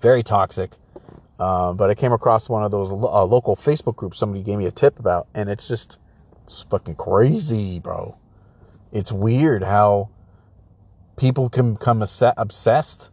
Very 0.00 0.22
toxic. 0.22 0.72
Uh, 1.38 1.74
but 1.74 1.90
I 1.90 1.94
came 1.94 2.12
across 2.12 2.48
one 2.48 2.64
of 2.64 2.70
those 2.70 2.90
uh, 2.90 3.24
local 3.24 3.56
Facebook 3.56 3.96
groups 3.96 4.16
somebody 4.16 4.42
gave 4.42 4.56
me 4.56 4.64
a 4.64 4.70
tip 4.70 4.98
about, 4.98 5.28
and 5.34 5.50
it's 5.50 5.68
just 5.68 5.98
it's 6.44 6.62
fucking 6.62 6.94
crazy, 6.94 7.78
bro. 7.78 8.16
It's 8.92 9.12
weird 9.12 9.62
how 9.62 10.08
people 11.16 11.48
can 11.48 11.74
become 11.74 12.02
obsessed 12.02 13.10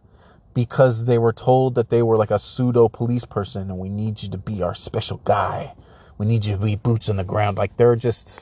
because 0.52 1.06
they 1.06 1.18
were 1.18 1.32
told 1.32 1.74
that 1.74 1.90
they 1.90 2.02
were 2.02 2.16
like 2.16 2.30
a 2.30 2.38
pseudo 2.38 2.88
police 2.88 3.24
person 3.24 3.62
and 3.70 3.78
we 3.78 3.88
need 3.88 4.22
you 4.22 4.30
to 4.30 4.38
be 4.38 4.62
our 4.62 4.74
special 4.74 5.18
guy. 5.24 5.74
We 6.16 6.26
need 6.26 6.44
you 6.44 6.56
to 6.56 6.62
be 6.62 6.76
boots 6.76 7.08
on 7.08 7.16
the 7.16 7.24
ground. 7.24 7.58
Like 7.58 7.76
they're 7.76 7.96
just, 7.96 8.40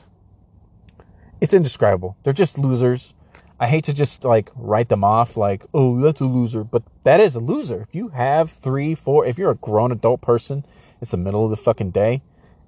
it's 1.41 1.53
indescribable. 1.53 2.15
They're 2.23 2.33
just 2.33 2.59
losers. 2.59 3.13
I 3.59 3.67
hate 3.67 3.85
to 3.85 3.93
just 3.93 4.23
like 4.25 4.51
write 4.55 4.89
them 4.89 5.03
off 5.03 5.37
like, 5.37 5.65
oh, 5.73 5.99
that's 5.99 6.21
a 6.21 6.25
loser, 6.25 6.63
but 6.63 6.83
that 7.03 7.19
is 7.19 7.35
a 7.35 7.39
loser. 7.39 7.81
If 7.81 7.95
you 7.95 8.09
have 8.09 8.51
three, 8.51 8.93
four, 8.93 9.25
if 9.25 9.37
you're 9.37 9.51
a 9.51 9.55
grown 9.55 9.91
adult 9.91 10.21
person, 10.21 10.65
it's 11.01 11.11
the 11.11 11.17
middle 11.17 11.43
of 11.43 11.49
the 11.49 11.57
fucking 11.57 11.91
day 11.91 12.21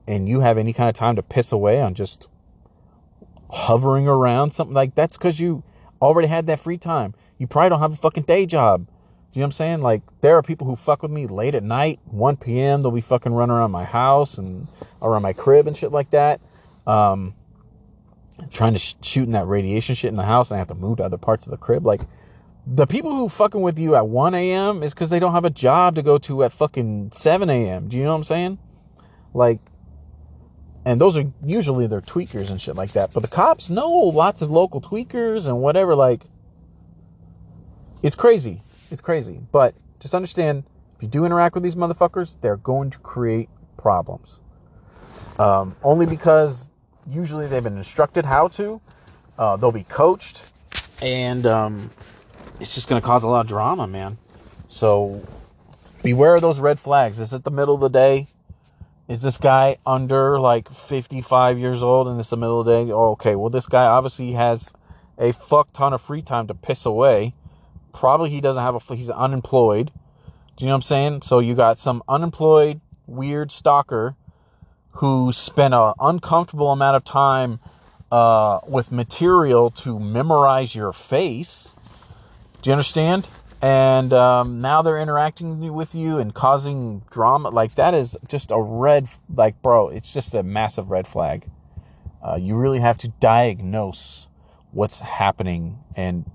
and 0.07 0.27
you 0.27 0.39
have 0.39 0.57
any 0.57 0.73
kind 0.73 0.89
of 0.89 0.95
time 0.95 1.15
to 1.15 1.23
piss 1.23 1.51
away 1.51 1.81
on 1.81 1.93
just 1.93 2.27
hovering 3.49 4.07
around 4.07 4.51
something 4.51 4.73
like 4.73 4.95
that's 4.95 5.17
because 5.17 5.39
you 5.39 5.63
already 6.05 6.27
had 6.27 6.47
that 6.47 6.59
free 6.59 6.77
time. 6.77 7.13
You 7.37 7.47
probably 7.47 7.69
don't 7.69 7.79
have 7.79 7.93
a 7.93 7.97
fucking 7.97 8.23
day 8.23 8.45
job. 8.45 8.87
You 9.33 9.39
know 9.39 9.43
what 9.43 9.47
I'm 9.47 9.51
saying? 9.51 9.81
Like 9.81 10.01
there 10.21 10.37
are 10.37 10.41
people 10.41 10.65
who 10.65 10.75
fuck 10.75 11.01
with 11.01 11.11
me 11.11 11.27
late 11.27 11.55
at 11.55 11.63
night, 11.63 11.99
1 12.05 12.37
p.m. 12.37 12.81
They'll 12.81 12.91
be 12.91 13.01
fucking 13.01 13.33
running 13.33 13.55
around 13.55 13.71
my 13.71 13.83
house 13.83 14.37
and 14.37 14.67
around 15.01 15.23
my 15.23 15.33
crib 15.33 15.67
and 15.67 15.75
shit 15.75 15.91
like 15.91 16.11
that. 16.11 16.39
Um, 16.87 17.33
trying 18.49 18.73
to 18.73 18.79
sh- 18.79 18.95
shoot 19.01 19.23
in 19.23 19.31
that 19.31 19.47
radiation 19.47 19.95
shit 19.95 20.09
in 20.09 20.15
the 20.15 20.23
house 20.23 20.51
and 20.51 20.55
I 20.55 20.59
have 20.59 20.69
to 20.69 20.75
move 20.75 20.97
to 20.97 21.03
other 21.03 21.17
parts 21.17 21.45
of 21.45 21.51
the 21.51 21.57
crib. 21.57 21.85
Like 21.85 22.01
the 22.65 22.87
people 22.87 23.11
who 23.11 23.27
fucking 23.27 23.61
with 23.61 23.77
you 23.77 23.95
at 23.95 24.07
1 24.07 24.33
a.m. 24.33 24.83
is 24.83 24.93
because 24.93 25.09
they 25.09 25.19
don't 25.19 25.33
have 25.33 25.45
a 25.45 25.49
job 25.49 25.95
to 25.95 26.01
go 26.01 26.17
to 26.19 26.43
at 26.43 26.53
fucking 26.53 27.11
7 27.13 27.49
a.m. 27.49 27.89
Do 27.89 27.97
you 27.97 28.03
know 28.03 28.11
what 28.11 28.17
I'm 28.17 28.23
saying? 28.23 28.57
Like 29.33 29.59
and 30.85 31.01
those 31.01 31.17
are 31.17 31.25
usually 31.43 31.87
their 31.87 32.01
tweakers 32.01 32.51
and 32.51 32.61
shit 32.61 32.75
like 32.75 32.91
that. 32.91 33.11
But 33.11 33.23
the 33.23 33.27
cops 33.27 33.71
know 33.71 33.89
lots 33.89 34.43
of 34.43 34.51
local 34.51 34.79
tweakers 34.79 35.47
and 35.47 35.59
whatever. 35.59 35.95
Like, 35.95 36.25
it's 38.03 38.15
crazy. 38.15 38.61
It's 38.91 39.01
crazy. 39.01 39.41
But 39.51 39.73
just 39.99 40.13
understand 40.13 40.63
if 40.95 41.01
you 41.01 41.09
do 41.09 41.25
interact 41.25 41.55
with 41.55 41.63
these 41.63 41.75
motherfuckers, 41.75 42.39
they're 42.39 42.57
going 42.57 42.91
to 42.91 42.99
create 42.99 43.49
problems. 43.77 44.39
Um, 45.39 45.75
only 45.83 46.05
because 46.05 46.69
usually 47.09 47.47
they've 47.47 47.63
been 47.63 47.77
instructed 47.77 48.25
how 48.25 48.47
to. 48.49 48.79
Uh, 49.37 49.57
they'll 49.57 49.71
be 49.71 49.83
coached, 49.83 50.43
and 51.01 51.45
um, 51.45 51.89
it's 52.61 52.73
just 52.73 52.87
going 52.87 53.01
to 53.01 53.05
cause 53.05 53.23
a 53.23 53.27
lot 53.27 53.41
of 53.41 53.47
drama, 53.47 53.85
man. 53.85 54.17
So 54.69 55.21
beware 56.03 56.35
of 56.35 56.41
those 56.41 56.59
red 56.59 56.79
flags. 56.79 57.19
It's 57.19 57.33
at 57.33 57.43
the 57.43 57.51
middle 57.51 57.75
of 57.75 57.81
the 57.81 57.89
day. 57.89 58.27
Is 59.07 59.21
this 59.21 59.37
guy 59.37 59.77
under 59.85 60.39
like 60.39 60.71
55 60.71 61.59
years 61.59 61.83
old 61.83 62.07
and 62.07 62.19
it's 62.19 62.31
the 62.31 62.37
middle 62.37 62.61
of 62.61 62.65
the 62.65 62.85
day? 62.85 62.91
Oh, 62.91 63.11
okay, 63.11 63.35
well, 63.35 63.51
this 63.51 63.67
guy 63.67 63.85
obviously 63.85 64.31
has 64.31 64.73
a 65.19 65.31
fuck 65.31 65.71
ton 65.73 65.93
of 65.93 66.01
free 66.01 66.23
time 66.23 66.47
to 66.47 66.55
piss 66.55 66.85
away. 66.85 67.35
Probably 67.93 68.31
he 68.31 68.41
doesn't 68.41 68.63
have 68.63 68.75
a, 68.75 68.95
he's 68.95 69.11
unemployed. 69.11 69.91
Do 70.57 70.65
you 70.65 70.67
know 70.67 70.73
what 70.73 70.77
I'm 70.77 70.81
saying? 70.81 71.21
So 71.21 71.39
you 71.39 71.53
got 71.53 71.77
some 71.77 72.01
unemployed, 72.07 72.81
weird 73.05 73.51
stalker 73.51 74.15
who 74.93 75.31
spent 75.31 75.73
an 75.73 75.93
uncomfortable 75.99 76.71
amount 76.71 76.95
of 76.95 77.03
time 77.03 77.59
uh, 78.11 78.59
with 78.67 78.91
material 78.91 79.69
to 79.69 79.99
memorize 79.99 80.73
your 80.73 80.93
face. 80.93 81.73
Do 82.61 82.69
you 82.69 82.73
understand? 82.73 83.27
And 83.65 84.13
um, 84.13 84.61
now 84.61 84.83
they're 84.83 84.99
interacting 84.99 85.73
with 85.73 85.95
you 85.95 86.19
and 86.19 86.35
causing 86.35 87.01
drama 87.09 87.49
like 87.49 87.73
that 87.73 87.95
is 87.95 88.15
just 88.27 88.51
a 88.51 88.61
red 88.61 89.09
like 89.33 89.59
bro 89.63 89.89
it's 89.89 90.13
just 90.13 90.35
a 90.35 90.43
massive 90.43 90.91
red 90.91 91.07
flag. 91.07 91.49
Uh, 92.23 92.35
you 92.35 92.55
really 92.55 92.79
have 92.79 92.95
to 92.95 93.07
diagnose 93.19 94.27
what's 94.71 94.99
happening 94.99 95.79
and 95.95 96.29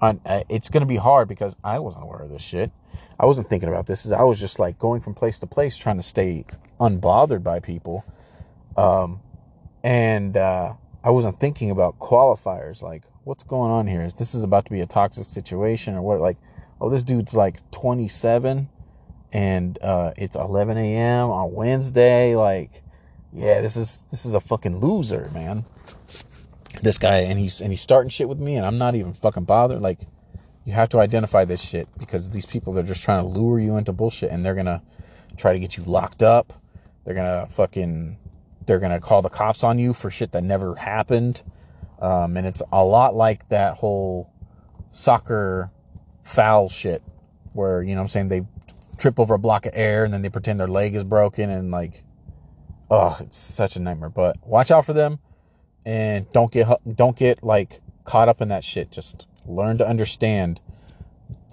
uh, 0.00 0.42
it's 0.48 0.70
going 0.70 0.80
to 0.80 0.86
be 0.86 0.96
hard 0.96 1.28
because 1.28 1.54
i 1.62 1.78
wasn't 1.78 2.02
aware 2.02 2.18
of 2.18 2.30
this 2.30 2.42
shit. 2.42 2.72
I 3.16 3.26
wasn't 3.26 3.48
thinking 3.48 3.68
about 3.68 3.86
this. 3.86 4.10
I 4.10 4.24
was 4.24 4.40
just 4.40 4.58
like 4.58 4.76
going 4.76 5.02
from 5.02 5.14
place 5.14 5.38
to 5.38 5.46
place 5.46 5.76
trying 5.76 5.98
to 5.98 6.02
stay 6.02 6.46
unbothered 6.80 7.44
by 7.44 7.60
people. 7.60 8.04
Um, 8.76 9.20
and 9.84 10.36
uh, 10.36 10.72
i 11.04 11.10
wasn't 11.10 11.38
thinking 11.38 11.70
about 11.70 12.00
qualifiers 12.00 12.82
like 12.82 13.04
what's 13.22 13.44
going 13.44 13.70
on 13.70 13.86
here? 13.86 14.10
This 14.10 14.34
is 14.34 14.42
about 14.42 14.64
to 14.64 14.72
be 14.72 14.80
a 14.80 14.86
toxic 14.86 15.26
situation 15.26 15.94
or 15.94 16.02
what 16.02 16.20
like 16.20 16.38
oh, 16.82 16.90
this 16.90 17.04
dude's 17.04 17.32
like 17.32 17.70
27 17.70 18.68
and 19.32 19.78
uh, 19.80 20.12
it's 20.16 20.34
11 20.34 20.76
a.m. 20.76 21.30
on 21.30 21.54
Wednesday. 21.54 22.34
Like, 22.34 22.82
yeah, 23.32 23.60
this 23.60 23.76
is 23.76 24.04
this 24.10 24.26
is 24.26 24.34
a 24.34 24.40
fucking 24.40 24.78
loser, 24.78 25.30
man. 25.32 25.64
This 26.82 26.98
guy 26.98 27.18
and 27.18 27.38
he's 27.38 27.60
and 27.60 27.70
he's 27.70 27.80
starting 27.80 28.10
shit 28.10 28.28
with 28.28 28.38
me, 28.38 28.56
and 28.56 28.66
I'm 28.66 28.78
not 28.78 28.94
even 28.94 29.14
fucking 29.14 29.44
bothered. 29.44 29.80
Like, 29.80 30.00
you 30.64 30.72
have 30.72 30.88
to 30.90 30.98
identify 30.98 31.44
this 31.44 31.62
shit 31.62 31.88
because 31.98 32.30
these 32.30 32.44
people 32.44 32.76
are 32.78 32.82
just 32.82 33.02
trying 33.02 33.22
to 33.22 33.28
lure 33.28 33.58
you 33.58 33.76
into 33.76 33.92
bullshit, 33.92 34.30
and 34.30 34.44
they're 34.44 34.54
gonna 34.54 34.82
try 35.36 35.52
to 35.52 35.60
get 35.60 35.76
you 35.76 35.84
locked 35.84 36.22
up. 36.22 36.52
They're 37.04 37.14
gonna 37.14 37.46
fucking 37.48 38.18
they're 38.66 38.80
gonna 38.80 39.00
call 39.00 39.22
the 39.22 39.30
cops 39.30 39.64
on 39.64 39.78
you 39.78 39.94
for 39.94 40.10
shit 40.10 40.32
that 40.32 40.44
never 40.44 40.74
happened. 40.74 41.42
Um, 42.00 42.36
and 42.36 42.46
it's 42.46 42.62
a 42.72 42.84
lot 42.84 43.14
like 43.14 43.48
that 43.48 43.74
whole 43.74 44.30
soccer 44.90 45.70
foul 46.22 46.68
shit 46.68 47.02
where, 47.52 47.82
you 47.82 47.94
know 47.94 48.00
I'm 48.00 48.08
saying, 48.08 48.28
they 48.28 48.42
trip 48.98 49.18
over 49.18 49.34
a 49.34 49.38
block 49.38 49.66
of 49.66 49.72
air 49.74 50.04
and 50.04 50.12
then 50.12 50.22
they 50.22 50.30
pretend 50.30 50.60
their 50.60 50.68
leg 50.68 50.94
is 50.94 51.04
broken 51.04 51.50
and 51.50 51.70
like, 51.70 52.04
oh, 52.90 53.16
it's 53.20 53.36
such 53.36 53.76
a 53.76 53.80
nightmare. 53.80 54.10
But 54.10 54.36
watch 54.46 54.70
out 54.70 54.84
for 54.84 54.92
them 54.92 55.18
and 55.84 56.30
don't 56.32 56.50
get, 56.50 56.68
don't 56.94 57.16
get 57.16 57.42
like 57.42 57.80
caught 58.04 58.28
up 58.28 58.40
in 58.40 58.48
that 58.48 58.64
shit. 58.64 58.90
Just 58.90 59.26
learn 59.46 59.78
to 59.78 59.86
understand, 59.86 60.60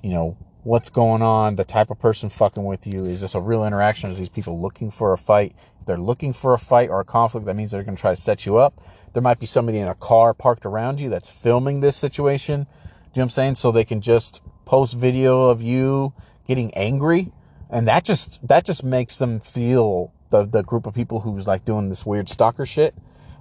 you 0.03 0.11
know, 0.11 0.37
what's 0.63 0.89
going 0.89 1.21
on, 1.21 1.55
the 1.55 1.63
type 1.63 1.89
of 1.89 1.99
person 1.99 2.29
fucking 2.29 2.63
with 2.63 2.85
you. 2.85 3.05
Is 3.05 3.21
this 3.21 3.33
a 3.33 3.41
real 3.41 3.65
interaction? 3.65 4.11
Is 4.11 4.17
these 4.17 4.29
people 4.29 4.59
looking 4.59 4.91
for 4.91 5.13
a 5.13 5.17
fight? 5.17 5.55
If 5.79 5.85
they're 5.85 5.97
looking 5.97 6.33
for 6.33 6.53
a 6.53 6.59
fight 6.59 6.89
or 6.89 6.99
a 6.99 7.05
conflict, 7.05 7.45
that 7.45 7.55
means 7.55 7.71
they're 7.71 7.83
going 7.83 7.95
to 7.95 8.01
try 8.01 8.13
to 8.13 8.21
set 8.21 8.45
you 8.45 8.57
up. 8.57 8.81
There 9.13 9.21
might 9.21 9.39
be 9.39 9.45
somebody 9.45 9.79
in 9.79 9.87
a 9.87 9.95
car 9.95 10.33
parked 10.33 10.65
around 10.65 10.99
you 10.99 11.09
that's 11.09 11.29
filming 11.29 11.79
this 11.79 11.95
situation. 11.95 12.63
Do 12.63 12.67
you 12.67 12.75
know 12.75 12.83
what 13.13 13.23
I'm 13.23 13.29
saying? 13.29 13.55
So 13.55 13.71
they 13.71 13.85
can 13.85 14.01
just 14.01 14.41
post 14.69 14.93
video 14.93 15.49
of 15.49 15.63
you 15.63 16.13
getting 16.45 16.71
angry 16.75 17.31
and 17.71 17.87
that 17.87 18.03
just 18.03 18.39
that 18.47 18.63
just 18.63 18.83
makes 18.83 19.17
them 19.17 19.39
feel 19.39 20.13
the 20.29 20.45
the 20.45 20.61
group 20.61 20.85
of 20.85 20.93
people 20.93 21.21
who's 21.21 21.47
like 21.47 21.65
doing 21.65 21.89
this 21.89 22.05
weird 22.05 22.29
stalker 22.29 22.67
shit. 22.67 22.93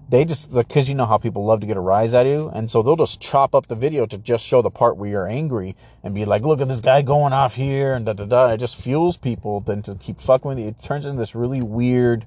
They 0.08 0.24
just 0.24 0.54
because 0.54 0.88
you 0.88 0.94
know 0.94 1.04
how 1.04 1.18
people 1.18 1.44
love 1.44 1.60
to 1.60 1.66
get 1.66 1.76
a 1.76 1.80
rise 1.80 2.14
out 2.14 2.24
of 2.24 2.32
you 2.32 2.50
and 2.54 2.70
so 2.70 2.80
they'll 2.80 2.96
just 2.96 3.20
chop 3.20 3.54
up 3.54 3.66
the 3.66 3.74
video 3.74 4.06
to 4.06 4.16
just 4.16 4.42
show 4.42 4.62
the 4.62 4.70
part 4.70 4.96
where 4.96 5.10
you're 5.10 5.28
angry 5.28 5.76
and 6.02 6.14
be 6.14 6.24
like 6.24 6.44
look 6.44 6.62
at 6.62 6.68
this 6.68 6.80
guy 6.80 7.02
going 7.02 7.34
off 7.34 7.54
here 7.54 7.92
and 7.92 8.06
da 8.06 8.14
da 8.14 8.24
da. 8.24 8.46
It 8.46 8.56
just 8.56 8.76
fuels 8.76 9.18
people 9.18 9.60
then 9.60 9.82
to 9.82 9.96
keep 9.96 10.18
fucking 10.20 10.48
with 10.48 10.58
you. 10.58 10.68
It 10.68 10.82
turns 10.82 11.04
into 11.04 11.18
this 11.18 11.34
really 11.34 11.60
weird 11.60 12.26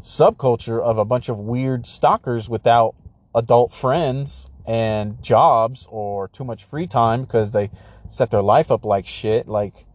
subculture 0.00 0.80
of 0.80 0.98
a 0.98 1.04
bunch 1.04 1.28
of 1.28 1.36
weird 1.36 1.84
stalkers 1.84 2.48
without 2.48 2.94
adult 3.34 3.72
friends 3.72 4.48
and 4.70 5.22
jobs 5.22 5.86
or 5.90 6.28
too 6.28 6.44
much 6.44 6.64
free 6.64 6.86
time 6.86 7.22
because 7.22 7.50
they 7.50 7.70
set 8.08 8.30
their 8.30 8.42
life 8.42 8.70
up 8.70 8.84
like 8.84 9.06
shit 9.06 9.48
like 9.48 9.86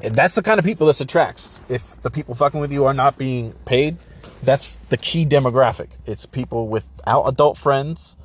that's 0.00 0.34
the 0.34 0.42
kind 0.42 0.58
of 0.58 0.64
people 0.64 0.86
this 0.86 1.00
attracts 1.00 1.60
if 1.68 2.00
the 2.02 2.10
people 2.10 2.34
fucking 2.34 2.60
with 2.60 2.72
you 2.72 2.84
are 2.84 2.94
not 2.94 3.18
being 3.18 3.52
paid 3.64 3.96
that's 4.42 4.76
the 4.88 4.96
key 4.96 5.26
demographic. 5.26 5.88
It's 6.04 6.26
people 6.26 6.68
without 6.68 7.24
adult 7.24 7.58
friends 7.58 8.16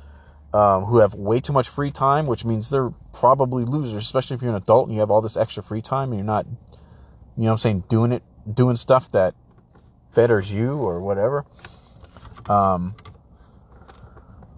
um, 0.54 0.84
who 0.84 0.98
have 0.98 1.14
way 1.14 1.40
too 1.40 1.52
much 1.52 1.68
free 1.68 1.90
time, 1.90 2.26
which 2.26 2.44
means 2.44 2.70
they're 2.70 2.92
probably 3.12 3.64
losers, 3.64 4.02
especially 4.02 4.36
if 4.36 4.42
you're 4.42 4.50
an 4.50 4.56
adult 4.56 4.86
and 4.86 4.94
you 4.94 5.00
have 5.00 5.10
all 5.10 5.20
this 5.20 5.36
extra 5.36 5.62
free 5.62 5.82
time 5.82 6.10
and 6.10 6.18
you're 6.18 6.26
not, 6.26 6.46
you 6.46 7.44
know 7.44 7.46
what 7.46 7.52
I'm 7.52 7.58
saying, 7.58 7.84
doing 7.88 8.12
it, 8.12 8.22
doing 8.52 8.76
stuff 8.76 9.10
that 9.12 9.34
betters 10.14 10.52
you 10.52 10.74
or 10.74 11.00
whatever. 11.00 11.44
Um, 12.48 12.94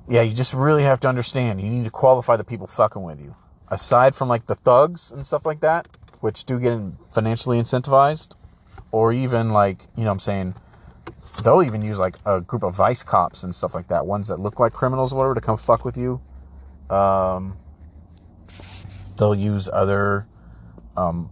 yeah, 0.09 0.23
you 0.23 0.35
just 0.35 0.55
really 0.55 0.83
have 0.83 1.01
to 1.01 1.09
understand. 1.09 1.61
You 1.61 1.69
need 1.69 1.85
to 1.85 1.91
qualify 1.91 2.37
the 2.37 2.45
people 2.45 2.67
fucking 2.67 3.03
with 3.03 3.21
you. 3.21 3.35
Aside 3.69 4.15
from 4.15 4.29
like 4.29 4.47
the 4.47 4.55
thugs 4.55 5.11
and 5.11 5.27
stuff 5.27 5.47
like 5.47 5.61
that, 5.61 5.89
which 6.21 6.45
do 6.45 6.59
get 6.61 6.79
financially 7.13 7.59
incentivized, 7.59 8.35
or 8.93 9.13
even 9.13 9.51
like, 9.51 9.87
you 9.97 10.05
know 10.05 10.11
what 10.11 10.15
I'm 10.15 10.21
saying, 10.21 10.55
they'll 11.43 11.63
even 11.63 11.83
use 11.83 11.99
like 11.99 12.17
a 12.27 12.41
group 12.41 12.63
of 12.63 12.75
vice 12.75 13.03
cops 13.03 13.43
and 13.43 13.55
stuff 13.55 13.75
like 13.75 13.89
that, 13.89 14.07
ones 14.07 14.29
that 14.29 14.39
look 14.39 14.61
like 14.61 14.73
criminals 14.73 15.13
or 15.13 15.17
whatever, 15.17 15.35
to 15.35 15.41
come 15.41 15.57
fuck 15.57 15.85
with 15.85 15.97
you. 15.97 16.21
Um, 16.91 17.57
they'll 19.17 19.35
use 19.35 19.69
other, 19.73 20.27
um, 20.97 21.31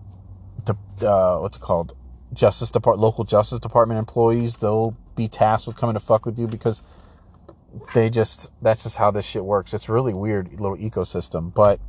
the, 0.64 0.75
uh, 1.07 1.39
what's 1.39 1.57
it 1.57 1.61
called? 1.61 1.95
Justice 2.33 2.70
Department, 2.70 3.03
local 3.03 3.25
Justice 3.25 3.61
Department 3.61 3.99
employees. 3.99 4.57
They'll 4.57 4.97
be 5.14 5.29
tasked 5.29 5.66
with 5.66 5.77
coming 5.77 5.95
to 5.95 6.01
fuck 6.01 6.25
with 6.25 6.39
you 6.39 6.47
because 6.47 6.83
they 7.95 8.11
just, 8.11 8.51
that's 8.61 8.83
just 8.83 8.97
how 8.97 9.11
this 9.11 9.25
shit 9.25 9.45
works. 9.45 9.75
It's 9.75 9.89
really 9.89 10.14
weird 10.14 10.61
little 10.61 10.77
ecosystem, 10.77 11.53
but 11.53 11.81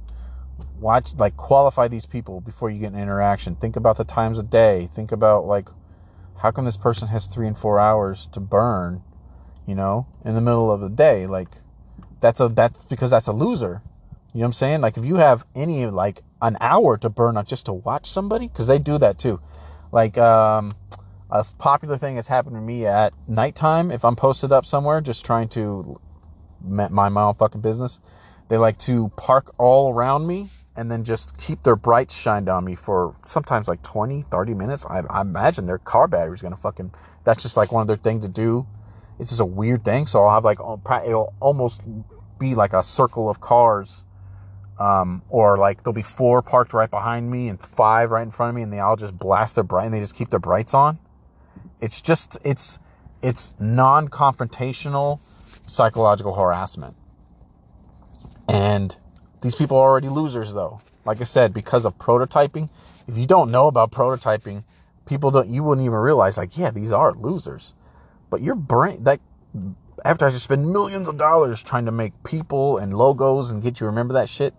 watch, 0.79 1.13
like 1.17 1.36
qualify 1.38 1.88
these 1.88 2.05
people 2.05 2.41
before 2.41 2.69
you 2.69 2.79
get 2.79 2.93
an 2.93 2.99
interaction. 2.99 3.55
Think 3.55 3.75
about 3.75 3.97
the 3.97 4.03
times 4.03 4.38
of 4.39 4.49
day. 4.49 4.89
Think 4.95 5.11
about 5.11 5.45
like, 5.45 5.69
how 6.38 6.51
come 6.51 6.65
this 6.65 6.77
person 6.77 7.07
has 7.09 7.27
three 7.27 7.47
and 7.47 7.57
four 7.57 7.79
hours 7.79 8.27
to 8.34 8.39
burn, 8.39 9.03
you 9.65 9.75
know, 9.75 10.07
in 10.25 10.36
the 10.36 10.41
middle 10.41 10.71
of 10.71 10.81
the 10.81 10.89
day? 10.89 11.27
Like, 11.27 11.49
that's 12.19 12.39
a, 12.39 12.49
that's 12.49 12.86
because 12.86 13.11
that's 13.11 13.27
a 13.27 13.34
loser. 13.34 13.81
You 14.34 14.39
know 14.39 14.45
what 14.45 14.47
I'm 14.47 14.53
saying? 14.53 14.81
Like, 14.81 14.97
if 14.97 15.05
you 15.05 15.17
have 15.17 15.45
any, 15.53 15.86
like, 15.86 16.23
an 16.41 16.57
hour 16.59 16.97
to 16.97 17.09
burn 17.09 17.38
on 17.38 17.45
just 17.45 17.67
to 17.67 17.73
watch 17.73 18.09
somebody, 18.09 18.47
because 18.47 18.65
they 18.65 18.79
do 18.79 18.97
that 18.97 19.19
too. 19.19 19.39
Like, 19.91 20.17
um, 20.17 20.73
a 21.34 21.43
popular 21.57 21.97
thing 21.97 22.13
that's 22.13 22.27
happened 22.27 22.55
to 22.55 22.61
me 22.61 22.86
at 22.86 23.11
nighttime, 23.27 23.89
if 23.89 24.05
I'm 24.05 24.15
posted 24.15 24.51
up 24.51 24.67
somewhere 24.67 25.01
just 25.01 25.25
trying 25.25 25.49
to 25.49 25.99
mind 26.61 26.93
my 26.93 27.23
own 27.23 27.34
fucking 27.34 27.59
business, 27.59 27.99
they 28.49 28.57
like 28.57 28.77
to 28.79 29.11
park 29.17 29.51
all 29.57 29.91
around 29.91 30.27
me 30.27 30.49
and 30.75 30.91
then 30.91 31.03
just 31.03 31.36
keep 31.39 31.63
their 31.63 31.75
brights 31.75 32.15
shined 32.15 32.49
on 32.49 32.63
me 32.63 32.75
for 32.75 33.15
sometimes 33.25 33.67
like 33.67 33.81
20, 33.81 34.25
30 34.29 34.53
minutes. 34.53 34.86
I, 34.86 35.01
I 35.09 35.21
imagine 35.21 35.65
their 35.65 35.79
car 35.79 36.07
battery's 36.07 36.43
gonna 36.43 36.55
fucking, 36.55 36.93
that's 37.23 37.41
just 37.41 37.57
like 37.57 37.71
one 37.71 37.81
of 37.81 37.88
their 37.88 37.97
thing 37.97 38.21
to 38.21 38.27
do. 38.27 38.67
It's 39.19 39.31
just 39.31 39.41
a 39.41 39.45
weird 39.45 39.84
thing. 39.84 40.05
So 40.05 40.23
I'll 40.23 40.36
have 40.36 40.45
like, 40.45 40.59
it'll 40.59 41.34
almost 41.39 41.81
be 42.38 42.53
like 42.53 42.73
a 42.73 42.84
circle 42.84 43.27
of 43.27 43.39
cars. 43.39 44.03
Um, 44.77 45.23
or 45.29 45.57
like 45.57 45.84
there'll 45.84 45.93
be 45.93 46.03
four 46.03 46.43
parked 46.43 46.73
right 46.73 46.89
behind 46.89 47.29
me 47.29 47.47
and 47.47 47.59
five 47.59 48.11
right 48.11 48.23
in 48.23 48.31
front 48.31 48.49
of 48.49 48.55
me 48.55 48.61
and 48.61 48.73
they 48.73 48.79
all 48.79 48.95
just 48.95 49.17
blast 49.17 49.55
their 49.55 49.63
bright 49.63 49.86
and 49.86 49.93
they 49.93 49.99
just 49.99 50.15
keep 50.15 50.29
their 50.29 50.39
brights 50.39 50.75
on. 50.75 50.99
It's 51.81 52.01
just, 52.01 52.37
it's, 52.43 52.79
it's 53.21 53.53
non-confrontational 53.59 55.19
psychological 55.67 56.33
harassment. 56.33 56.95
And 58.47 58.95
these 59.41 59.55
people 59.55 59.77
are 59.77 59.89
already 59.89 60.09
losers 60.09 60.53
though. 60.53 60.81
Like 61.05 61.21
I 61.21 61.25
said, 61.25 61.53
because 61.53 61.85
of 61.85 61.97
prototyping. 61.97 62.69
If 63.07 63.17
you 63.17 63.25
don't 63.25 63.51
know 63.51 63.67
about 63.67 63.91
prototyping, 63.91 64.63
people 65.05 65.31
don't 65.31 65.49
you 65.49 65.63
wouldn't 65.63 65.85
even 65.85 65.97
realize 65.97 66.37
like, 66.37 66.57
yeah, 66.57 66.71
these 66.71 66.91
are 66.91 67.13
losers. 67.13 67.73
But 68.29 68.41
your 68.41 68.55
brain 68.55 69.03
that 69.03 69.19
after 70.05 70.25
I 70.25 70.29
just 70.29 70.43
spend 70.43 70.71
millions 70.71 71.07
of 71.07 71.17
dollars 71.17 71.61
trying 71.61 71.85
to 71.85 71.91
make 71.91 72.13
people 72.23 72.77
and 72.77 72.97
logos 72.97 73.51
and 73.51 73.61
get 73.61 73.79
you 73.79 73.87
remember 73.87 74.15
that 74.15 74.29
shit. 74.29 74.53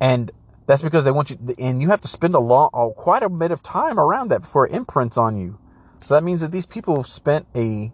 And 0.00 0.30
that's 0.66 0.82
because 0.82 1.04
they 1.04 1.10
want 1.10 1.30
you 1.30 1.38
and 1.58 1.82
you 1.82 1.88
have 1.88 2.00
to 2.00 2.08
spend 2.08 2.34
a 2.34 2.40
long 2.40 2.70
quite 2.96 3.22
a 3.22 3.28
bit 3.28 3.50
of 3.50 3.62
time 3.62 3.98
around 3.98 4.28
that 4.28 4.42
before 4.42 4.66
it 4.66 4.72
imprints 4.72 5.16
on 5.16 5.36
you. 5.36 5.58
So 6.00 6.14
that 6.14 6.24
means 6.24 6.40
that 6.40 6.50
these 6.50 6.66
people 6.66 6.96
have 6.96 7.06
spent 7.06 7.46
a 7.54 7.92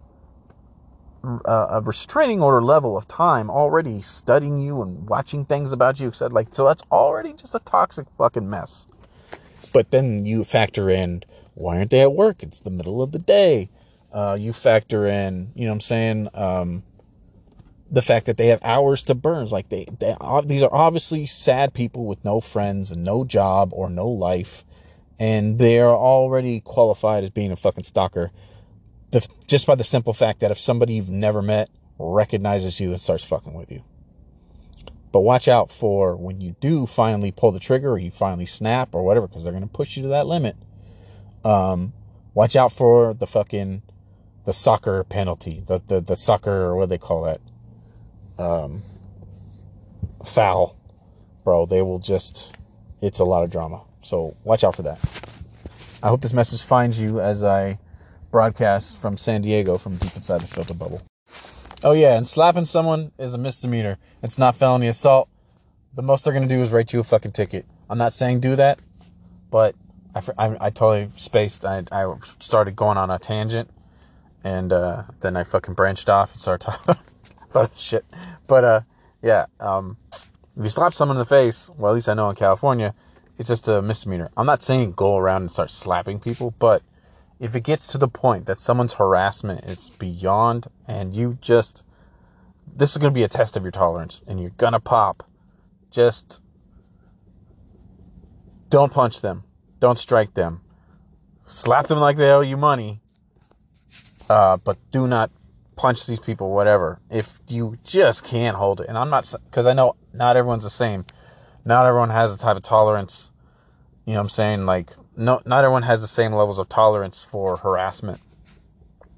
a 1.23 1.81
restraining 1.83 2.41
order 2.41 2.61
level 2.61 2.95
of 2.95 3.07
time 3.07 3.49
already 3.49 4.01
studying 4.01 4.59
you 4.59 4.81
and 4.81 5.09
watching 5.09 5.43
things 5.43 5.73
about 5.73 5.99
you 5.99 6.11
said 6.11 6.31
like 6.31 6.47
so 6.53 6.65
that's 6.65 6.83
already 6.89 7.33
just 7.33 7.53
a 7.53 7.59
toxic 7.59 8.07
fucking 8.17 8.49
mess. 8.49 8.87
But 9.73 9.91
then 9.91 10.25
you 10.25 10.43
factor 10.43 10.89
in 10.89 11.23
why 11.53 11.77
aren't 11.77 11.89
they 11.89 12.01
at 12.01 12.13
work? 12.13 12.43
It's 12.43 12.59
the 12.59 12.69
middle 12.69 13.01
of 13.01 13.11
the 13.11 13.19
day. 13.19 13.69
Uh, 14.13 14.37
you 14.39 14.53
factor 14.53 15.05
in 15.05 15.51
you 15.55 15.65
know 15.65 15.71
what 15.71 15.75
i'm 15.75 15.81
saying? 15.81 16.29
Um, 16.33 16.83
the 17.89 18.01
fact 18.01 18.25
that 18.25 18.37
they 18.37 18.47
have 18.47 18.59
hours 18.63 19.03
to 19.03 19.15
burn. 19.15 19.47
Like 19.47 19.69
they, 19.69 19.85
they 19.99 20.15
these 20.45 20.63
are 20.63 20.73
obviously 20.73 21.25
sad 21.25 21.73
people 21.73 22.05
with 22.05 22.23
no 22.23 22.39
friends 22.39 22.91
and 22.91 23.03
no 23.03 23.23
job 23.25 23.71
or 23.73 23.89
no 23.89 24.07
life 24.07 24.65
and 25.19 25.59
they're 25.59 25.89
already 25.89 26.61
qualified 26.61 27.23
as 27.23 27.29
being 27.31 27.51
a 27.51 27.55
fucking 27.55 27.83
stalker 27.83 28.31
the, 29.11 29.27
just 29.45 29.67
by 29.67 29.75
the 29.75 29.83
simple 29.83 30.13
fact 30.13 30.39
that 30.41 30.51
if 30.51 30.59
somebody 30.59 30.93
you've 30.93 31.09
never 31.09 31.41
met 31.41 31.69
recognizes 31.97 32.79
you 32.79 32.89
and 32.89 33.01
starts 33.01 33.23
fucking 33.23 33.53
with 33.53 33.71
you. 33.71 33.83
But 35.11 35.21
watch 35.21 35.47
out 35.47 35.71
for 35.71 36.15
when 36.15 36.41
you 36.41 36.55
do 36.59 36.85
finally 36.85 37.31
pull 37.31 37.51
the 37.51 37.59
trigger 37.59 37.91
or 37.91 37.97
you 37.97 38.11
finally 38.11 38.45
snap 38.45 38.93
or 38.93 39.03
whatever, 39.03 39.27
because 39.27 39.43
they're 39.43 39.53
going 39.53 39.63
to 39.63 39.69
push 39.69 39.95
you 39.95 40.03
to 40.03 40.09
that 40.09 40.27
limit. 40.27 40.55
Um, 41.43 41.93
watch 42.33 42.55
out 42.55 42.71
for 42.71 43.13
the 43.13 43.25
fucking, 43.25 43.81
the 44.45 44.53
soccer 44.53 45.03
penalty, 45.03 45.63
the, 45.65 45.81
the, 45.87 46.01
the 46.01 46.15
sucker, 46.15 46.51
or 46.51 46.75
what 46.75 46.89
they 46.89 46.97
call 46.97 47.23
that? 47.23 47.39
Um, 48.37 48.83
foul. 50.25 50.77
Bro, 51.43 51.67
they 51.67 51.81
will 51.81 51.99
just, 51.99 52.53
it's 53.01 53.19
a 53.19 53.23
lot 53.23 53.43
of 53.43 53.49
drama. 53.49 53.86
So 54.07 54.37
watch 54.45 54.63
out 54.63 54.73
for 54.73 54.83
that. 54.83 54.99
I 56.01 56.07
hope 56.07 56.21
this 56.21 56.31
message 56.31 56.63
finds 56.63 57.01
you 57.01 57.19
as 57.19 57.43
I 57.43 57.77
broadcast 58.31 58.95
from 58.95 59.17
San 59.17 59.41
Diego 59.41 59.77
from 59.77 59.97
deep 59.97 60.15
inside 60.15 60.39
the 60.39 60.47
filter 60.47 60.73
bubble. 60.73 61.01
Oh 61.83 61.91
yeah, 61.91 62.15
and 62.15 62.25
slapping 62.25 62.63
someone 62.63 63.11
is 63.19 63.33
a 63.33 63.37
misdemeanor. 63.37 63.97
It's 64.23 64.37
not 64.37 64.55
felony 64.55 64.87
assault. 64.87 65.27
The 65.93 66.03
most 66.03 66.23
they're 66.23 66.33
gonna 66.33 66.47
do 66.47 66.61
is 66.61 66.71
write 66.71 66.93
you 66.93 67.01
a 67.01 67.03
fucking 67.03 67.33
ticket. 67.33 67.65
I'm 67.89 67.97
not 67.97 68.13
saying 68.13 68.39
do 68.39 68.55
that, 68.55 68.79
but 69.51 69.75
I, 70.15 70.21
I, 70.37 70.57
I 70.67 70.69
totally 70.69 71.11
spaced. 71.17 71.65
I, 71.65 71.83
I 71.91 72.09
started 72.39 72.77
going 72.77 72.97
on 72.97 73.09
a 73.09 73.19
tangent, 73.19 73.69
and 74.41 74.71
uh, 74.71 75.03
then 75.19 75.35
I 75.35 75.43
fucking 75.43 75.73
branched 75.73 76.07
off 76.07 76.31
and 76.31 76.39
started 76.39 76.63
talking 76.63 76.95
about 77.49 77.75
shit. 77.75 78.05
But 78.47 78.63
uh, 78.63 78.81
yeah, 79.21 79.47
um, 79.59 79.97
if 80.13 80.63
you 80.63 80.69
slap 80.69 80.93
someone 80.93 81.17
in 81.17 81.19
the 81.19 81.25
face, 81.25 81.69
well, 81.77 81.91
at 81.91 81.95
least 81.95 82.07
I 82.07 82.13
know 82.13 82.29
in 82.29 82.37
California, 82.37 82.95
it's 83.37 83.47
just 83.47 83.67
a 83.67 83.81
misdemeanor. 83.81 84.29
I'm 84.35 84.45
not 84.45 84.61
saying 84.61 84.93
go 84.93 85.17
around 85.17 85.43
and 85.43 85.51
start 85.51 85.71
slapping 85.71 86.19
people, 86.19 86.53
but 86.57 86.81
if 87.39 87.55
it 87.55 87.61
gets 87.61 87.87
to 87.87 87.97
the 87.97 88.07
point 88.07 88.45
that 88.47 88.59
someone's 88.59 88.93
harassment 88.93 89.63
is 89.65 89.89
beyond 89.91 90.67
and 90.87 91.13
you 91.13 91.37
just 91.41 91.83
this 92.75 92.91
is 92.91 92.97
going 92.97 93.11
to 93.11 93.15
be 93.15 93.23
a 93.23 93.27
test 93.27 93.55
of 93.55 93.63
your 93.63 93.71
tolerance 93.71 94.21
and 94.27 94.39
you're 94.39 94.49
going 94.51 94.73
to 94.73 94.79
pop 94.79 95.23
just 95.91 96.39
don't 98.69 98.91
punch 98.91 99.21
them. 99.21 99.43
Don't 99.79 99.97
strike 99.97 100.33
them. 100.33 100.61
Slap 101.47 101.87
them 101.87 101.99
like 101.99 102.17
they 102.17 102.29
owe 102.29 102.41
you 102.41 102.57
money 102.57 103.01
uh, 104.29 104.57
but 104.57 104.77
do 104.91 105.07
not 105.07 105.31
punch 105.75 106.05
these 106.05 106.19
people 106.19 106.51
whatever. 106.51 106.99
If 107.09 107.39
you 107.47 107.77
just 107.83 108.23
can't 108.23 108.57
hold 108.57 108.81
it 108.81 108.89
and 108.89 108.97
i'm 108.97 109.09
not 109.09 109.31
because 109.45 109.67
i 109.67 109.73
know 109.73 109.95
not 110.13 110.35
everyone's 110.35 110.63
the 110.63 110.69
same 110.69 111.05
not 111.67 111.85
everyone 111.85 112.09
has 112.09 112.35
the 112.35 112.41
type 112.41 112.57
of 112.57 112.63
tolerance 112.63 113.31
you 114.05 114.13
know 114.13 114.19
what 114.19 114.23
i'm 114.23 114.29
saying 114.29 114.65
like 114.65 114.91
no, 115.17 115.41
not 115.45 115.63
everyone 115.63 115.83
has 115.83 116.01
the 116.01 116.07
same 116.07 116.31
levels 116.31 116.59
of 116.59 116.69
tolerance 116.69 117.25
for 117.29 117.57
harassment, 117.57 118.21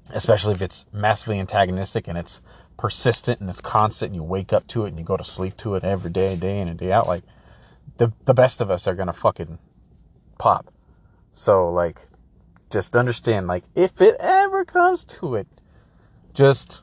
especially 0.08 0.54
if 0.54 0.62
it's 0.62 0.86
massively 0.92 1.38
antagonistic 1.38 2.08
and 2.08 2.16
it's 2.16 2.40
persistent 2.78 3.40
and 3.40 3.50
it's 3.50 3.60
constant 3.60 4.08
and 4.08 4.16
you 4.16 4.22
wake 4.22 4.54
up 4.54 4.66
to 4.68 4.86
it 4.86 4.88
and 4.88 4.98
you 4.98 5.04
go 5.04 5.18
to 5.18 5.24
sleep 5.24 5.58
to 5.58 5.74
it 5.74 5.84
every 5.84 6.10
day, 6.10 6.34
day 6.36 6.58
in 6.58 6.68
and 6.68 6.78
day 6.78 6.90
out. 6.90 7.06
Like 7.06 7.22
the, 7.98 8.10
the 8.24 8.32
best 8.32 8.62
of 8.62 8.70
us 8.70 8.88
are 8.88 8.94
going 8.94 9.08
to 9.08 9.12
fucking 9.12 9.58
pop. 10.38 10.72
So 11.34 11.70
like, 11.70 12.00
just 12.70 12.96
understand, 12.96 13.46
like, 13.46 13.64
if 13.74 14.00
it 14.00 14.16
ever 14.20 14.64
comes 14.64 15.04
to 15.04 15.34
it, 15.34 15.48
just 16.32 16.80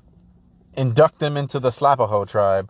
induct 0.74 1.20
them 1.20 1.38
into 1.38 1.60
the 1.60 1.70
Slapaho 1.70 2.28
tribe. 2.28 2.70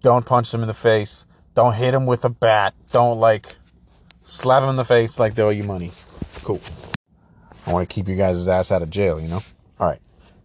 Don't 0.00 0.24
punch 0.24 0.52
them 0.52 0.62
in 0.62 0.68
the 0.68 0.74
face. 0.74 1.26
Don't 1.58 1.74
hit 1.74 1.92
him 1.92 2.06
with 2.06 2.24
a 2.24 2.28
bat. 2.28 2.72
Don't 2.92 3.18
like 3.18 3.56
slap 4.22 4.62
him 4.62 4.68
in 4.68 4.76
the 4.76 4.84
face 4.84 5.18
like 5.18 5.34
they 5.34 5.42
owe 5.42 5.48
you 5.48 5.64
money. 5.64 5.90
Cool. 6.44 6.60
I 7.66 7.72
want 7.72 7.88
to 7.88 7.92
keep 7.92 8.06
you 8.06 8.14
guys' 8.14 8.46
ass 8.46 8.70
out 8.70 8.80
of 8.80 8.90
jail, 8.90 9.20
you 9.20 9.26
know? 9.26 9.42
All 9.80 9.88
right. 9.88 10.00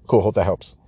Cool. 0.07 0.21
Hope 0.21 0.33
that 0.33 0.45
helps. 0.45 0.73